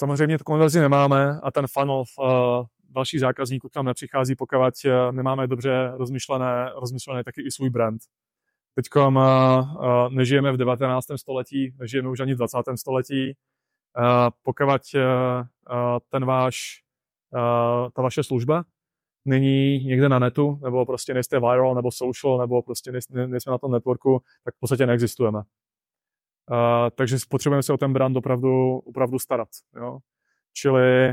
Samozřejmě 0.00 0.38
tu 0.38 0.44
konverzi 0.44 0.80
nemáme 0.80 1.40
a 1.42 1.50
ten 1.50 1.66
funnel 1.66 2.04
uh, 2.18 2.66
dalších 2.90 3.20
zákazníků 3.20 3.68
tam 3.68 3.84
nepřichází, 3.84 4.34
pokud 4.36 4.56
uh, 4.56 5.12
nemáme 5.12 5.46
dobře 5.46 5.92
rozmyšlené, 5.96 6.72
rozmyšlené 6.80 7.24
taky 7.24 7.42
i 7.42 7.50
svůj 7.50 7.70
brand. 7.70 8.00
Teď 8.74 8.86
uh, 8.96 9.14
nežijeme 10.08 10.52
v 10.52 10.56
19. 10.56 11.06
století, 11.16 11.74
nežijeme 11.78 12.08
už 12.08 12.20
ani 12.20 12.34
v 12.34 12.36
20. 12.36 12.56
století. 12.74 13.36
Pokud 14.42 14.80
ten 16.08 16.24
váš, 16.24 16.82
ta 17.92 18.02
vaše 18.02 18.22
služba 18.22 18.64
není 19.24 19.84
někde 19.84 20.08
na 20.08 20.18
netu, 20.18 20.58
nebo 20.62 20.86
prostě 20.86 21.14
nejste 21.14 21.40
viral, 21.40 21.74
nebo 21.74 21.90
social, 21.92 22.38
nebo 22.38 22.62
prostě 22.62 22.92
nejsme 22.92 23.52
na 23.52 23.58
tom 23.58 23.72
networku, 23.72 24.22
tak 24.44 24.54
v 24.54 24.60
podstatě 24.60 24.86
neexistujeme. 24.86 25.42
Uh, 26.50 26.56
takže 26.94 27.16
potřebujeme 27.28 27.62
se 27.62 27.72
o 27.72 27.76
ten 27.76 27.92
brand 27.92 28.16
opravdu, 28.16 28.78
opravdu 28.78 29.18
starat. 29.18 29.48
Jo? 29.76 29.98
Čili 30.52 31.08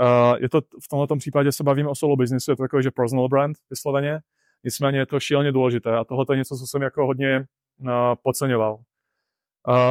uh, 0.00 0.36
je 0.38 0.48
to, 0.48 0.60
v 0.60 0.88
tomto 0.90 1.16
případě 1.16 1.52
se 1.52 1.64
bavíme 1.64 1.88
o 1.88 1.94
solo 1.94 2.16
businessu, 2.16 2.50
je 2.50 2.56
to 2.56 2.62
takový, 2.62 2.82
že 2.82 2.90
personal 2.90 3.28
brand 3.28 3.56
vysloveně, 3.70 4.20
nicméně 4.64 4.98
je 4.98 5.06
to 5.06 5.20
šíleně 5.20 5.52
důležité 5.52 5.96
a 5.96 6.04
tohle 6.04 6.24
je 6.30 6.36
něco, 6.36 6.56
co 6.56 6.66
jsem 6.66 6.82
jako 6.82 7.06
hodně 7.06 7.46
uh, 7.80 7.90
podceňoval. 8.22 8.78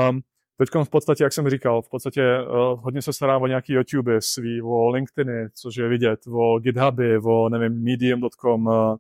Um, 0.10 0.22
Teď 0.58 0.70
v 0.84 0.90
podstatě, 0.90 1.24
jak 1.24 1.34
jsem 1.34 1.50
říkal, 1.50 1.82
v 1.82 1.90
podstatě 1.90 2.22
uh, 2.42 2.84
hodně 2.84 3.02
se 3.02 3.14
starám 3.14 3.42
o 3.42 3.48
nějaký 3.48 3.74
YouTube 3.74 4.22
svý, 4.22 4.62
o 4.62 4.90
LinkedIny, 4.90 5.50
což 5.54 5.76
je 5.76 5.88
vidět, 5.88 6.20
o 6.28 6.60
GitHuby, 6.60 7.18
o 7.18 7.50
nevím, 7.50 7.84
medium.com, 7.84 8.68
uh, 8.68 8.96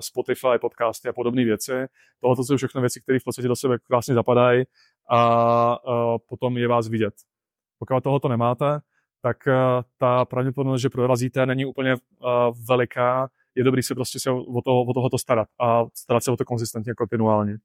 Spotify, 0.00 0.58
podcasty 0.60 1.08
a 1.08 1.12
podobné 1.12 1.44
věci. 1.44 1.72
Tohle 2.20 2.44
jsou 2.44 2.56
všechno 2.56 2.80
věci, 2.80 3.00
které 3.00 3.18
v 3.18 3.24
podstatě 3.24 3.48
do 3.48 3.56
sebe 3.56 3.78
krásně 3.78 4.14
zapadají 4.14 4.64
a, 5.10 5.18
a 5.18 6.18
potom 6.28 6.58
je 6.58 6.68
vás 6.68 6.88
vidět. 6.88 7.14
Pokud 7.78 8.00
tohoto 8.00 8.28
nemáte, 8.28 8.80
tak 9.22 9.36
ta 9.98 10.24
pravděpodobnost, 10.24 10.80
že 10.80 10.88
prorazíte, 10.88 11.46
není 11.46 11.64
úplně 11.64 11.96
veliká. 12.68 13.30
Je 13.54 13.64
dobrý 13.64 13.82
se 13.82 13.94
prostě 13.94 14.20
se 14.20 14.30
o, 14.30 14.62
toho, 14.62 14.84
o 14.84 14.94
tohoto 14.94 15.18
starat 15.18 15.48
a 15.60 15.84
starat 15.94 16.24
se 16.24 16.30
o 16.30 16.36
to 16.36 16.44
konzistentně, 16.44 16.94
kontinuálně. 16.94 17.56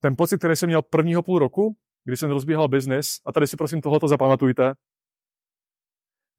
Ten 0.00 0.16
pocit, 0.16 0.38
který 0.38 0.56
jsem 0.56 0.68
měl 0.68 0.82
prvního 0.82 1.22
půl 1.22 1.38
roku, 1.38 1.76
když 2.04 2.20
jsem 2.20 2.30
rozbíhal 2.30 2.68
biznis, 2.68 3.20
a 3.26 3.32
tady 3.32 3.46
si 3.46 3.56
prosím 3.56 3.80
tohoto 3.80 4.08
zapamatujte, 4.08 4.74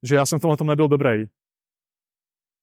že 0.04 0.16
já 0.16 0.26
jsem 0.26 0.40
v 0.40 0.42
tomhle 0.42 0.58
nebyl 0.64 0.88
dobrý. 0.88 1.26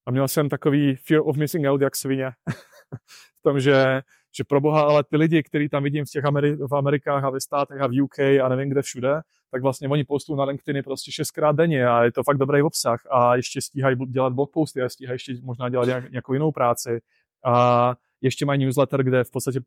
A 0.09 0.11
měl 0.11 0.29
jsem 0.29 0.49
takový 0.49 0.97
fear 0.97 1.23
of 1.25 1.37
missing 1.37 1.67
out, 1.67 1.81
jak 1.81 1.97
svině. 1.97 2.31
v 3.39 3.43
tom, 3.43 3.61
že, 3.61 4.03
že 4.37 4.45
pro 4.45 4.61
boha, 4.61 4.83
ale 4.83 5.05
ty 5.05 5.17
lidi, 5.17 5.43
který 5.43 5.69
tam 5.69 5.83
vidím 5.83 6.05
v 6.05 6.11
těch 6.11 6.25
Ameri- 6.25 6.69
v 6.69 6.75
Amerikách 6.75 7.25
a 7.25 7.31
ve 7.31 7.41
státech 7.41 7.81
a 7.81 7.87
v 7.87 8.03
UK 8.03 8.19
a 8.19 8.49
nevím 8.49 8.69
kde 8.69 8.83
všude, 8.83 9.21
tak 9.51 9.63
vlastně 9.63 9.89
oni 9.89 10.05
postují 10.05 10.39
na 10.39 10.45
LinkedIny 10.45 10.83
prostě 10.83 11.13
šestkrát 11.13 11.57
denně 11.57 11.87
a 11.87 12.05
je 12.05 12.13
to 12.13 12.23
fakt 12.23 12.37
dobrý 12.37 12.63
obsah 12.63 13.01
a 13.11 13.37
ještě 13.37 13.61
stíhají 13.61 13.97
dělat 13.97 14.33
blog 14.33 14.53
posty 14.53 14.83
a 14.83 14.89
stíhají 14.89 15.15
ještě 15.15 15.35
možná 15.43 15.69
dělat 15.69 15.89
nějakou 16.11 16.33
jinou 16.33 16.53
práci. 16.53 17.01
A 17.45 17.95
ještě 18.21 18.47
mají 18.47 18.65
newsletter, 18.65 19.03
kde 19.03 19.25
v 19.25 19.31
podstatě 19.31 19.61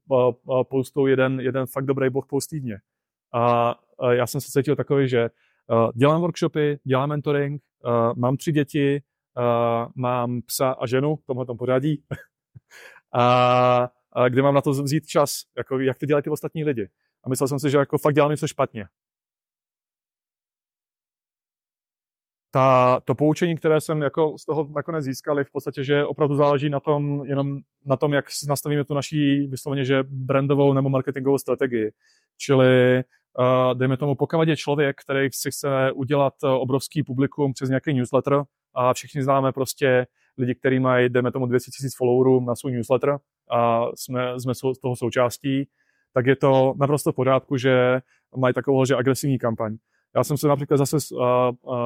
postou 0.69 1.07
jeden, 1.07 1.39
jeden 1.39 1.65
fakt 1.65 1.85
dobrý 1.85 2.09
blog 2.09 2.27
post 2.27 2.47
týdně. 2.47 2.77
A 3.33 3.75
já 4.11 4.27
jsem 4.27 4.41
se 4.41 4.51
cítil 4.51 4.75
takový, 4.75 5.07
že 5.07 5.29
dělám 5.95 6.21
workshopy, 6.21 6.79
dělám 6.83 7.09
mentoring, 7.09 7.61
mám 8.15 8.37
tři 8.37 8.51
děti, 8.51 9.01
mám 9.95 10.41
psa 10.41 10.71
a 10.71 10.88
ženu 10.88 11.15
v 11.15 11.25
tomhle 11.25 11.45
pořadí 11.45 12.03
a, 13.13 13.89
a 14.11 14.29
kde 14.29 14.41
mám 14.41 14.53
na 14.53 14.61
to 14.61 14.71
vzít 14.71 15.05
čas, 15.05 15.41
jako 15.57 15.79
jak 15.79 15.97
to 15.97 16.05
dělají 16.05 16.23
ty 16.23 16.29
ostatní 16.29 16.63
lidi. 16.63 16.89
A 17.23 17.29
myslel 17.29 17.47
jsem 17.47 17.59
si, 17.59 17.69
že 17.69 17.77
jako 17.77 17.97
fakt 17.97 18.13
dělám 18.13 18.32
něco 18.32 18.47
špatně. 18.47 18.86
ta, 22.51 22.99
to 23.05 23.15
poučení, 23.15 23.55
které 23.55 23.82
jsem 23.82 24.01
jako 24.01 24.38
z 24.38 24.45
toho 24.45 24.67
nakonec 24.75 25.05
získal, 25.05 25.38
je 25.38 25.43
v 25.43 25.51
podstatě, 25.51 25.84
že 25.84 26.05
opravdu 26.05 26.36
záleží 26.36 26.69
na 26.69 26.79
tom, 26.79 27.25
jenom 27.25 27.59
na 27.86 27.97
tom, 27.97 28.13
jak 28.13 28.25
nastavíme 28.47 28.86
tu 28.86 28.93
naší 28.93 29.47
vysloveně, 29.47 29.86
že 29.86 30.03
brandovou 30.03 30.73
nebo 30.73 30.89
marketingovou 30.89 31.38
strategii. 31.38 31.91
Čili 32.38 33.03
uh, 33.39 33.77
dejme 33.77 33.97
tomu, 33.97 34.15
pokud 34.15 34.47
je 34.47 34.57
člověk, 34.57 35.01
který 35.01 35.29
si 35.32 35.51
chce 35.51 35.91
udělat 35.91 36.34
obrovský 36.43 37.03
publikum 37.03 37.53
přes 37.53 37.69
nějaký 37.69 37.93
newsletter 37.93 38.43
a 38.74 38.93
všichni 38.93 39.24
známe 39.24 39.51
prostě 39.51 40.07
lidi, 40.38 40.55
kteří 40.55 40.80
mají, 40.80 41.09
dejme 41.09 41.32
tomu, 41.32 41.45
200 41.45 41.72
000 41.84 41.89
followerů 41.97 42.39
na 42.39 42.55
svůj 42.55 42.72
newsletter 42.72 43.17
a 43.51 43.86
jsme, 43.95 44.39
jsme 44.39 44.55
z 44.55 44.59
toho 44.82 44.95
součástí, 44.95 45.67
tak 46.13 46.26
je 46.26 46.36
to 46.36 46.74
naprosto 46.80 47.11
v 47.11 47.15
pořádku, 47.15 47.57
že 47.57 48.01
mají 48.36 48.53
takovou, 48.53 48.86
že 48.86 48.95
agresivní 48.95 49.39
kampaň. 49.39 49.78
Já 50.15 50.24
jsem 50.24 50.38
se 50.38 50.47
například 50.47 50.78
zase 50.78 50.97
uh, 51.11 51.22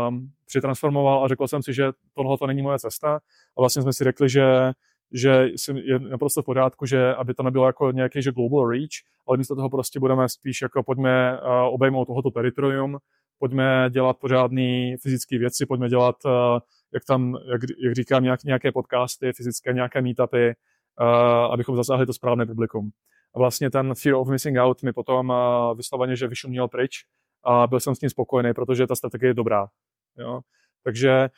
um, 0.08 0.30
přitransformoval 0.46 1.26
a 1.26 1.28
řekl 1.28 1.48
jsem 1.48 1.64
si, 1.64 1.74
že 1.74 1.92
tohle 2.14 2.38
to 2.38 2.48
není 2.48 2.62
moje 2.62 2.80
cesta 2.80 3.16
a 3.58 3.62
vlastně 3.62 3.82
jsme 3.82 3.94
si 3.94 4.04
řekli, 4.04 4.30
že 4.30 4.72
že 5.14 5.50
je 5.76 6.00
naprosto 6.00 6.42
v 6.42 6.46
pořádku, 6.46 6.86
že 6.86 7.16
aby 7.16 7.34
to 7.34 7.44
nebylo 7.44 7.66
jako 7.66 7.92
nějaký 7.92 8.22
že 8.22 8.32
global 8.32 8.70
reach, 8.70 8.90
ale 9.28 9.38
místo 9.38 9.56
toho 9.56 9.70
prostě 9.70 10.00
budeme 10.00 10.30
spíš 10.30 10.62
jako 10.62 10.84
pojďme 10.84 11.40
obejmout 11.70 12.06
tohoto 12.06 12.32
teritorium, 12.32 12.98
pojďme 13.40 13.90
dělat 13.90 14.18
pořádné 14.18 14.96
fyzické 15.02 15.38
věci, 15.38 15.66
pojďme 15.66 15.90
dělat, 15.90 16.16
uh, 16.26 16.32
jak 16.94 17.06
tam, 17.08 17.38
jak, 17.52 17.62
jak 17.84 17.96
říkám, 17.96 18.24
nějak, 18.24 18.44
nějaké 18.44 18.72
podcasty, 18.72 19.34
fyzické 19.34 19.74
nějaké 19.74 20.02
meetupy, 20.02 20.54
uh, 21.02 21.08
abychom 21.54 21.76
zasáhli 21.76 22.06
to 22.06 22.14
správné 22.14 22.46
publikum. 22.46 22.90
A 23.36 23.40
vlastně 23.40 23.70
ten 23.70 23.94
fear 23.96 24.16
of 24.16 24.28
missing 24.28 24.58
out 24.58 24.84
mi 24.84 24.94
potom 24.94 25.30
uh, 25.30 25.78
vysloveně, 25.78 26.16
že 26.16 26.28
vyšuměl 26.28 26.68
pryč 26.68 27.06
a 27.44 27.68
byl 27.68 27.80
jsem 27.80 27.96
s 27.96 28.00
tím 28.00 28.10
spokojený, 28.10 28.54
protože 28.54 28.88
ta 28.88 28.96
strategie 28.96 29.30
je 29.30 29.34
dobrá. 29.34 29.68
Jo? 30.18 30.42
Takže 30.84 31.30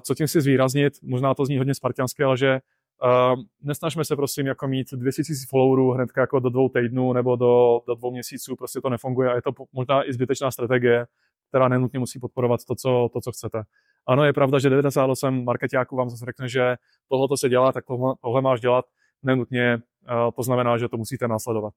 co 0.00 0.14
tím 0.14 0.28
si 0.28 0.40
zvýraznit, 0.40 0.92
možná 1.02 1.34
to 1.34 1.44
zní 1.44 1.58
hodně 1.58 1.74
spartiansky, 1.74 2.24
ale 2.24 2.36
že 2.36 2.60
uh, 3.04 3.42
nesnažme 3.62 4.04
se 4.04 4.16
prosím 4.16 4.46
jako 4.46 4.68
mít 4.68 4.86
200 4.92 5.22
000 5.30 5.38
followerů 5.48 5.90
hned 5.90 6.10
jako 6.16 6.40
do 6.40 6.48
dvou 6.48 6.68
týdnů 6.68 7.12
nebo 7.12 7.36
do, 7.36 7.80
do 7.88 7.94
dvou 7.94 8.10
měsíců, 8.10 8.56
prostě 8.56 8.80
to 8.80 8.88
nefunguje 8.88 9.32
a 9.32 9.34
je 9.34 9.42
to 9.42 9.50
možná 9.72 10.08
i 10.08 10.12
zbytečná 10.12 10.50
strategie, 10.50 11.06
která 11.54 11.68
nenutně 11.68 11.98
musí 11.98 12.20
podporovat 12.20 12.60
to, 12.68 12.74
co, 12.74 13.08
to, 13.12 13.20
co 13.20 13.32
chcete. 13.32 13.62
Ano, 14.06 14.24
je 14.24 14.32
pravda, 14.32 14.58
že 14.58 14.70
98 14.70 15.44
marketiáků 15.44 15.96
vám 15.96 16.10
zase 16.10 16.24
řekne, 16.24 16.48
že 16.48 16.76
tohle 17.08 17.38
se 17.38 17.48
dělá, 17.48 17.72
tak 17.72 17.84
tohle, 17.84 18.14
tohle 18.20 18.42
máš 18.42 18.60
dělat, 18.60 18.84
nenutně 19.22 19.74
uh, 19.76 20.30
to 20.36 20.42
znamená, 20.42 20.78
že 20.78 20.88
to 20.88 20.96
musíte 20.96 21.28
následovat. 21.28 21.74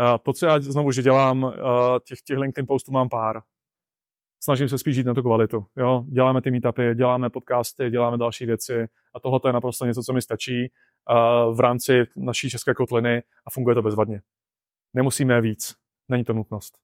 Uh, 0.00 0.18
to, 0.22 0.32
co 0.32 0.46
já 0.46 0.60
znovu, 0.60 0.92
že 0.92 1.02
dělám, 1.02 1.42
uh, 1.42 1.52
těch, 2.04 2.18
těch 2.20 2.38
LinkedIn 2.38 2.66
postů 2.66 2.92
mám 2.92 3.08
pár. 3.08 3.42
Snažím 4.42 4.68
se 4.68 4.78
spíš 4.78 4.94
žít 4.94 5.06
na 5.06 5.14
tu 5.14 5.22
kvalitu. 5.22 5.66
Jo? 5.76 6.04
Děláme 6.08 6.42
ty 6.42 6.50
meetupy, 6.50 6.94
děláme 6.94 7.30
podcasty, 7.30 7.90
děláme 7.90 8.18
další 8.18 8.46
věci 8.46 8.86
a 9.14 9.20
tohle 9.20 9.40
je 9.46 9.52
naprosto 9.52 9.86
něco, 9.86 10.02
co 10.02 10.12
mi 10.12 10.22
stačí 10.22 10.72
v 11.54 11.60
rámci 11.60 12.04
naší 12.16 12.50
české 12.50 12.74
kotliny 12.74 13.22
a 13.46 13.50
funguje 13.50 13.74
to 13.74 13.82
bezvadně. 13.82 14.22
Nemusíme 14.94 15.40
víc. 15.40 15.74
Není 16.08 16.24
to 16.24 16.32
nutnost. 16.32 16.83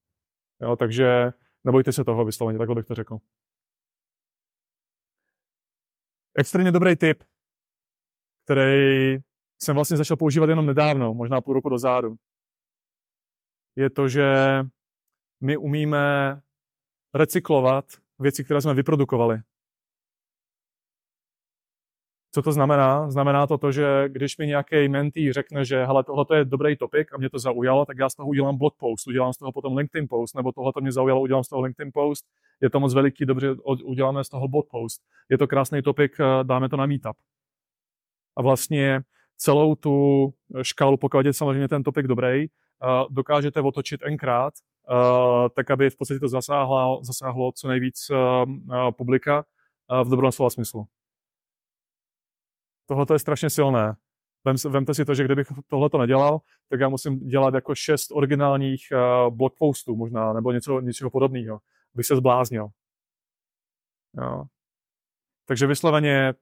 Jo? 0.60 0.76
Takže 0.76 1.32
nebojte 1.64 1.92
se 1.92 2.04
toho 2.04 2.24
vysloveně, 2.24 2.58
takhle 2.58 2.76
bych 2.76 2.86
to 2.86 2.94
řekl. 2.94 3.18
Extrémně 6.34 6.72
dobrý 6.72 6.96
tip, 6.96 7.24
který 8.44 9.16
jsem 9.62 9.74
vlastně 9.74 9.96
začal 9.96 10.16
používat 10.16 10.48
jenom 10.48 10.66
nedávno, 10.66 11.14
možná 11.14 11.40
půl 11.40 11.54
roku 11.54 11.68
dozadu 11.68 12.16
je 13.76 13.90
to, 13.90 14.08
že 14.08 14.26
my 15.40 15.56
umíme 15.56 16.40
recyklovat 17.14 17.84
věci, 18.18 18.44
které 18.44 18.60
jsme 18.60 18.74
vyprodukovali. 18.74 19.42
Co 22.32 22.42
to 22.42 22.52
znamená? 22.52 23.10
Znamená 23.10 23.46
to 23.46 23.58
to, 23.58 23.72
že 23.72 24.08
když 24.08 24.38
mi 24.38 24.46
nějaký 24.46 24.88
mentý 24.88 25.32
řekne, 25.32 25.64
že 25.64 25.84
hele, 25.84 26.04
tohle 26.04 26.24
je 26.34 26.44
dobrý 26.44 26.76
topik 26.76 27.14
a 27.14 27.18
mě 27.18 27.30
to 27.30 27.38
zaujalo, 27.38 27.86
tak 27.86 27.98
já 27.98 28.08
z 28.08 28.14
toho 28.14 28.28
udělám 28.28 28.56
blog 28.56 28.74
post, 28.76 29.06
udělám 29.06 29.32
z 29.32 29.36
toho 29.36 29.52
potom 29.52 29.76
LinkedIn 29.76 30.08
post, 30.08 30.34
nebo 30.34 30.52
tohle 30.52 30.72
mě 30.80 30.92
zaujalo, 30.92 31.20
udělám 31.20 31.44
z 31.44 31.48
toho 31.48 31.62
LinkedIn 31.62 31.90
post, 31.94 32.24
je 32.60 32.70
to 32.70 32.80
moc 32.80 32.94
veliký, 32.94 33.26
dobře, 33.26 33.54
uděláme 33.84 34.24
z 34.24 34.28
toho 34.28 34.48
blog 34.48 34.66
post. 34.70 35.02
Je 35.28 35.38
to 35.38 35.46
krásný 35.46 35.82
topik, 35.82 36.12
eh, 36.20 36.44
dáme 36.44 36.68
to 36.68 36.76
na 36.76 36.86
meetup. 36.86 37.16
A 38.36 38.42
vlastně 38.42 39.00
celou 39.36 39.74
tu 39.74 40.28
škálu, 40.62 40.96
pokud 40.96 41.26
je 41.26 41.32
samozřejmě 41.32 41.68
ten 41.68 41.82
topik 41.82 42.06
dobrý, 42.06 42.46
dokážete 43.10 43.60
otočit 43.60 44.00
nkrát, 44.10 44.54
tak 45.54 45.70
aby 45.70 45.90
v 45.90 45.96
podstatě 45.96 46.20
to 46.20 46.28
zasáhlo, 46.28 47.00
zasáhlo 47.02 47.52
co 47.52 47.68
nejvíc 47.68 48.10
publika 48.90 49.44
v 50.04 50.10
dobrém 50.10 50.32
slova 50.32 50.50
smyslu. 50.50 50.86
Tohle 52.90 53.06
je 53.12 53.18
strašně 53.18 53.50
silné. 53.50 53.96
Vem, 54.44 54.56
vemte 54.68 54.94
si 54.94 55.04
to, 55.04 55.14
že 55.14 55.24
kdybych 55.24 55.46
tohle 55.66 55.90
to 55.90 55.98
nedělal, 55.98 56.40
tak 56.68 56.80
já 56.80 56.88
musím 56.88 57.18
dělat 57.18 57.54
jako 57.54 57.74
šest 57.74 58.10
originálních 58.12 58.80
uh, 58.92 59.34
blog 59.36 59.54
postů 59.58 59.96
možná, 59.96 60.32
nebo 60.32 60.52
něco, 60.52 60.80
něčeho 60.80 61.10
podobného, 61.10 61.60
bych 61.94 62.06
se 62.06 62.16
zbláznil. 62.16 62.68
Jo. 64.16 64.44
Takže 65.46 65.66
vysloveně, 65.66 66.34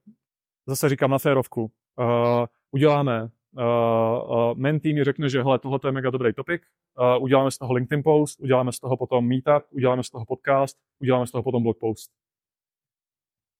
zase 0.66 0.88
říkám 0.88 1.10
na 1.10 1.18
férovku, 1.18 1.62
uh, 1.96 2.46
uděláme 2.70 3.22
uh, 3.22 3.62
uh, 3.62 4.54
mentý 4.54 4.94
mi 4.94 5.04
řekne, 5.04 5.28
že 5.28 5.42
hele, 5.42 5.58
tohle 5.58 5.80
je 5.86 5.92
mega 5.92 6.10
dobrý 6.10 6.32
topik, 6.32 6.62
uh, 6.98 7.22
uděláme 7.22 7.50
z 7.50 7.58
toho 7.58 7.72
LinkedIn 7.72 8.02
post, 8.02 8.40
uděláme 8.40 8.72
z 8.72 8.78
toho 8.78 8.96
potom 8.96 9.28
meetup, 9.28 9.66
uděláme 9.70 10.02
z 10.02 10.10
toho 10.10 10.24
podcast, 10.24 10.78
uděláme 10.98 11.26
z 11.26 11.30
toho 11.30 11.42
potom 11.42 11.62
blog 11.62 11.78
post. 11.78 12.10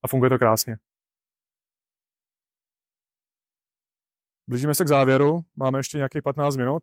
A 0.02 0.08
funguje 0.08 0.30
to 0.30 0.38
krásně. 0.38 0.76
Blížíme 4.48 4.74
se 4.74 4.84
k 4.84 4.88
závěru, 4.88 5.40
máme 5.56 5.78
ještě 5.78 5.96
nějakých 5.96 6.22
15 6.22 6.56
minut. 6.56 6.82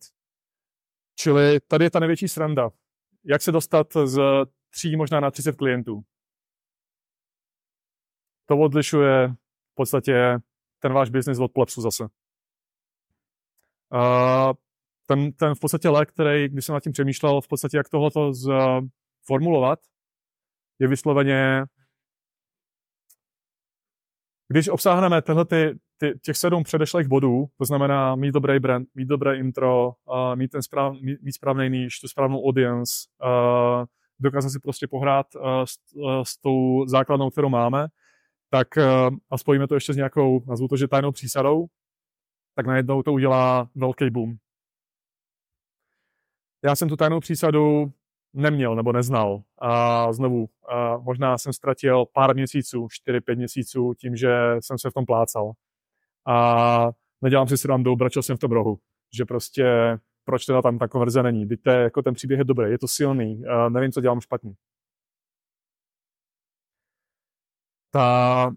Čili 1.15 1.59
tady 1.59 1.85
je 1.85 1.91
ta 1.91 1.99
největší 1.99 2.27
sranda. 2.27 2.69
Jak 3.23 3.41
se 3.41 3.51
dostat 3.51 3.87
z 4.05 4.19
3 4.69 4.95
možná 4.95 5.19
na 5.19 5.31
30 5.31 5.55
klientů. 5.55 6.01
To 8.45 8.57
odlišuje 8.57 9.27
v 9.71 9.75
podstatě 9.75 10.37
ten 10.79 10.93
váš 10.93 11.09
biznis 11.09 11.39
od 11.39 11.51
plepsu 11.51 11.81
zase. 11.81 12.03
Uh, 13.93 14.53
ten, 15.05 15.31
ten 15.31 15.55
v 15.55 15.59
podstatě 15.59 15.89
lék, 15.89 16.11
který, 16.11 16.49
když 16.49 16.65
jsem 16.65 16.73
nad 16.73 16.83
tím 16.83 16.91
přemýšlel, 16.91 17.41
v 17.41 17.47
podstatě 17.47 17.77
jak 17.77 17.89
tohleto 17.89 18.31
formulovat, 19.25 19.79
je 20.79 20.87
vysloveně, 20.87 21.63
když 24.47 24.69
obsáhneme 24.69 25.21
tyhle 25.21 25.45
ty, 25.45 25.79
ty, 25.97 26.19
těch 26.21 26.37
sedm 26.37 26.63
předešlých 26.63 27.07
bodů, 27.07 27.45
to 27.57 27.65
znamená 27.65 28.15
mít 28.15 28.31
dobrý 28.31 28.59
brand, 28.59 28.87
mít 28.95 29.05
dobré 29.05 29.37
intro, 29.37 29.87
uh, 29.87 30.35
mít, 30.35 30.47
ten 30.47 30.61
správ, 30.61 30.95
mít, 31.01 31.21
mít 31.21 31.31
správný 31.31 31.69
níž, 31.69 31.99
tu 31.99 32.07
správnou 32.07 32.45
audience, 32.47 32.93
uh, 33.23 33.85
dokázat 34.19 34.49
si 34.49 34.59
prostě 34.59 34.87
pohrát 34.87 35.25
uh, 35.35 35.41
s, 35.65 35.77
uh, 35.95 36.23
s 36.23 36.37
tou 36.37 36.85
základnou, 36.87 37.29
kterou 37.29 37.49
máme, 37.49 37.87
tak 38.49 38.67
uh, 38.77 39.17
a 39.31 39.37
spojíme 39.37 39.67
to 39.67 39.75
ještě 39.75 39.93
s 39.93 39.95
nějakou, 39.95 40.43
nazvu 40.47 40.67
to, 40.67 40.77
že 40.77 40.87
tajnou 40.87 41.11
přísadou, 41.11 41.65
tak 42.55 42.65
najednou 42.65 43.03
to 43.03 43.13
udělá 43.13 43.69
velký 43.75 44.09
boom. 44.09 44.37
já 46.65 46.75
jsem 46.75 46.89
tu 46.89 46.95
tajnou 46.95 47.19
přísadu 47.19 47.91
neměl 48.33 48.75
nebo 48.75 48.91
neznal. 48.91 49.41
A 49.57 50.13
znovu, 50.13 50.49
a 50.69 50.97
možná 50.97 51.37
jsem 51.37 51.53
ztratil 51.53 52.05
pár 52.05 52.35
měsíců, 52.35 52.87
4-5 53.07 53.35
měsíců 53.35 53.93
tím, 53.93 54.15
že 54.15 54.29
jsem 54.59 54.77
se 54.77 54.89
v 54.89 54.93
tom 54.93 55.05
plácal. 55.05 55.51
A 56.27 56.89
nedělám 57.21 57.47
si 57.47 57.57
srandu, 57.57 57.91
obračil 57.91 58.23
jsem 58.23 58.37
v 58.37 58.39
tom 58.39 58.51
rohu. 58.51 58.79
Že 59.17 59.25
prostě, 59.25 59.65
proč 60.25 60.45
teda 60.45 60.61
tam 60.61 60.77
ta 60.77 60.87
konverze 60.87 61.23
není. 61.23 61.45
Víte, 61.45 61.71
jako 61.71 62.01
ten 62.01 62.13
příběh 62.13 62.37
je 62.37 62.43
dobrý, 62.43 62.71
je 62.71 62.79
to 62.79 62.87
silný, 62.87 63.45
a 63.45 63.69
nevím, 63.69 63.91
co 63.91 64.01
dělám 64.01 64.21
špatně. 64.21 64.53
Ta 67.91 68.51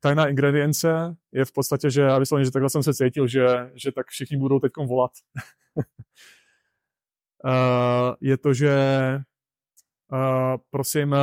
tajná 0.00 0.28
ingredience 0.28 1.16
je 1.32 1.44
v 1.44 1.52
podstatě, 1.52 1.90
že 1.90 2.02
já 2.02 2.18
vyslovně, 2.18 2.44
že 2.44 2.50
takhle 2.50 2.70
jsem 2.70 2.82
se 2.82 2.94
cítil, 2.94 3.26
že, 3.26 3.46
že 3.74 3.92
tak 3.92 4.06
všichni 4.06 4.36
budou 4.36 4.60
teď 4.60 4.72
volat. 4.86 5.10
uh, 7.44 8.14
je 8.20 8.36
to, 8.36 8.54
že 8.54 8.74
uh, 10.12 10.56
prosím, 10.70 11.14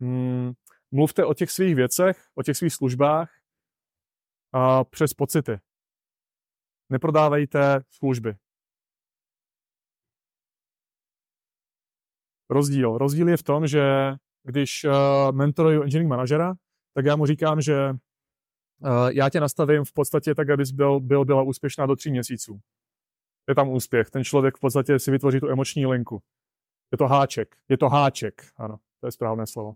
uh, 0.00 0.52
mluvte 0.90 1.24
o 1.24 1.34
těch 1.34 1.50
svých 1.50 1.74
věcech, 1.74 2.24
o 2.34 2.42
těch 2.42 2.56
svých 2.56 2.74
službách 2.74 3.30
uh, 4.54 4.84
přes 4.90 5.14
pocity. 5.14 5.58
Neprodávejte 6.90 7.82
služby. 7.90 8.34
Rozdíl. 12.50 12.98
Rozdíl 12.98 13.28
je 13.28 13.36
v 13.36 13.42
tom, 13.42 13.66
že 13.66 13.82
když 14.42 14.84
uh, 14.84 14.92
mentoruju 15.32 15.82
engineering 15.82 16.10
manažera, 16.10 16.54
tak 16.94 17.04
já 17.04 17.16
mu 17.16 17.26
říkám, 17.26 17.60
že 17.60 17.90
uh, 17.90 19.08
já 19.08 19.30
tě 19.30 19.40
nastavím 19.40 19.84
v 19.84 19.92
podstatě 19.92 20.34
tak, 20.34 20.50
abys 20.50 20.70
byl, 20.70 21.00
byl, 21.00 21.24
byla 21.24 21.42
úspěšná 21.42 21.86
do 21.86 21.96
tří 21.96 22.10
měsíců. 22.10 22.60
Je 23.48 23.54
tam 23.54 23.68
úspěch. 23.68 24.10
Ten 24.10 24.24
člověk 24.24 24.56
v 24.56 24.60
podstatě 24.60 24.98
si 24.98 25.10
vytvoří 25.10 25.40
tu 25.40 25.48
emoční 25.48 25.86
linku. 25.86 26.22
Je 26.92 26.98
to 26.98 27.06
háček. 27.06 27.56
Je 27.68 27.78
to 27.78 27.88
háček. 27.88 28.42
Ano, 28.56 28.78
to 29.00 29.06
je 29.06 29.12
správné 29.12 29.46
slovo. 29.46 29.74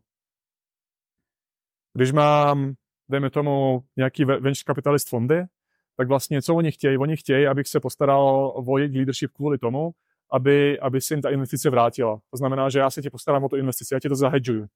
Když 1.92 2.12
mám, 2.12 2.74
dejme 3.08 3.30
tomu, 3.30 3.84
nějaký 3.96 4.24
venture 4.24 4.54
capitalist 4.66 5.08
fondy, 5.08 5.44
tak 5.96 6.08
vlastně 6.08 6.42
co 6.42 6.54
oni 6.54 6.72
chtějí? 6.72 6.98
Oni 6.98 7.16
chtějí, 7.16 7.46
abych 7.46 7.68
se 7.68 7.80
postaral 7.80 8.52
o 8.66 8.78
jejich 8.78 8.94
leadership 8.96 9.32
kvůli 9.32 9.58
tomu, 9.58 9.90
aby, 10.32 10.80
aby 10.80 11.00
si 11.00 11.14
jim 11.14 11.22
ta 11.22 11.30
investice 11.30 11.70
vrátila. 11.70 12.20
To 12.30 12.36
znamená, 12.36 12.68
že 12.68 12.78
já 12.78 12.90
se 12.90 13.02
tě 13.02 13.10
postarám 13.10 13.44
o 13.44 13.48
tu 13.48 13.56
investici, 13.56 13.94
já 13.94 14.00
ti 14.00 14.08
to 14.08 14.14
zahedžuju. 14.14 14.66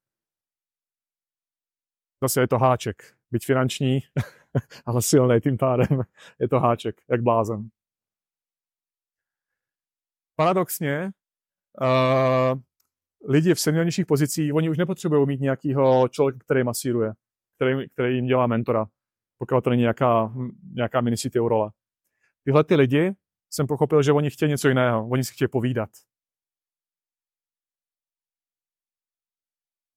Zase 2.22 2.40
je 2.40 2.48
to 2.48 2.58
háček. 2.58 3.14
Byť 3.30 3.46
finanční, 3.46 4.00
ale 4.86 5.02
silný 5.02 5.40
tím 5.40 5.58
pádem. 5.58 6.02
Je 6.38 6.48
to 6.48 6.60
háček, 6.60 7.00
jak 7.10 7.22
blázen. 7.22 7.68
Paradoxně, 10.36 11.10
uh, 11.80 12.60
lidi 13.28 13.54
v 13.54 13.60
seniornějších 13.60 14.06
pozicích, 14.06 14.54
oni 14.54 14.70
už 14.70 14.78
nepotřebují 14.78 15.26
mít 15.26 15.40
nějakého 15.40 16.08
člověka, 16.08 16.38
který 16.44 16.64
masíruje, 16.64 17.12
který, 17.62 17.88
který 17.88 18.14
jim 18.14 18.26
dělá 18.26 18.46
mentora, 18.46 18.86
pokud 19.38 19.64
to 19.64 19.70
není 19.70 19.80
nějaká, 19.80 20.32
nějaká 20.72 21.00
mini 21.00 21.16
CTO 21.16 21.48
role. 21.48 21.70
Tyhle 22.44 22.64
ty 22.64 22.74
lidi 22.74 23.12
jsem 23.50 23.66
pochopil, 23.66 24.02
že 24.02 24.12
oni 24.12 24.30
chtějí 24.30 24.48
něco 24.48 24.68
jiného. 24.68 25.08
Oni 25.08 25.24
si 25.24 25.32
chtějí 25.32 25.48
povídat. 25.48 25.90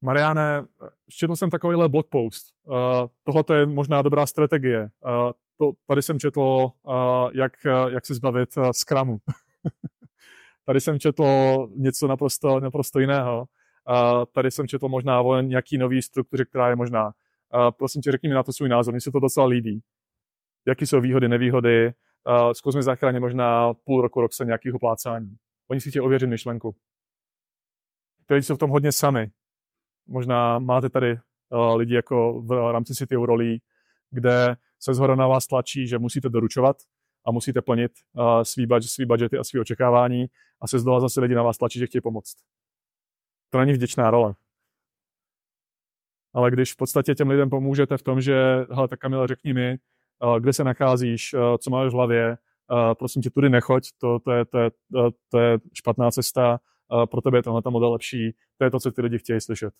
Mariane, 0.02 0.66
četl 1.10 1.36
jsem 1.36 1.50
takovýhle 1.50 1.90
blog 1.90 2.08
post. 2.10 2.54
Uh, 2.64 2.76
Tohle 3.24 3.60
je 3.60 3.66
možná 3.66 4.02
dobrá 4.02 4.26
strategie. 4.26 4.82
Uh, 4.82 5.32
to, 5.58 5.72
tady 5.88 6.02
jsem 6.02 6.20
četl, 6.20 6.42
uh, 6.42 6.94
jak, 7.34 7.54
jak 7.90 8.06
se 8.06 8.16
zbavit 8.16 8.50
Scrumu. 8.72 9.18
tady 10.66 10.82
jsem 10.82 11.00
četl 11.00 11.24
něco 11.76 12.08
naprosto, 12.08 12.60
naprosto 12.60 13.00
jiného. 13.00 13.46
Tady 14.32 14.52
jsem 14.52 14.68
četl 14.68 14.90
možná 14.90 15.22
o 15.22 15.42
nějaký 15.42 15.78
nový 15.78 16.02
struktuře, 16.02 16.46
která 16.46 16.70
je 16.70 16.76
možná. 16.76 17.14
Uh, 17.54 17.72
prosím 17.72 18.02
tě, 18.02 18.12
řekni 18.12 18.30
mi 18.30 18.36
na 18.36 18.44
to 18.44 18.54
svůj 18.54 18.70
názor, 18.70 18.94
mně 18.94 19.02
se 19.02 19.12
to 19.12 19.20
docela 19.20 19.46
líbí. 19.46 19.82
Jaký 20.68 20.88
jsou 20.88 21.02
výhody, 21.02 21.28
nevýhody, 21.28 21.94
zkusme 22.54 22.84
zachránit 22.84 23.20
možná 23.20 23.74
půl 23.74 24.02
roku, 24.02 24.22
rok 24.22 24.34
se 24.34 24.46
nějakého 24.46 24.80
plácání. 24.80 25.36
Oni 25.68 25.82
si 25.82 25.90
chtějí 25.90 26.02
ověřit 26.02 26.28
myšlenku. 26.28 26.76
Ty 28.26 28.34
lidi 28.34 28.44
jsou 28.44 28.56
v 28.56 28.60
tom 28.60 28.70
hodně 28.70 28.92
sami. 28.92 29.32
Možná 30.08 30.60
máte 30.60 30.90
tady 30.90 31.20
uh, 31.50 31.76
lidi 31.76 31.94
jako 31.96 32.42
v 32.42 32.72
rámci 32.72 32.96
City 32.96 33.16
rolí, 33.16 33.62
kde 34.12 34.56
se 34.80 34.94
zhora 34.94 35.16
na 35.16 35.28
vás 35.28 35.48
tlačí, 35.48 35.88
že 35.88 36.00
musíte 36.00 36.30
doručovat 36.30 36.78
a 37.26 37.32
musíte 37.32 37.62
plnit 37.62 37.92
uh, 38.14 38.42
svý, 38.44 38.66
budget, 38.66 38.90
svý 38.90 39.06
budgety 39.06 39.38
a 39.38 39.44
svý 39.44 39.60
očekávání 39.60 40.26
a 40.62 40.68
se 40.68 40.80
zdola 40.80 41.00
zase 41.00 41.22
lidi 41.22 41.36
na 41.36 41.44
vás 41.44 41.58
tlačí, 41.58 41.80
že 41.80 41.88
chtějí 41.88 42.02
pomoct. 42.02 42.36
To 43.50 43.60
není 43.60 43.74
vděčná 43.74 44.12
role. 44.12 44.36
Ale 46.36 46.52
když 46.52 46.74
v 46.74 46.78
podstatě 46.78 47.16
těm 47.16 47.30
lidem 47.30 47.50
pomůžete 47.50 47.98
v 47.98 48.04
tom, 48.04 48.22
že, 48.22 48.66
hele, 48.72 48.88
tak 48.88 49.00
Kamila, 49.00 49.28
řekni 49.28 49.54
mi, 49.54 49.78
kde 50.40 50.54
se 50.54 50.64
nacházíš, 50.64 51.36
co 51.58 51.70
máš 51.70 51.90
v 51.92 51.94
hlavě, 51.94 52.38
prosím 53.00 53.22
tě, 53.22 53.30
tudy 53.30 53.50
nechoď, 53.50 53.88
to, 53.98 54.20
to, 54.20 54.32
je, 54.32 54.46
to, 54.46 54.58
je, 54.60 54.72
to 55.30 55.40
je 55.40 55.60
špatná 55.74 56.12
cesta, 56.12 56.60
pro 57.12 57.22
tebe 57.22 57.38
je 57.38 57.44
tenhle 57.44 57.62
model 57.70 57.92
lepší, 57.92 58.36
to 58.58 58.64
je 58.64 58.72
to, 58.72 58.80
co 58.80 58.92
ty 58.92 59.02
lidi 59.02 59.18
chtějí 59.18 59.42
slyšet. 59.42 59.74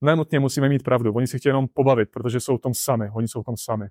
Nenutně 0.00 0.40
musíme 0.40 0.68
mít 0.68 0.82
pravdu, 0.82 1.12
oni 1.12 1.26
si 1.26 1.38
chtějí 1.38 1.50
jenom 1.50 1.68
pobavit, 1.68 2.10
protože 2.10 2.40
jsou 2.40 2.56
v 2.56 2.60
tom 2.60 2.74
sami, 2.74 3.10
oni 3.14 3.28
jsou 3.28 3.42
v 3.42 3.44
tom 3.44 3.56
sami. 3.56 3.88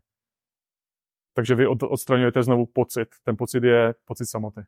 Takže 1.33 1.55
vy 1.55 1.67
odstraňujete 1.67 2.43
znovu 2.43 2.65
pocit. 2.65 3.07
Ten 3.23 3.37
pocit 3.37 3.63
je 3.63 3.93
pocit 4.05 4.25
samoty. 4.25 4.61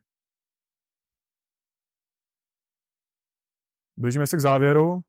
Blížíme 3.96 4.26
se 4.26 4.36
k 4.36 4.40
závěru. 4.40 5.00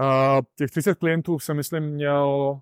Uh, 0.00 0.40
těch 0.56 0.70
30 0.70 0.94
klientů 0.94 1.38
jsem, 1.38 1.56
myslím, 1.56 1.84
měl 1.84 2.60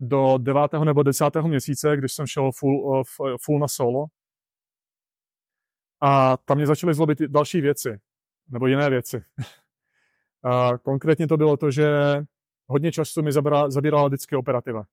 do 0.00 0.38
9. 0.38 0.72
nebo 0.84 1.02
10. 1.02 1.24
měsíce, 1.42 1.96
když 1.96 2.12
jsem 2.12 2.26
šel 2.26 2.52
full, 2.52 2.76
uh, 2.76 3.02
full 3.44 3.58
na 3.58 3.68
solo. 3.68 4.06
A 6.00 6.36
tam 6.36 6.56
mě 6.56 6.66
začaly 6.66 6.94
zlobit 6.94 7.18
další 7.20 7.60
věci, 7.60 8.00
nebo 8.48 8.66
jiné 8.66 8.90
věci. 8.90 9.24
A 10.42 10.78
konkrétně 10.82 11.28
to 11.28 11.36
bylo 11.36 11.56
to, 11.56 11.70
že 11.70 11.88
hodně 12.66 12.92
času 12.92 13.22
mi 13.22 13.32
zabírala 13.68 14.06
vždycky 14.06 14.36
operativa. 14.36 14.84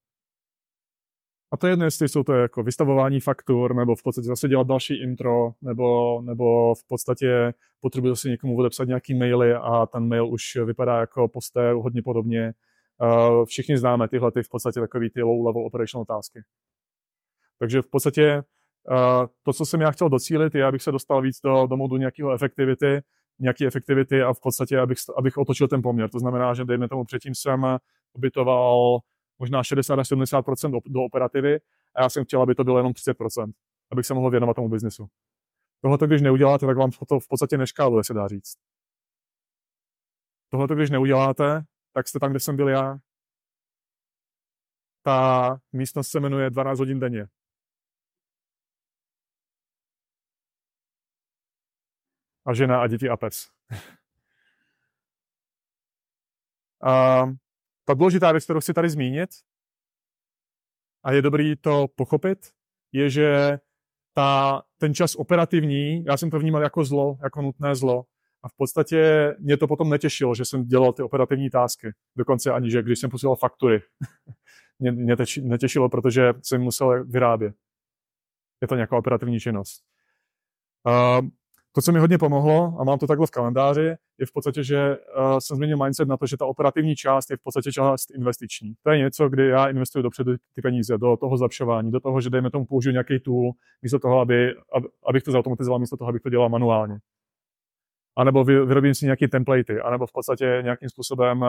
A 1.54 1.58
to 1.58 1.68
je 1.68 1.72
jedno, 1.72 1.86
jestli 1.86 2.10
jsou 2.10 2.24
to 2.24 2.34
jako 2.34 2.64
vystavování 2.64 3.20
faktur, 3.20 3.76
nebo 3.76 3.95
v 3.95 4.04
podstatě 4.04 4.26
zase 4.26 4.47
dělat 4.47 4.68
další 4.68 5.04
intro, 5.04 5.51
nebo, 5.62 6.22
nebo 6.22 6.76
v 6.76 6.88
podstatě 6.88 7.54
potřebuji 7.82 8.10
zase 8.10 8.30
někomu 8.30 8.58
odepsat 8.58 8.88
nějaký 8.88 9.14
maily 9.14 9.54
a 9.54 9.86
ten 9.86 10.08
mail 10.08 10.28
už 10.28 10.56
vypadá 10.66 10.99
jako 10.99 11.28
poster 11.28 11.74
hodně 11.74 12.01
podobně. 12.01 12.54
Uh, 13.01 13.45
všichni 13.45 13.78
známe 13.78 14.08
tyhle 14.08 14.32
ty 14.32 14.43
v 14.43 14.49
podstatě 14.49 14.80
takový 14.80 15.10
ty 15.10 15.22
low-level 15.22 15.66
operational 15.66 16.01
otázky. 16.01 16.39
Takže 17.60 17.82
v 17.82 17.88
podstatě 17.88 18.43
uh, 18.91 19.28
to, 19.43 19.54
co 19.54 19.66
jsem 19.66 19.82
já 19.82 19.91
chtěl 19.91 20.10
docílit, 20.10 20.56
je, 20.56 20.66
abych 20.66 20.82
se 20.82 20.91
dostal 20.91 21.22
víc 21.22 21.41
do, 21.43 21.68
do 21.68 21.78
modu 21.78 21.97
nějakého 21.97 22.34
efektivity, 22.34 23.01
nějaké 23.39 23.66
efektivity 23.66 24.22
a 24.22 24.34
v 24.34 24.39
podstatě, 24.43 24.80
abych, 24.80 24.97
abych 25.18 25.38
otočil 25.38 25.68
ten 25.68 25.82
poměr. 25.82 26.10
To 26.10 26.20
znamená, 26.20 26.54
že 26.54 26.66
dejme 26.66 26.89
tomu 26.89 27.04
předtím 27.04 27.36
jsem 27.36 27.66
ubytoval 28.14 28.99
možná 29.40 29.64
60 29.64 30.00
až 30.00 30.08
70 30.08 30.46
do, 30.86 31.04
operativy 31.04 31.60
a 31.96 32.02
já 32.02 32.10
jsem 32.10 32.26
chtěl, 32.26 32.42
aby 32.42 32.56
to 32.56 32.64
bylo 32.64 32.78
jenom 32.78 32.92
30% 32.92 33.54
abych 33.94 34.06
se 34.06 34.14
mohl 34.14 34.30
věnovat 34.30 34.54
tomu 34.54 34.70
biznesu. 34.70 35.10
Tohle, 35.82 35.98
když 36.08 36.22
neuděláte, 36.22 36.66
tak 36.66 36.78
vám 36.78 36.92
to 36.92 37.20
v 37.20 37.28
podstatě 37.28 37.58
neškáluje, 37.58 38.04
se 38.04 38.14
dá 38.14 38.28
říct. 38.28 38.58
Tohle, 40.50 40.68
když 40.76 40.90
neuděláte, 40.90 41.64
tak 41.94 42.08
jste 42.08 42.20
tam, 42.20 42.32
kde 42.32 42.40
jsem 42.40 42.56
byl 42.56 42.70
já. 42.70 42.98
Ta 45.02 45.58
místnost 45.74 46.08
se 46.08 46.20
jmenuje 46.20 46.50
12 46.50 46.80
hodin 46.80 47.00
denně. 47.00 47.28
A 52.46 52.54
žena 52.54 52.82
a 52.82 52.88
děti 52.88 53.10
a 53.10 53.18
pes. 53.18 53.50
a 56.84 57.26
ta 57.86 57.94
důležitá 57.94 58.32
věc, 58.32 58.44
kterou 58.44 58.60
chci 58.60 58.74
tady 58.74 58.90
zmínit, 58.90 59.30
a 61.04 61.12
je 61.12 61.22
dobrý 61.22 61.56
to 61.56 61.88
pochopit, 61.96 62.52
je, 62.92 63.10
že 63.10 63.60
ta, 64.14 64.62
ten 64.78 64.94
čas 64.94 65.16
operativní, 65.16 66.04
já 66.06 66.18
jsem 66.18 66.30
to 66.30 66.40
vnímal 66.40 66.62
jako 66.62 66.86
zlo, 66.86 67.18
jako 67.24 67.42
nutné 67.42 67.76
zlo. 67.76 68.06
A 68.44 68.50
v 68.50 68.54
podstatě 68.58 69.36
mě 69.40 69.58
to 69.58 69.68
potom 69.68 69.90
netěšilo, 69.90 70.36
že 70.36 70.46
jsem 70.46 70.66
dělal 70.66 70.94
ty 70.94 71.04
operativní 71.04 71.50
tásky. 71.50 71.92
Dokonce 72.16 72.52
ani, 72.52 72.72
že 72.72 72.84
když 72.84 73.00
jsem 73.00 73.10
posílal 73.10 73.36
faktury, 73.36 73.82
mě, 74.80 74.92
mě 74.92 75.16
teči, 75.16 75.42
netěšilo, 75.42 75.90
protože 75.90 76.34
jsem 76.44 76.62
musel 76.62 77.06
vyrábět. 77.06 77.56
Je 78.62 78.68
to 78.68 78.76
nějaká 78.76 78.98
operativní 78.98 79.40
činnost. 79.40 79.84
Uh, 80.88 81.28
To, 81.76 81.82
co 81.82 81.92
mi 81.92 82.00
hodně 82.00 82.18
pomohlo, 82.18 82.76
a 82.80 82.84
mám 82.84 83.00
to 83.00 83.08
takhle 83.08 83.28
v 83.28 83.32
kalendáři, 83.32 83.96
je 84.20 84.26
v 84.26 84.32
podstatě, 84.34 84.64
že 84.64 84.98
uh, 84.98 85.38
jsem 85.40 85.58
změnil 85.58 85.78
mindset 85.78 86.08
na 86.08 86.18
to, 86.18 86.26
že 86.26 86.38
ta 86.38 86.46
operativní 86.46 86.96
část 86.96 87.32
je 87.32 87.38
v 87.38 87.44
podstatě 87.44 87.72
část 87.72 88.12
investiční. 88.16 88.74
To 88.84 88.92
je 88.92 88.98
něco, 88.98 89.30
kdy 89.30 89.48
já 89.48 89.68
investuju 89.68 90.04
dopředu 90.04 90.36
ty 90.56 90.62
peníze, 90.62 90.98
do 90.98 91.18
toho 91.18 91.38
zlepšování, 91.38 91.92
do 91.92 92.00
toho, 92.00 92.22
že 92.22 92.30
dejme 92.30 92.52
tomu 92.52 92.66
použiju 92.66 92.92
nějaký 92.92 93.20
tool, 93.20 93.52
místo 93.82 94.00
toho, 94.00 94.20
aby, 94.20 94.56
aby, 94.74 94.88
abych 95.06 95.24
to 95.24 95.32
zautomatizoval, 95.32 95.80
místo 95.80 95.98
toho, 95.98 96.10
abych 96.10 96.22
to 96.22 96.30
dělal 96.30 96.50
manuálně. 96.50 96.98
A 98.18 98.24
nebo 98.24 98.44
vy, 98.44 98.66
vyrobím 98.66 98.96
si 98.96 99.06
nějaké 99.06 99.28
templatey, 99.28 99.80
anebo 99.84 100.08
v 100.08 100.12
podstatě 100.12 100.60
nějakým 100.64 100.90
způsobem 100.90 101.42
uh, 101.42 101.48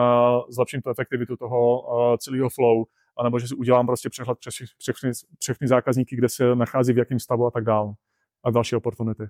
zlepším 0.49 0.81
tu 0.81 0.89
efektivitu 0.89 1.37
toho 1.37 1.81
uh, 1.81 2.17
celého 2.17 2.49
flow, 2.49 2.83
anebo 3.17 3.39
že 3.39 3.47
si 3.47 3.55
udělám 3.55 3.87
prostě 3.87 4.09
přehled 4.09 4.37
přes 4.39 4.53
všechny, 4.77 5.11
všechny 5.39 5.67
zákazníky, 5.67 6.15
kde 6.15 6.29
se 6.29 6.55
nachází 6.55 6.93
v 6.93 6.97
jakém 6.97 7.19
stavu 7.19 7.45
a 7.45 7.51
tak 7.51 7.63
dále. 7.63 7.93
A 8.43 8.51
další 8.51 8.75
opportunity. 8.75 9.23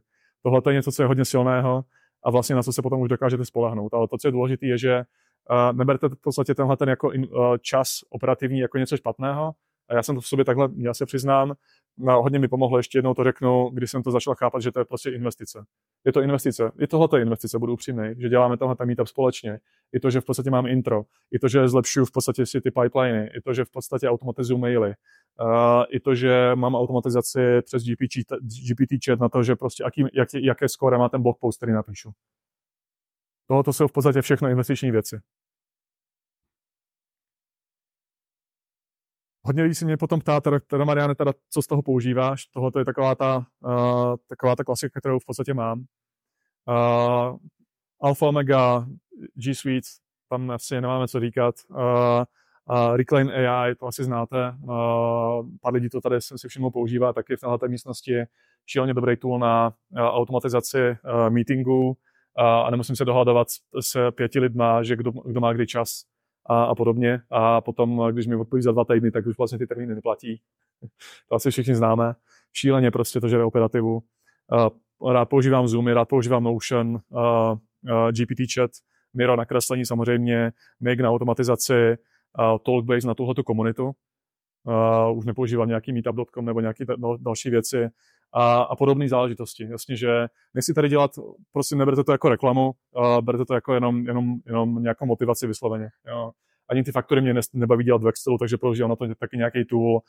Tohle 0.45 0.61
je 0.67 0.73
něco, 0.73 0.91
co 0.91 1.03
je 1.03 1.07
hodně 1.07 1.25
silného 1.25 1.85
a 2.23 2.31
vlastně 2.31 2.55
na 2.55 2.63
co 2.63 2.73
se 2.73 2.81
potom 2.81 3.01
už 3.01 3.09
dokážete 3.09 3.45
spolehnout. 3.45 3.93
Ale 3.93 4.07
to, 4.07 4.17
co 4.17 4.27
je 4.27 4.31
důležité, 4.31 4.65
je, 4.65 4.77
že 4.77 5.03
uh, 5.51 5.77
neberte 5.77 6.09
v 6.09 6.21
podstatě 6.21 6.55
tenhle 6.55 6.77
ten 6.77 6.89
jako 6.89 7.11
in, 7.11 7.27
uh, 7.31 7.57
čas 7.57 7.99
operativní 8.09 8.59
jako 8.59 8.77
něco 8.77 8.97
špatného. 8.97 9.51
A 9.89 9.95
já 9.95 10.03
jsem 10.03 10.15
to 10.15 10.21
v 10.21 10.27
sobě 10.27 10.45
takhle, 10.45 10.69
já 10.77 10.93
se 10.93 11.05
přiznám, 11.05 11.53
no, 11.97 12.21
hodně 12.21 12.39
mi 12.39 12.47
pomohlo, 12.47 12.77
ještě 12.77 12.97
jednou 12.97 13.13
to 13.13 13.23
řeknu, 13.23 13.69
když 13.69 13.91
jsem 13.91 14.03
to 14.03 14.11
začal 14.11 14.35
chápat, 14.35 14.61
že 14.61 14.71
to 14.71 14.79
je 14.79 14.85
prostě 14.85 15.09
investice. 15.09 15.65
Je 16.05 16.13
to 16.13 16.21
investice. 16.21 16.71
I 16.79 16.87
je 17.15 17.21
investice, 17.21 17.59
budu 17.59 17.73
upřímný, 17.73 18.13
že 18.17 18.29
děláme 18.29 18.57
tenhle 18.57 18.75
meetup 18.85 19.07
společně. 19.07 19.59
I 19.93 19.99
to, 19.99 20.09
že 20.09 20.21
v 20.21 20.25
podstatě 20.25 20.49
mám 20.49 20.67
intro. 20.67 21.03
I 21.31 21.39
to, 21.39 21.47
že 21.47 21.67
zlepšuju 21.67 22.05
v 22.05 22.11
podstatě 22.11 22.45
si 22.45 22.61
ty 22.61 22.71
pipeliny. 22.71 23.29
I 23.37 23.41
to, 23.41 23.53
že 23.53 23.65
v 23.65 23.71
podstatě 23.71 24.09
automatizuju 24.09 24.59
maily. 24.59 24.93
Uh, 25.41 25.83
I 25.89 25.99
to, 25.99 26.15
že 26.15 26.51
mám 26.55 26.75
automatizaci 26.75 27.61
přes 27.61 27.83
GPT, 27.83 28.13
GPT 28.69 29.05
chat 29.05 29.19
na 29.19 29.29
to, 29.29 29.43
že 29.43 29.55
prostě 29.55 29.83
jaký, 29.83 30.05
jak, 30.13 30.29
jaké 30.33 30.69
skóre 30.69 30.97
má 30.97 31.09
ten 31.09 31.21
blog 31.21 31.37
post, 31.39 31.57
který 31.57 31.71
napíšu. 31.71 32.11
Tohle 33.47 33.63
jsou 33.73 33.87
v 33.87 33.91
podstatě 33.91 34.21
všechno 34.21 34.49
investiční 34.49 34.91
věci. 34.91 35.19
Hodně 39.45 39.63
lidí 39.63 39.75
se 39.75 39.85
mě 39.85 39.97
potom 39.97 40.19
ptá, 40.19 40.41
teda, 40.41 40.59
teda 40.67 40.85
Mariane, 40.85 41.15
teda, 41.15 41.33
co 41.49 41.61
z 41.61 41.67
toho 41.67 41.81
používáš. 41.81 42.45
Tohle 42.45 42.71
je 42.77 42.85
taková 42.85 43.15
ta, 43.15 43.45
uh, 43.59 44.15
taková 44.29 44.55
ta 44.55 44.63
klasika, 44.63 44.99
kterou 44.99 45.19
v 45.19 45.25
podstatě 45.25 45.53
mám. 45.53 45.79
Uh, 45.79 47.37
Alpha 48.01 48.27
Omega, 48.27 48.85
G 49.35 49.55
Suite, 49.55 49.87
tam 50.29 50.51
asi 50.51 50.81
nemáme 50.81 51.07
co 51.07 51.19
říkat. 51.19 51.55
Uh, 51.69 51.77
uh, 51.77 52.95
Reclaim 52.95 53.29
AI, 53.29 53.75
to 53.75 53.87
asi 53.87 54.03
znáte. 54.03 54.55
Uh, 54.63 55.47
pár 55.61 55.73
lidí 55.73 55.89
to 55.89 56.01
tady 56.01 56.21
jsem 56.21 56.37
si 56.37 56.47
všiml 56.47 56.71
používá 56.71 57.13
taky 57.13 57.35
v 57.35 57.39
této 57.39 57.67
místnosti. 57.67 58.23
Šíleně 58.65 58.93
dobrý 58.93 59.17
tool 59.17 59.39
na 59.39 59.67
uh, 59.67 59.99
automatizaci 59.99 60.79
uh, 60.79 61.29
meetingů 61.29 61.87
uh, 61.87 61.95
a 62.37 62.69
nemusím 62.69 62.95
se 62.95 63.05
dohadovat 63.05 63.47
s 63.81 64.11
pěti 64.11 64.39
lidma, 64.39 64.83
že 64.83 64.95
kdo, 64.95 65.11
kdo 65.11 65.39
má 65.39 65.53
kdy 65.53 65.67
čas 65.67 66.03
a, 66.45 66.63
a 66.63 66.75
podobně. 66.75 67.21
A 67.31 67.61
potom, 67.61 68.01
když 68.11 68.27
mi 68.27 68.35
odpoví 68.35 68.61
za 68.61 68.71
dva 68.71 68.85
týdny, 68.85 69.11
tak 69.11 69.25
už 69.25 69.37
vlastně 69.37 69.57
ty 69.57 69.67
termíny 69.67 69.95
neplatí. 69.95 70.41
to 71.29 71.35
asi 71.35 71.51
všichni 71.51 71.75
známe. 71.75 72.15
Šíleně 72.53 72.91
prostě 72.91 73.21
to 73.21 73.27
žere 73.27 73.43
operativu. 73.43 74.03
Rád 75.11 75.25
používám 75.25 75.67
Zoom, 75.67 75.87
rád 75.87 76.05
používám 76.05 76.43
Notion, 76.43 76.99
GPT 78.11 78.53
chat, 78.53 78.71
Miro 79.13 79.35
na 79.35 79.45
kreslení 79.45 79.85
samozřejmě, 79.85 80.51
Make 80.79 81.03
na 81.03 81.11
automatizaci, 81.11 81.97
Talkbase 82.65 83.07
na 83.07 83.13
tuhletu 83.13 83.43
komunitu. 83.43 83.91
Už 85.13 85.25
nepoužívám 85.25 85.67
nějaký 85.67 85.93
meetup.com 85.93 86.45
nebo 86.45 86.61
nějaké 86.61 86.85
další 87.19 87.49
věci 87.49 87.89
a, 88.35 88.61
a 88.61 88.75
podobné 88.75 89.09
záležitosti. 89.09 89.67
Jasně, 89.71 89.95
že 89.95 90.27
nechci 90.53 90.73
tady 90.73 90.89
dělat, 90.89 91.11
prosím, 91.53 91.77
neberte 91.77 92.03
to 92.03 92.11
jako 92.11 92.29
reklamu, 92.29 92.71
uh, 92.95 93.21
berte 93.21 93.45
to 93.45 93.53
jako 93.53 93.73
jenom, 93.73 94.07
jenom, 94.07 94.35
jenom 94.45 94.83
nějakou 94.83 95.05
motivaci 95.05 95.47
vysloveně. 95.47 95.89
Jo. 96.07 96.31
Ani 96.69 96.83
ty 96.83 96.91
faktory 96.91 97.21
mě 97.21 97.33
nebaví 97.53 97.83
dělat 97.83 98.03
v 98.03 98.07
Excelu, 98.07 98.37
takže 98.37 98.57
používám 98.57 98.89
na 98.89 98.95
to 98.95 99.15
taky 99.15 99.37
nějaký 99.37 99.65
tool. 99.65 99.99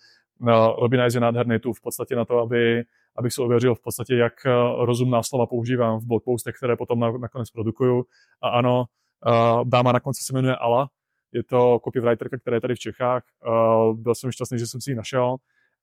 Webinize 0.82 1.16
je 1.16 1.20
nádherný 1.20 1.58
tool 1.58 1.74
v 1.74 1.80
podstatě 1.80 2.16
na 2.16 2.24
to, 2.24 2.38
aby, 2.38 2.84
abych 3.16 3.32
se 3.32 3.42
ověřil 3.42 3.74
v 3.74 3.80
podstatě, 3.80 4.14
jak 4.14 4.32
uh, 4.46 4.84
rozumná 4.84 5.22
slova 5.22 5.46
používám 5.46 6.00
v 6.00 6.06
blogpostech, 6.06 6.56
které 6.56 6.76
potom 6.76 7.00
na, 7.00 7.10
nakonec 7.12 7.50
produkuju. 7.50 8.04
A 8.42 8.48
ano, 8.48 8.84
uh, 9.26 9.64
dáma 9.64 9.92
na 9.92 10.00
konci 10.00 10.24
se 10.24 10.32
jmenuje 10.32 10.56
Ala, 10.56 10.88
je 11.32 11.44
to 11.44 11.80
copywriterka, 11.84 12.38
která 12.38 12.54
je 12.54 12.60
tady 12.60 12.74
v 12.74 12.78
Čechách. 12.78 13.22
Uh, 13.46 13.96
byl 13.96 14.14
jsem 14.14 14.30
šťastný, 14.30 14.58
že 14.58 14.66
jsem 14.66 14.80
si 14.80 14.90
ji 14.90 14.94
našel 14.94 15.36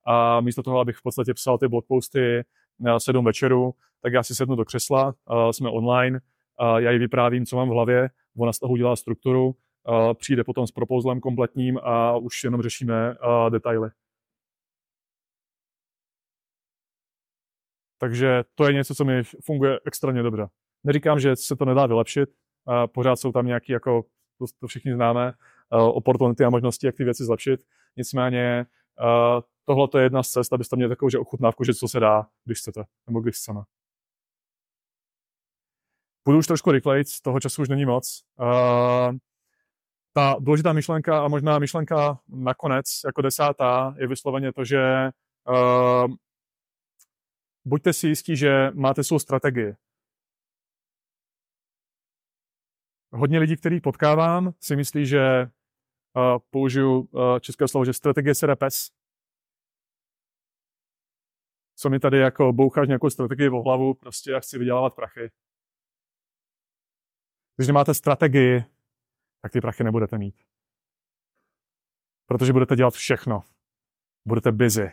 a 0.05 0.41
místo 0.41 0.63
toho, 0.63 0.79
abych 0.79 0.97
v 0.97 1.03
podstatě 1.03 1.33
psal 1.33 1.57
ty 1.57 1.67
blogposty 1.67 2.43
na 2.79 2.99
sedm 2.99 3.25
večeru, 3.25 3.73
tak 4.01 4.13
já 4.13 4.23
si 4.23 4.35
sednu 4.35 4.55
do 4.55 4.65
křesla, 4.65 5.13
jsme 5.51 5.69
online, 5.69 6.19
já 6.77 6.91
ji 6.91 6.99
vyprávím, 6.99 7.45
co 7.45 7.55
mám 7.55 7.69
v 7.69 7.71
hlavě, 7.71 8.09
ona 8.37 8.53
z 8.53 8.59
toho 8.59 8.73
udělá 8.73 8.95
strukturu, 8.95 9.55
přijde 10.13 10.43
potom 10.43 10.67
s 10.67 10.71
propozlem 10.71 11.19
kompletním 11.19 11.79
a 11.83 12.17
už 12.17 12.43
jenom 12.43 12.61
řešíme 12.61 13.15
detaily. 13.49 13.89
Takže 17.99 18.43
to 18.55 18.67
je 18.67 18.73
něco, 18.73 18.95
co 18.95 19.05
mi 19.05 19.23
funguje 19.23 19.79
extrémně 19.85 20.23
dobře. 20.23 20.47
Neříkám, 20.83 21.19
že 21.19 21.35
se 21.35 21.55
to 21.55 21.65
nedá 21.65 21.85
vylepšit, 21.85 22.29
pořád 22.93 23.15
jsou 23.15 23.31
tam 23.31 23.45
nějaké, 23.45 23.73
jako 23.73 24.03
to, 24.59 24.67
všichni 24.67 24.93
známe, 24.93 25.33
opportunity 25.69 26.43
a 26.43 26.49
možnosti, 26.49 26.85
jak 26.85 26.95
ty 26.95 27.03
věci 27.03 27.23
zlepšit. 27.23 27.59
Nicméně 27.97 28.65
tohle 29.65 29.87
je 29.97 30.03
jedna 30.03 30.23
z 30.23 30.29
cest, 30.29 30.53
abyste 30.53 30.75
měli 30.75 30.89
takovou 30.89 31.09
že 31.09 31.19
ochutnávku, 31.19 31.63
že 31.63 31.73
co 31.73 31.87
se 31.87 31.99
dá, 31.99 32.27
když 32.45 32.59
chcete, 32.59 32.83
nebo 33.07 33.19
když 33.19 33.35
chceme. 33.35 33.61
Budu 36.25 36.37
už 36.37 36.47
trošku 36.47 36.71
rychleji, 36.71 37.03
toho 37.23 37.39
času 37.39 37.61
už 37.61 37.69
není 37.69 37.85
moc. 37.85 38.23
Ta 40.15 40.35
důležitá 40.39 40.73
myšlenka 40.73 41.25
a 41.25 41.27
možná 41.27 41.59
myšlenka 41.59 42.19
nakonec, 42.27 42.85
jako 43.05 43.21
desátá, 43.21 43.95
je 43.97 44.07
vysloveně 44.07 44.53
to, 44.53 44.65
že 44.65 45.09
uh, 45.49 46.13
buďte 47.65 47.93
si 47.93 48.07
jistí, 48.07 48.37
že 48.37 48.71
máte 48.73 49.03
svou 49.03 49.19
strategii. 49.19 49.75
Hodně 53.13 53.39
lidí, 53.39 53.57
který 53.57 53.81
potkávám, 53.81 54.53
si 54.59 54.75
myslí, 54.75 55.05
že 55.05 55.49
použiju 56.49 56.99
uh, 56.99 57.39
české 57.39 57.67
slovo, 57.67 57.85
že 57.85 57.93
strategie 57.93 58.35
se 58.35 58.55
pes 58.55 58.91
co 61.75 61.89
mi 61.89 61.99
tady 61.99 62.17
jako 62.17 62.53
boucháš 62.53 62.87
nějakou 62.87 63.09
strategii 63.09 63.49
v 63.49 63.51
hlavu, 63.51 63.93
prostě 63.93 64.31
já 64.31 64.39
chci 64.39 64.57
vydělávat 64.57 64.95
prachy. 64.95 65.31
Když 67.55 67.67
nemáte 67.67 67.93
strategii, 67.93 68.63
tak 69.41 69.51
ty 69.51 69.61
prachy 69.61 69.83
nebudete 69.83 70.17
mít. 70.17 70.43
Protože 72.25 72.53
budete 72.53 72.75
dělat 72.75 72.93
všechno. 72.93 73.43
Budete 74.27 74.51
busy. 74.51 74.91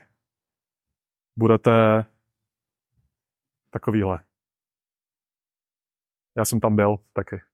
Budete 1.39 1.71
takovýhle. 3.71 4.25
Já 6.37 6.45
jsem 6.45 6.61
tam 6.61 6.77
byl 6.77 6.97
taky. 7.13 7.50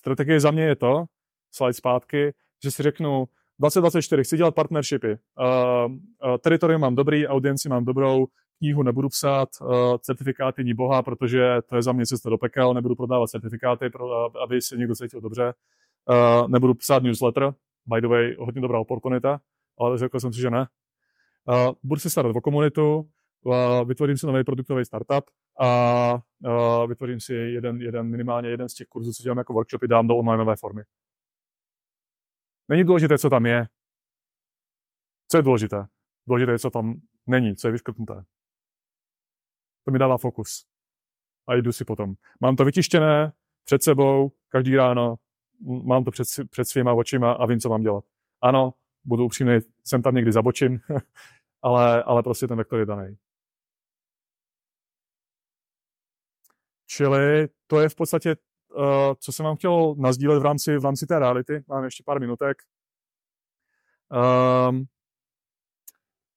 Strategie 0.00 0.40
za 0.40 0.50
mě 0.50 0.62
je 0.62 0.76
to, 0.76 1.04
slide 1.52 1.72
zpátky, 1.72 2.32
že 2.64 2.70
si 2.70 2.82
řeknu, 2.82 3.28
2024 3.58 4.24
chci 4.24 4.36
dělat 4.36 4.54
partnershipy. 4.54 5.08
Uh, 5.08 5.92
uh, 5.92 6.36
teritorium 6.40 6.80
mám 6.80 6.94
dobrý, 6.94 7.26
audienci 7.26 7.68
mám 7.68 7.84
dobrou, 7.84 8.26
knihu 8.58 8.82
nebudu 8.82 9.08
psát, 9.08 9.48
uh, 9.60 9.96
certifikáty 10.00 10.64
ní 10.64 10.74
boha, 10.74 11.02
protože 11.02 11.56
to 11.66 11.76
je 11.76 11.82
za 11.82 11.92
mě 11.92 12.06
cesta 12.06 12.30
do 12.30 12.38
pekel, 12.38 12.74
nebudu 12.74 12.94
prodávat 12.94 13.30
certifikáty, 13.30 13.90
pro, 13.90 14.38
aby 14.42 14.62
se 14.62 14.76
někdo 14.76 14.94
cítil 14.94 15.20
dobře. 15.20 15.54
Uh, 16.08 16.48
nebudu 16.48 16.74
psát 16.74 17.02
newsletter, 17.02 17.52
by 17.86 18.00
the 18.00 18.08
way, 18.08 18.36
hodně 18.38 18.60
dobrá 18.60 18.78
oportunita, 18.78 19.40
ale 19.78 19.98
řekl 19.98 20.20
jsem 20.20 20.32
si, 20.32 20.40
že 20.40 20.50
ne. 20.50 20.66
Uh, 21.48 21.74
budu 21.82 22.00
se 22.00 22.10
starat 22.10 22.36
o 22.36 22.40
komunitu, 22.40 23.08
vytvořím 23.84 24.16
si 24.16 24.26
nový 24.26 24.44
produktový 24.44 24.84
startup 24.84 25.24
a 25.60 26.22
vytvořím 26.86 27.20
si 27.20 27.34
jeden, 27.34 27.80
jeden, 27.80 28.10
minimálně 28.10 28.48
jeden 28.48 28.68
z 28.68 28.74
těch 28.74 28.86
kurzů, 28.86 29.12
co 29.12 29.22
dělám 29.22 29.38
jako 29.38 29.52
workshopy, 29.52 29.88
dám 29.88 30.06
do 30.08 30.16
onlineové 30.16 30.56
formy. 30.56 30.82
Není 32.68 32.84
důležité, 32.84 33.18
co 33.18 33.30
tam 33.30 33.46
je. 33.46 33.66
Co 35.28 35.36
je 35.38 35.42
důležité? 35.42 35.86
Důležité 36.26 36.52
je, 36.52 36.58
co 36.58 36.70
tam 36.70 37.00
není, 37.26 37.56
co 37.56 37.68
je 37.68 37.72
vyškrtnuté. 37.72 38.24
To 39.84 39.90
mi 39.90 39.98
dává 39.98 40.18
fokus. 40.18 40.66
A 41.48 41.54
jdu 41.54 41.72
si 41.72 41.84
potom. 41.84 42.14
Mám 42.40 42.56
to 42.56 42.64
vytištěné 42.64 43.32
před 43.64 43.82
sebou, 43.82 44.32
každý 44.48 44.76
ráno, 44.76 45.16
mám 45.82 46.04
to 46.04 46.10
před, 46.10 46.28
před 46.50 46.64
svýma 46.64 46.92
očima 46.92 47.32
a 47.32 47.46
vím, 47.46 47.60
co 47.60 47.68
mám 47.68 47.82
dělat. 47.82 48.04
Ano, 48.42 48.74
budu 49.04 49.24
upřímný, 49.24 49.58
jsem 49.84 50.02
tam 50.02 50.14
někdy 50.14 50.32
zabočím, 50.32 50.80
ale, 51.62 52.02
ale 52.02 52.22
prostě 52.22 52.46
ten 52.46 52.58
vektor 52.58 52.78
je 52.78 52.86
daný. 52.86 53.16
Čili 56.90 57.48
to 57.66 57.80
je 57.80 57.88
v 57.88 57.94
podstatě 57.94 58.36
uh, 58.76 59.14
co 59.18 59.32
jsem 59.32 59.44
vám 59.44 59.56
chtěl 59.56 59.94
nazdílet 59.94 60.42
v 60.42 60.44
rámci, 60.44 60.78
v 60.78 60.84
rámci 60.84 61.06
té 61.06 61.18
reality. 61.18 61.62
Mám 61.68 61.84
ještě 61.84 62.02
pár 62.06 62.20
minutek. 62.20 62.62
Um, 64.68 64.84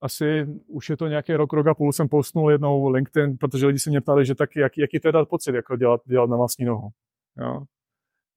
asi 0.01 0.45
už 0.67 0.89
je 0.89 0.97
to 0.97 1.07
nějaký 1.07 1.33
rok, 1.33 1.53
rok 1.53 1.67
a 1.67 1.73
půl, 1.73 1.93
jsem 1.93 2.09
postnul 2.09 2.51
jednou 2.51 2.89
LinkedIn, 2.89 3.37
protože 3.37 3.65
lidi 3.65 3.79
se 3.79 3.89
mě 3.89 4.01
ptali, 4.01 4.25
že 4.25 4.35
taky, 4.35 4.59
jak, 4.59 4.77
jaký 4.77 4.99
to 4.99 5.07
je 5.07 5.11
dát 5.11 5.29
pocit, 5.29 5.55
jako 5.55 5.75
dělat, 5.75 6.01
dělat 6.05 6.29
na 6.29 6.37
vlastní 6.37 6.65
nohu. 6.65 6.89
Jo? 7.37 7.59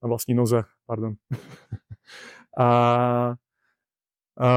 Na 0.02 0.08
vlastní 0.08 0.34
noze, 0.34 0.62
pardon. 0.86 1.14
a, 2.58 2.64
a, 4.40 4.48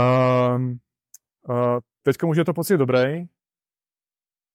a 1.49 1.79
teďka 2.03 2.27
už 2.27 2.37
je 2.37 2.45
to 2.45 2.53
pocit 2.53 2.77
dobrý, 2.77 3.25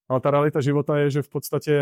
ale 0.08 0.20
ta 0.20 0.30
realita 0.30 0.60
života 0.60 0.98
je, 0.98 1.10
že 1.10 1.22
v 1.22 1.28
podstatě 1.28 1.80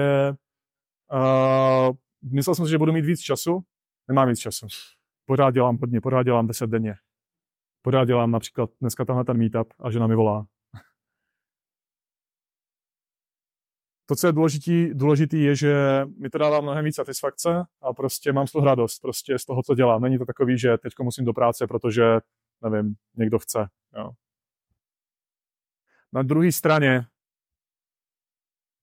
uh, 1.13 1.97
myslel 2.33 2.55
jsem 2.55 2.65
si, 2.67 2.71
že 2.71 2.79
budu 2.79 2.93
mít 2.93 3.05
víc 3.05 3.21
času, 3.21 3.61
nemám 4.09 4.29
víc 4.29 4.39
času. 4.39 4.67
Pořád 5.27 5.51
dělám 5.51 5.79
hodně, 5.79 6.01
pořád 6.01 6.23
dělám 6.23 6.47
10 6.47 6.71
denně. 6.71 6.95
Pořád 7.83 8.05
dělám 8.05 8.31
například 8.31 8.71
dneska 8.81 9.05
tenhle 9.05 9.25
ten 9.25 9.39
meetup 9.39 9.75
a 9.81 9.91
žena 9.91 10.07
mi 10.07 10.15
volá. 10.15 10.47
To, 14.07 14.17
co 14.17 14.27
je 14.27 14.33
důležitý, 14.33 14.95
důležitý, 14.95 15.43
je, 15.43 15.57
že 15.57 16.05
mi 16.19 16.31
to 16.31 16.39
dává 16.39 16.61
mnohem 16.61 16.85
víc 16.85 16.95
satisfakce 16.95 17.65
a 17.83 17.93
prostě 17.93 18.33
mám 18.33 18.47
z 18.47 18.53
toho 18.53 18.65
radost, 18.67 18.99
prostě 18.99 19.39
z 19.39 19.45
toho, 19.45 19.63
co 19.63 19.75
dělám. 19.75 20.03
Není 20.03 20.19
to 20.19 20.25
takový, 20.25 20.59
že 20.59 20.79
teď 20.79 20.93
musím 21.03 21.25
do 21.25 21.33
práce, 21.33 21.67
protože, 21.67 22.03
nevím, 22.63 22.95
někdo 23.17 23.39
chce. 23.39 23.69
Jo. 23.97 24.11
Na 26.13 26.23
druhé 26.23 26.53
straně, 26.53 27.05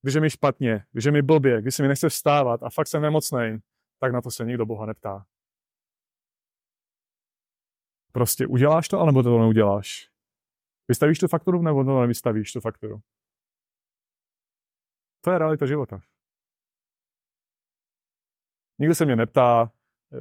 když 0.01 0.15
je 0.15 0.21
mi 0.21 0.29
špatně, 0.29 0.85
když 0.91 1.05
je 1.05 1.11
mi 1.11 1.21
blbě, 1.21 1.61
když 1.61 1.75
se 1.75 1.81
mi 1.83 1.87
nechce 1.87 2.09
vstávat 2.09 2.63
a 2.63 2.69
fakt 2.69 2.87
jsem 2.87 3.01
nemocný, 3.01 3.57
tak 3.99 4.11
na 4.11 4.21
to 4.21 4.31
se 4.31 4.45
nikdo 4.45 4.65
Boha 4.65 4.85
neptá. 4.85 5.25
Prostě 8.11 8.47
uděláš 8.47 8.87
to, 8.87 8.99
alebo 8.99 9.23
to 9.23 9.39
neuděláš. 9.39 10.09
Vystavíš 10.87 11.19
tu 11.19 11.27
fakturu, 11.27 11.61
nebo 11.61 11.83
to 11.83 12.01
nevystavíš 12.01 12.51
tu 12.51 12.59
fakturu. 12.59 13.01
To 15.21 15.31
je 15.31 15.37
realita 15.37 15.65
života. 15.65 16.01
Nikdo 18.79 18.95
se 18.95 19.05
mě 19.05 19.15
neptá, 19.15 19.71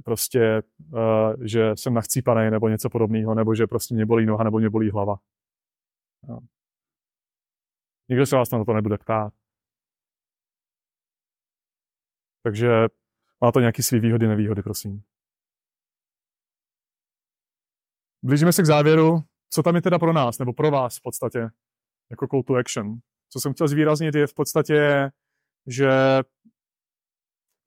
prostě, 0.05 0.63
uh, 0.93 1.45
že 1.45 1.77
jsem 1.77 1.95
nachcípaný 1.95 2.51
nebo 2.51 2.69
něco 2.69 2.91
podobného, 2.91 3.35
nebo 3.35 3.55
že 3.55 3.67
prostě 3.67 3.95
mě 3.95 4.07
bolí 4.07 4.27
noha 4.27 4.45
nebo 4.45 4.59
mě 4.59 4.71
bolí 4.71 4.91
hlava. 4.91 5.17
No. 6.29 6.39
Nikdo 8.09 8.27
se 8.27 8.37
vás 8.37 8.51
na 8.51 8.65
to 8.65 8.73
nebude 8.73 8.99
ptát. 8.99 9.35
Takže 12.43 12.69
má 13.41 13.53
to 13.53 13.61
nějaký 13.61 13.83
svý 13.83 14.01
výhody, 14.01 14.27
nevýhody, 14.27 14.63
prosím. 14.63 15.03
Blížíme 18.23 18.53
se 18.53 18.63
k 18.63 18.67
závěru. 18.67 19.23
Co 19.51 19.63
tam 19.63 19.77
je 19.77 19.83
teda 19.83 19.99
pro 19.99 20.13
nás, 20.13 20.39
nebo 20.39 20.53
pro 20.53 20.71
vás 20.71 20.99
v 20.99 21.03
podstatě, 21.03 21.49
jako 22.11 22.27
call 22.27 22.43
to 22.43 22.55
action? 22.55 22.99
Co 23.29 23.41
jsem 23.41 23.53
chtěl 23.53 23.69
zvýraznit 23.69 24.15
je 24.15 24.27
v 24.27 24.35
podstatě, 24.35 25.11
že 25.67 25.91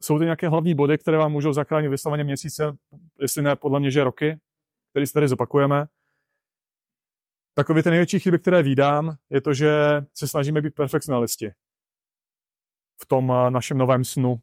jsou 0.04 0.18
to 0.18 0.24
nějaké 0.24 0.50
hlavní 0.50 0.76
body, 0.76 0.98
které 0.98 1.18
vám 1.18 1.32
můžou 1.32 1.54
zachránit 1.54 1.90
vysloveně 1.90 2.24
měsíce, 2.24 2.78
jestli 3.20 3.42
ne 3.42 3.56
podle 3.56 3.80
mě, 3.80 3.92
že 3.92 4.04
roky, 4.04 4.40
který 4.90 5.08
si 5.08 5.14
tady 5.14 5.28
zopakujeme. 5.28 5.86
Takové 7.54 7.84
ty 7.84 7.90
největší 7.90 8.20
chyby, 8.20 8.40
které 8.40 8.64
vídám, 8.64 9.16
je 9.30 9.42
to, 9.42 9.54
že 9.54 9.72
se 10.14 10.28
snažíme 10.28 10.62
být 10.62 10.76
perfekcionalisti 10.76 11.52
v 13.02 13.06
tom 13.06 13.32
eh, 13.32 13.52
našem 13.52 13.78
novém 13.78 14.04
snu, 14.04 14.42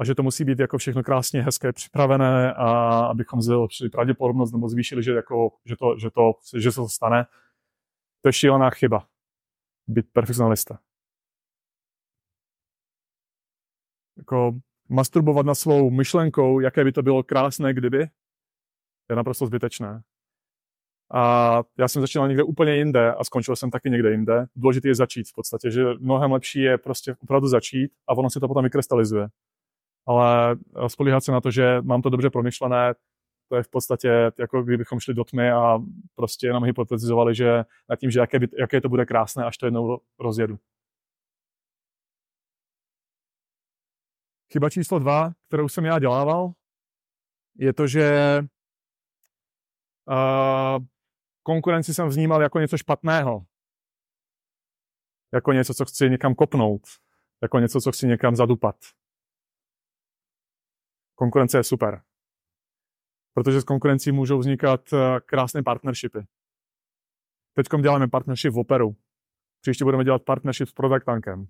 a 0.00 0.04
že 0.04 0.14
to 0.14 0.22
musí 0.22 0.44
být 0.44 0.58
jako 0.58 0.78
všechno 0.78 1.02
krásně 1.02 1.42
hezké, 1.42 1.72
připravené 1.72 2.54
a 2.54 2.70
abychom 3.06 3.42
zlepšili 3.42 3.90
pravděpodobnost 3.90 4.52
nebo 4.52 4.68
zvýšili, 4.68 5.02
že, 5.02 5.12
jako, 5.12 5.52
že, 5.64 5.76
to, 5.76 5.98
že, 5.98 6.10
to, 6.10 6.32
že 6.56 6.72
se 6.72 6.76
to 6.76 6.88
stane. 6.88 7.26
To 8.22 8.28
je 8.28 8.32
šílená 8.32 8.70
chyba. 8.70 9.06
Být 9.86 10.06
perfekcionalista. 10.12 10.78
Jako 14.18 14.60
masturbovat 14.88 15.46
na 15.46 15.54
svou 15.54 15.90
myšlenkou, 15.90 16.60
jaké 16.60 16.84
by 16.84 16.92
to 16.92 17.02
bylo 17.02 17.22
krásné, 17.22 17.74
kdyby, 17.74 17.98
je 19.10 19.16
naprosto 19.16 19.46
zbytečné. 19.46 20.02
A 21.12 21.62
já 21.78 21.88
jsem 21.88 22.02
začínal 22.02 22.28
někde 22.28 22.42
úplně 22.42 22.76
jinde 22.76 23.14
a 23.14 23.24
skončil 23.24 23.56
jsem 23.56 23.70
taky 23.70 23.90
někde 23.90 24.10
jinde. 24.10 24.46
Důležité 24.56 24.88
je 24.88 24.94
začít 24.94 25.28
v 25.28 25.34
podstatě, 25.34 25.70
že 25.70 25.84
mnohem 25.98 26.32
lepší 26.32 26.60
je 26.60 26.78
prostě 26.78 27.16
opravdu 27.22 27.48
začít 27.48 27.92
a 28.06 28.14
ono 28.14 28.30
se 28.30 28.40
to 28.40 28.48
potom 28.48 28.64
vykrystalizuje 28.64 29.28
ale 30.06 30.56
spolíhat 30.88 31.24
se 31.24 31.32
na 31.32 31.40
to, 31.40 31.50
že 31.50 31.80
mám 31.82 32.02
to 32.02 32.10
dobře 32.10 32.30
promyšlené, 32.30 32.94
to 33.48 33.56
je 33.56 33.62
v 33.62 33.68
podstatě 33.68 34.32
jako 34.38 34.62
kdybychom 34.62 35.00
šli 35.00 35.14
do 35.14 35.24
tmy 35.24 35.50
a 35.50 35.78
prostě 36.14 36.46
jenom 36.46 36.64
hypotetizovali, 36.64 37.34
že 37.34 37.64
nad 37.88 37.96
tím, 37.96 38.10
že 38.10 38.20
jaké, 38.20 38.38
jaké 38.58 38.80
to 38.80 38.88
bude 38.88 39.06
krásné, 39.06 39.44
až 39.44 39.58
to 39.58 39.66
jednou 39.66 40.00
rozjedu. 40.18 40.58
Chyba 44.52 44.70
číslo 44.70 44.98
dva, 44.98 45.32
kterou 45.48 45.68
jsem 45.68 45.84
já 45.84 45.98
dělával, 45.98 46.52
je 47.56 47.72
to, 47.72 47.86
že 47.86 48.38
uh, 50.08 50.84
konkurenci 51.42 51.94
jsem 51.94 52.08
vnímal 52.08 52.42
jako 52.42 52.58
něco 52.58 52.78
špatného. 52.78 53.44
Jako 55.34 55.52
něco, 55.52 55.74
co 55.74 55.84
chci 55.84 56.10
někam 56.10 56.34
kopnout. 56.34 56.82
Jako 57.42 57.58
něco, 57.58 57.80
co 57.80 57.92
chci 57.92 58.06
někam 58.06 58.36
zadupat 58.36 58.76
konkurence 61.20 61.58
je 61.58 61.64
super. 61.64 62.02
Protože 63.34 63.60
s 63.60 63.64
konkurencí 63.64 64.12
můžou 64.12 64.38
vznikat 64.38 64.92
eh, 64.92 65.20
krásné 65.26 65.62
partnershipy. 65.62 66.18
Teď 67.54 67.66
děláme 67.82 68.08
partnership 68.08 68.52
v 68.52 68.58
Operu. 68.58 68.96
Příště 69.60 69.84
budeme 69.84 70.04
dělat 70.04 70.22
partnership 70.22 70.68
s 70.68 70.72
Product 70.72 71.04
Tankem. 71.04 71.46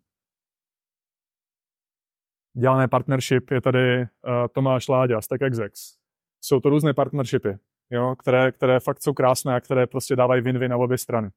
Děláme 2.57 2.89
partnership, 2.89 3.51
je 3.51 3.61
tady 3.61 4.01
uh, 4.01 4.07
Tomáš 4.53 4.89
Láďa 4.89 5.21
z 5.21 5.27
TechExex. 5.29 5.97
Jsou 6.41 6.61
to 6.61 6.69
různé 6.69 6.95
partnershipy, 6.95 7.59
jo, 7.91 8.17
které, 8.17 8.53
které 8.53 8.81
fakt 8.81 9.03
jsou 9.03 9.13
krásné 9.13 9.55
a 9.55 9.61
které 9.61 9.87
prostě 9.87 10.17
dávají 10.17 10.43
win-win 10.43 10.69
na 10.69 10.77
obě 10.77 10.99
strany. 10.99 11.31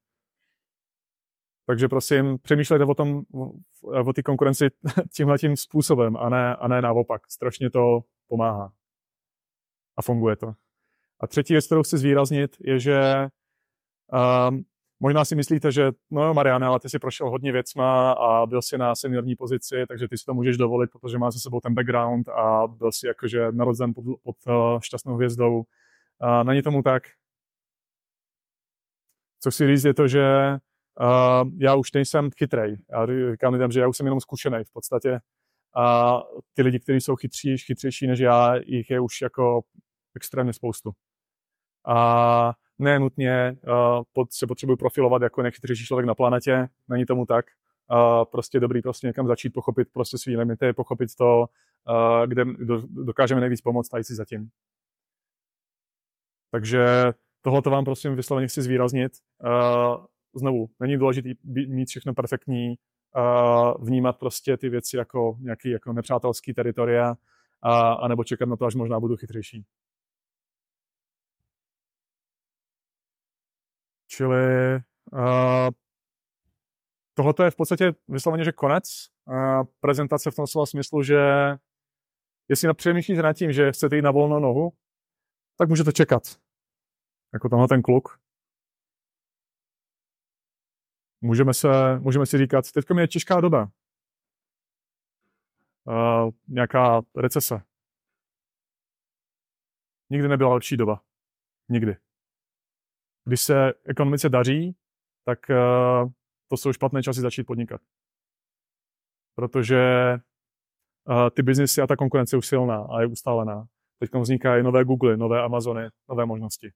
Takže 1.66 1.88
prosím, 1.88 2.38
přemýšlejte 2.38 2.84
o 2.84 2.94
tom, 2.94 3.22
o 4.06 4.12
té 4.12 4.22
konkurenci 4.22 4.70
tímhle 5.16 5.38
tím 5.38 5.56
způsobem 5.56 6.16
a 6.16 6.28
ne, 6.28 6.56
a 6.56 6.68
ne 6.68 6.82
naopak. 6.82 7.30
Strašně 7.30 7.70
to 7.70 8.00
pomáhá. 8.28 8.72
A 9.96 10.02
funguje 10.02 10.36
to. 10.36 10.54
A 11.20 11.26
třetí 11.26 11.54
věc, 11.54 11.66
kterou 11.66 11.82
chci 11.82 11.98
zvýraznit, 11.98 12.56
je, 12.60 12.78
že 12.78 13.28
um, 14.48 14.64
možná 15.00 15.24
si 15.24 15.36
myslíte, 15.36 15.72
že 15.72 15.92
no 16.10 16.34
Mariane, 16.34 16.66
ale 16.66 16.80
ty 16.80 16.88
si 16.88 16.98
prošel 16.98 17.30
hodně 17.30 17.52
věcma 17.52 18.12
a 18.12 18.46
byl 18.46 18.62
si 18.62 18.78
na 18.78 18.94
seniorní 18.94 19.36
pozici, 19.36 19.84
takže 19.88 20.08
ty 20.08 20.18
si 20.18 20.24
to 20.24 20.34
můžeš 20.34 20.56
dovolit, 20.56 20.90
protože 20.90 21.18
máš 21.18 21.34
za 21.34 21.40
sebou 21.40 21.60
ten 21.60 21.74
background 21.74 22.28
a 22.28 22.66
byl 22.66 22.92
si 22.92 23.06
jakože 23.06 23.52
narozen 23.52 23.94
pod, 23.94 24.04
pod 24.22 24.36
uh, 24.46 24.80
šťastnou 24.80 25.14
hvězdou. 25.14 25.56
Uh, 25.58 26.44
není 26.44 26.62
tomu 26.62 26.82
tak. 26.82 27.02
Co 29.40 29.50
chci 29.50 29.66
říct 29.66 29.84
je 29.84 29.94
to, 29.94 30.08
že 30.08 30.58
uh, 31.00 31.50
já 31.58 31.74
už 31.74 31.92
nejsem 31.92 32.30
chytrej. 32.30 32.76
Já 32.90 33.06
říkám 33.06 33.52
lidem, 33.52 33.70
že 33.70 33.80
já 33.80 33.88
už 33.88 33.96
jsem 33.96 34.06
jenom 34.06 34.20
zkušený 34.20 34.64
v 34.64 34.72
podstatě 34.72 35.20
a 35.76 36.18
ty 36.54 36.62
lidi, 36.62 36.80
kteří 36.80 37.00
jsou 37.00 37.16
chytří, 37.16 37.58
chytřejší 37.58 38.06
než 38.06 38.18
já, 38.18 38.54
jich 38.66 38.90
je 38.90 39.00
už 39.00 39.20
jako 39.20 39.60
extrémně 40.16 40.52
spoustu. 40.52 40.92
A 41.86 42.52
ne 42.78 42.98
nutně 42.98 43.56
uh, 44.16 44.24
se 44.30 44.46
potřebuji 44.46 44.76
profilovat 44.76 45.22
jako 45.22 45.42
nejchytřejší 45.42 45.84
člověk 45.84 46.06
na 46.06 46.14
planetě, 46.14 46.68
není 46.88 47.06
tomu 47.06 47.26
tak. 47.26 47.46
Uh, 47.90 48.24
prostě 48.24 48.60
dobrý 48.60 48.82
prostě 48.82 49.06
někam 49.06 49.26
začít 49.26 49.50
pochopit 49.50 49.88
prostě 49.92 50.18
svý 50.18 50.36
limity, 50.36 50.72
pochopit 50.72 51.14
to, 51.18 51.44
uh, 51.88 52.26
kde 52.26 52.44
do, 52.44 52.82
dokážeme 52.88 53.40
nejvíc 53.40 53.60
pomoct 53.60 53.94
a 53.94 53.98
jít 53.98 54.04
si 54.04 54.14
zatím. 54.14 54.48
Takže 56.50 56.86
tohle 57.42 57.62
to 57.62 57.70
vám 57.70 57.84
prosím 57.84 58.16
vysloveně 58.16 58.48
chci 58.48 58.62
zvýraznit. 58.62 59.12
Uh, 59.44 60.06
znovu, 60.34 60.68
není 60.80 60.96
důležité 60.96 61.28
mít 61.44 61.88
všechno 61.88 62.14
perfektní, 62.14 62.74
vnímat 63.80 64.18
prostě 64.18 64.56
ty 64.56 64.68
věci 64.68 64.96
jako 64.96 65.36
nějaký 65.40 65.70
jako 65.70 65.92
nepřátelský 65.92 66.54
teritoria, 66.54 67.14
a, 67.62 67.92
a 67.92 68.08
nebo 68.08 68.24
čekat 68.24 68.48
na 68.48 68.56
to, 68.56 68.64
až 68.64 68.74
možná 68.74 69.00
budu 69.00 69.16
chytřejší. 69.16 69.66
Čili 74.06 74.74
uh, 75.12 75.70
tohle 77.14 77.34
je 77.44 77.50
v 77.50 77.56
podstatě 77.56 77.92
vysloveně, 78.08 78.44
že 78.44 78.52
konec 78.52 78.84
uh, 79.26 79.62
prezentace 79.80 80.30
v 80.30 80.34
tom 80.34 80.46
slova 80.46 80.66
smyslu, 80.66 81.02
že 81.02 81.20
jestli 82.48 82.68
napřemýšlíte 82.68 83.22
nad 83.22 83.32
tím, 83.32 83.52
že 83.52 83.72
chcete 83.72 83.96
jít 83.96 84.02
na 84.02 84.10
volnou 84.10 84.38
nohu, 84.38 84.72
tak 85.58 85.68
můžete 85.68 85.92
čekat. 85.92 86.22
Jako 87.32 87.48
tenhle 87.48 87.68
ten 87.68 87.82
kluk, 87.82 88.20
můžeme, 91.24 91.54
se, 91.54 91.68
můžeme 91.98 92.26
si 92.26 92.38
říkat, 92.38 92.72
teď 92.72 92.84
je 92.98 93.08
těžká 93.08 93.40
doba. 93.40 93.70
Uh, 95.84 96.30
nějaká 96.48 97.02
recese. 97.16 97.62
Nikdy 100.10 100.28
nebyla 100.28 100.54
lepší 100.54 100.76
doba. 100.76 101.02
Nikdy. 101.68 101.96
Když 103.24 103.40
se 103.40 103.72
ekonomice 103.84 104.28
daří, 104.28 104.76
tak 105.24 105.38
to 106.48 106.56
jsou 106.56 106.72
špatné 106.72 107.02
časy 107.02 107.20
začít 107.20 107.44
podnikat. 107.44 107.80
Protože 109.34 109.80
ty 111.34 111.42
biznesy 111.42 111.80
a 111.80 111.86
ta 111.86 111.96
konkurence 111.96 112.36
je 112.36 112.38
už 112.38 112.46
silná 112.46 112.86
a 112.90 113.00
je 113.00 113.06
ustálená. 113.06 113.66
Teď 113.98 114.10
vznikají 114.14 114.62
nové 114.62 114.84
Google, 114.84 115.16
nové 115.16 115.42
Amazony, 115.42 115.88
nové 116.08 116.26
možnosti. 116.26 116.72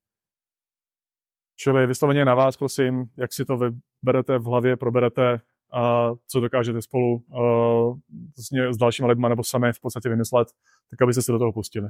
Čili 1.61 1.87
vysloveně 1.87 2.25
na 2.25 2.35
vás, 2.35 2.57
prosím, 2.57 3.05
jak 3.17 3.33
si 3.33 3.45
to 3.45 3.57
vyberete 3.57 4.39
v 4.39 4.45
hlavě, 4.45 4.77
proberete 4.77 5.41
a 5.73 6.11
co 6.27 6.41
dokážete 6.41 6.83
spolu 6.83 7.15
uh, 7.17 7.99
s, 8.37 8.75
s 8.75 8.77
dalšíma 8.77 9.09
lidma 9.09 9.29
nebo 9.29 9.45
sami 9.45 9.73
v 9.73 9.81
podstatě 9.81 10.09
vymyslet, 10.09 10.49
tak 10.91 11.03
abyste 11.03 11.23
se 11.23 11.33
do 11.33 11.39
toho 11.39 11.53
pustili. 11.53 11.89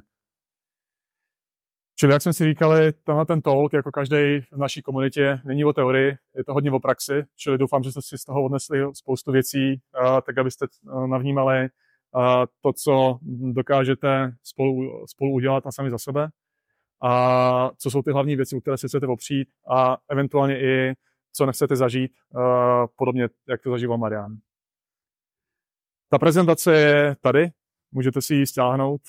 Čili 1.99 2.13
jak 2.13 2.23
jsme 2.23 2.33
si 2.33 2.45
říkali, 2.45 2.93
tenhle 2.93 3.27
ten 3.27 3.43
talk, 3.43 3.73
jako 3.73 3.93
každý 3.93 4.41
v 4.53 4.57
naší 4.57 4.83
komunitě, 4.83 5.41
není 5.45 5.65
o 5.65 5.73
teorii, 5.73 6.17
je 6.37 6.45
to 6.45 6.55
hodně 6.55 6.71
o 6.71 6.81
praxi, 6.81 7.25
čili 7.37 7.59
doufám, 7.59 7.83
že 7.83 7.91
jste 7.93 8.03
si 8.03 8.19
z 8.19 8.25
toho 8.25 8.45
odnesli 8.45 8.79
spoustu 8.95 9.33
věcí, 9.33 9.81
uh, 10.03 10.21
tak 10.27 10.39
abyste 10.39 10.67
uh, 10.83 11.07
navnímali 11.07 11.61
uh, 11.61 12.23
to, 12.61 12.73
co 12.73 13.19
dokážete 13.53 14.33
spolu, 14.43 15.07
spolu 15.07 15.33
udělat 15.33 15.67
a 15.67 15.73
sami 15.73 15.91
za 15.91 15.99
sebe 15.99 16.29
a 17.03 17.71
co 17.77 17.91
jsou 17.91 18.03
ty 18.03 18.13
hlavní 18.13 18.37
věci, 18.37 18.57
u 18.57 18.61
které 18.61 18.79
se 18.79 18.89
chcete 18.89 19.07
opřít 19.07 19.49
a 19.71 19.97
eventuálně 20.11 20.61
i 20.61 20.95
co 21.33 21.47
nechcete 21.47 21.77
zažít, 21.77 22.13
uh, 22.35 22.43
podobně 22.97 23.29
jak 23.49 23.63
to 23.63 23.71
zažíval 23.71 23.99
Marian. 23.99 24.37
Ta 26.11 26.19
prezentace 26.19 26.77
je 26.77 27.17
tady, 27.21 27.51
můžete 27.93 28.23
si 28.23 28.35
ji 28.35 28.47
stáhnout, 28.47 29.01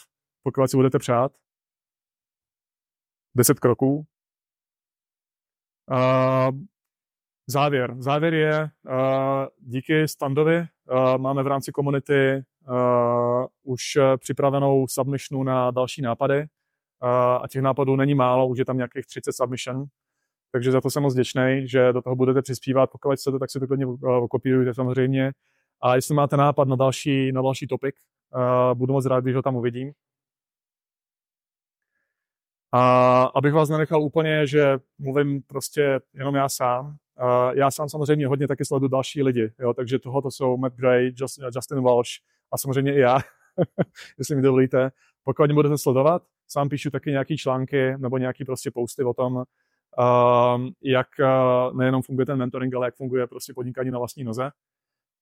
pokud 0.44 0.68
si 0.68 0.78
budete 0.78 1.00
přát. 1.00 1.32
10 3.36 3.60
kroků. 3.60 4.06
Uh, 5.92 6.58
závěr. 7.48 7.96
Závěr 8.00 8.34
je, 8.34 8.64
uh, 8.64 9.46
díky 9.60 10.08
Standovi 10.08 10.58
uh, 10.58 11.18
máme 11.18 11.44
v 11.44 11.48
rámci 11.48 11.72
komunity 11.72 12.44
uh, 12.68 13.46
už 13.64 13.82
připravenou 14.18 14.88
submissionu 14.88 15.44
na 15.44 15.72
další 15.72 16.02
nápady 16.02 16.48
a 17.02 17.48
těch 17.50 17.62
nápadů 17.62 17.96
není 17.96 18.16
málo, 18.16 18.48
už 18.48 18.60
je 18.60 18.66
tam 18.66 18.78
nějakých 18.78 19.06
30 19.06 19.32
submission, 19.32 19.86
takže 20.52 20.72
za 20.72 20.82
to 20.82 20.90
jsem 20.90 21.04
moc 21.04 21.14
vděčný, 21.14 21.62
že 21.66 21.94
do 21.94 22.02
toho 22.02 22.16
budete 22.16 22.42
přispívat, 22.42 22.90
pokud 22.92 23.16
chcete, 23.16 23.40
tak 23.40 23.52
si 23.52 23.60
to 23.60 23.68
klidně 23.68 23.86
uh, 23.86 24.28
kopírujte 24.28 24.74
samozřejmě. 24.74 25.32
A 25.82 25.96
jestli 25.96 26.16
máte 26.16 26.38
nápad 26.38 26.68
na 26.68 26.76
další, 26.76 27.32
na 27.32 27.42
další 27.42 27.68
topik, 27.68 27.96
uh, 28.36 28.78
budu 28.78 28.94
moc 28.94 29.06
rád, 29.06 29.20
když 29.20 29.36
ho 29.36 29.42
tam 29.42 29.56
uvidím. 29.56 29.92
A 32.72 33.24
abych 33.24 33.54
vás 33.54 33.70
nenechal 33.70 34.04
úplně, 34.04 34.48
že 34.48 34.80
mluvím 35.00 35.42
prostě 35.42 36.00
jenom 36.14 36.36
já 36.36 36.50
sám. 36.50 36.88
Uh, 37.22 37.52
já 37.54 37.72
sám 37.72 37.90
samozřejmě 37.90 38.28
hodně 38.28 38.48
taky 38.48 38.66
sleduju 38.66 38.90
další 38.90 39.24
lidi, 39.24 39.52
jo, 39.60 39.74
takže 39.74 40.00
tohoto 40.00 40.32
jsou 40.32 40.58
Matt 40.58 40.76
Gray, 40.76 41.12
Just, 41.16 41.40
Justin 41.56 41.84
Walsh 41.84 42.12
a 42.52 42.58
samozřejmě 42.58 42.96
i 42.96 43.00
já, 43.00 43.20
jestli 44.18 44.36
mi 44.36 44.42
dovolíte. 44.42 44.92
Pokud 45.24 45.46
mě 45.46 45.54
budete 45.54 45.78
sledovat, 45.78 46.24
sám 46.52 46.70
píšu 46.70 46.90
taky 46.90 47.12
nějaký 47.12 47.38
články 47.38 47.98
nebo 47.98 48.18
nějaký 48.18 48.46
prostě 48.46 48.72
posty 48.72 49.04
o 49.04 49.14
tom, 49.14 49.44
jak 50.84 51.08
nejenom 51.74 52.02
funguje 52.02 52.26
ten 52.26 52.38
mentoring, 52.38 52.76
ale 52.76 52.88
jak 52.88 52.96
funguje 52.96 53.28
prostě 53.28 53.54
podnikání 53.54 53.92
na 53.92 53.98
vlastní 54.00 54.24
noze, 54.24 54.50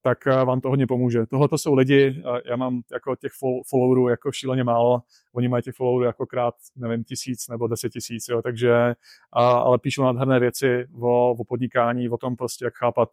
tak 0.01 0.25
vám 0.25 0.61
to 0.61 0.69
hodně 0.69 0.87
pomůže. 0.87 1.25
Tohle 1.25 1.47
to 1.47 1.57
jsou 1.57 1.73
lidi, 1.73 2.23
já 2.45 2.55
mám 2.55 2.81
jako 2.91 3.15
těch 3.15 3.31
followerů 3.67 4.07
jako 4.07 4.31
šíleně 4.31 4.63
málo, 4.63 5.01
oni 5.33 5.47
mají 5.47 5.63
těch 5.63 5.75
followerů 5.75 6.03
jako 6.03 6.25
krát, 6.25 6.53
nevím, 6.75 7.03
tisíc 7.03 7.47
nebo 7.47 7.67
deset 7.67 7.89
tisíc, 7.89 8.27
jo, 8.29 8.41
takže, 8.41 8.95
ale 9.33 9.77
píšu 9.77 10.03
nádherné 10.03 10.39
věci 10.39 10.87
o, 11.01 11.31
o 11.31 11.43
podnikání, 11.43 12.09
o 12.09 12.17
tom 12.17 12.35
prostě, 12.35 12.65
jak 12.65 12.73
chápat 12.73 13.09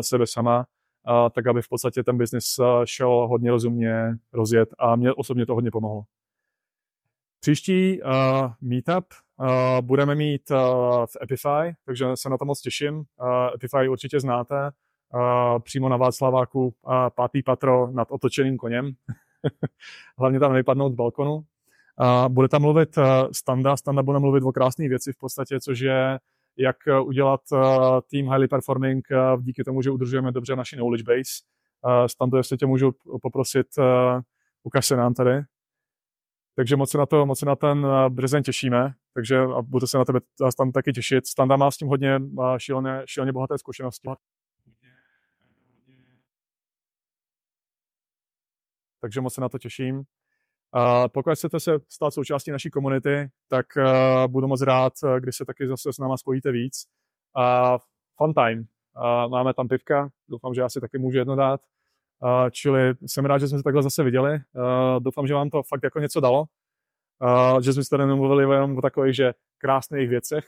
sebe 0.00 0.26
sama, 0.26 0.66
tak 1.32 1.46
aby 1.46 1.62
v 1.62 1.68
podstatě 1.68 2.02
ten 2.02 2.18
biznis 2.18 2.44
šel 2.84 3.28
hodně 3.28 3.50
rozumně 3.50 4.14
rozjet 4.32 4.68
a 4.78 4.96
mě 4.96 5.12
osobně 5.12 5.46
to 5.46 5.54
hodně 5.54 5.70
pomohlo. 5.70 6.02
Příští 7.40 8.02
uh, 8.02 8.10
meetup 8.60 9.04
uh, 9.40 9.46
budeme 9.80 10.14
mít 10.14 10.50
uh, 10.50 10.56
v 11.06 11.16
Epify, 11.22 11.74
takže 11.84 12.06
se 12.14 12.30
na 12.30 12.38
to 12.38 12.44
moc 12.44 12.60
těším. 12.60 12.96
Uh, 12.96 13.04
Epify 13.54 13.88
určitě 13.88 14.20
znáte, 14.20 14.70
uh, 15.14 15.58
přímo 15.58 15.88
na 15.88 15.96
Václaváku 15.96 16.66
uh, 16.66 16.72
pátý 17.14 17.42
patro 17.42 17.90
nad 17.90 18.10
otočeným 18.10 18.56
koněm. 18.56 18.92
Hlavně 20.18 20.40
tam 20.40 20.52
nevypadnout 20.52 20.92
z 20.92 20.96
balkonu. 20.96 21.34
Uh, 21.34 22.28
bude 22.28 22.48
tam 22.48 22.62
mluvit 22.62 22.98
uh, 22.98 23.04
Standa. 23.32 23.76
Standa 23.76 24.02
bude 24.02 24.18
mluvit 24.18 24.44
o 24.44 24.52
krásné 24.52 24.88
věci 24.88 25.12
v 25.12 25.18
podstatě, 25.18 25.60
což 25.60 25.80
je 25.80 26.18
jak 26.56 26.76
udělat 27.04 27.40
uh, 27.52 27.60
tým 28.10 28.26
highly 28.26 28.48
performing 28.48 29.06
uh, 29.10 29.42
díky 29.42 29.64
tomu, 29.64 29.82
že 29.82 29.90
udržujeme 29.90 30.32
dobře 30.32 30.56
naši 30.56 30.76
knowledge 30.76 31.04
base. 31.04 31.42
Uh, 31.84 32.06
Stando, 32.06 32.36
jestli 32.36 32.56
tě 32.56 32.66
můžu 32.66 32.92
poprosit, 33.22 33.66
uh, 33.78 33.84
ukaž 34.62 34.86
se 34.86 34.96
nám 34.96 35.14
tady. 35.14 35.42
Takže 36.58 36.76
moc 36.76 36.90
se 36.90 36.98
na 36.98 37.06
to, 37.06 37.26
moc 37.26 37.38
se 37.38 37.46
na 37.46 37.56
ten 37.56 37.86
eh, 37.86 38.10
březen 38.10 38.42
těšíme, 38.42 38.94
takže 39.14 39.38
a 39.38 39.62
budu 39.62 39.86
se 39.86 39.98
na 39.98 40.04
tebe 40.04 40.20
tam 40.58 40.72
taky 40.72 40.92
těšit. 40.92 41.26
Standa 41.26 41.56
má 41.56 41.70
s 41.70 41.76
tím 41.76 41.88
hodně 41.88 42.20
šíleně, 42.58 43.02
šíleně 43.06 43.32
bohaté 43.32 43.58
zkušenosti. 43.58 44.08
Takže 49.00 49.20
moc 49.20 49.34
se 49.34 49.40
na 49.40 49.48
to 49.48 49.58
těším. 49.58 50.02
A 50.72 51.08
pokud 51.08 51.34
chcete 51.34 51.60
se 51.60 51.78
stát 51.88 52.10
součástí 52.10 52.50
naší 52.50 52.70
komunity, 52.70 53.30
tak 53.48 53.66
uh, 53.76 54.32
budu 54.32 54.48
moc 54.48 54.62
rád, 54.62 54.92
eh, 55.04 55.20
když 55.20 55.36
se 55.36 55.44
taky 55.44 55.68
zase 55.68 55.92
s 55.92 55.98
náma 55.98 56.16
spojíte 56.16 56.52
víc. 56.52 56.86
A 57.36 57.78
fun 58.16 58.34
time. 58.34 58.58
Uh, 58.58 59.30
máme 59.30 59.54
tam 59.54 59.68
pivka, 59.68 60.08
doufám, 60.28 60.54
že 60.54 60.62
asi 60.62 60.80
taky 60.80 60.98
můžu 60.98 61.18
jedno 61.18 61.36
dát. 61.36 61.60
Čili 62.50 62.94
jsem 63.06 63.24
rád, 63.24 63.38
že 63.38 63.48
jsme 63.48 63.58
se 63.58 63.64
takhle 63.64 63.82
zase 63.82 64.02
viděli. 64.02 64.38
Doufám, 64.98 65.26
že 65.26 65.34
vám 65.34 65.50
to 65.50 65.62
fakt 65.62 65.84
jako 65.84 65.98
něco 65.98 66.20
dalo. 66.20 66.44
Že 67.60 67.72
jsme 67.72 67.84
se 67.84 67.90
tady 67.90 68.06
nemluvili 68.06 68.54
jenom 68.54 68.78
o 68.78 68.80
takových, 68.80 69.16
že 69.16 69.34
krásných 69.58 70.08
věcech, 70.08 70.44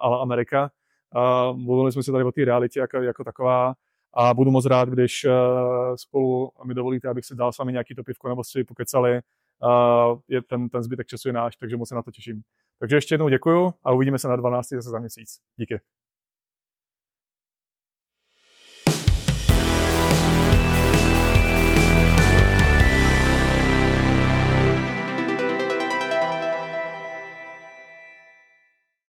ale 0.00 0.20
Amerika. 0.20 0.70
Mluvili 1.52 1.92
jsme 1.92 2.02
se 2.02 2.12
tady 2.12 2.24
o 2.24 2.32
té 2.32 2.44
realitě 2.44 2.80
jako, 2.80 2.96
jako 2.96 3.24
taková 3.24 3.74
a 4.14 4.34
budu 4.34 4.50
moc 4.50 4.66
rád, 4.66 4.88
když 4.88 5.24
uh, 5.24 5.94
spolu 5.96 6.50
mi 6.64 6.74
dovolíte, 6.74 7.08
abych 7.08 7.24
si 7.24 7.34
dal 7.34 7.52
s 7.52 7.58
vámi 7.58 7.72
nějaký 7.72 7.94
to 7.94 8.04
pivko 8.04 8.28
nebo 8.28 8.44
si 8.44 8.64
pokecali. 8.64 9.20
Je 10.28 10.42
ten, 10.42 10.68
ten 10.68 10.82
zbytek 10.82 11.06
času 11.06 11.28
je 11.28 11.32
náš, 11.32 11.56
takže 11.56 11.76
moc 11.76 11.88
se 11.88 11.94
na 11.94 12.02
to 12.02 12.10
těším. 12.10 12.42
Takže 12.78 12.96
ještě 12.96 13.14
jednou 13.14 13.28
děkuju 13.28 13.74
a 13.84 13.92
uvidíme 13.92 14.18
se 14.18 14.28
na 14.28 14.36
12. 14.36 14.68
zase 14.68 14.90
za 14.90 14.98
měsíc. 14.98 15.38
Díky. 15.56 15.80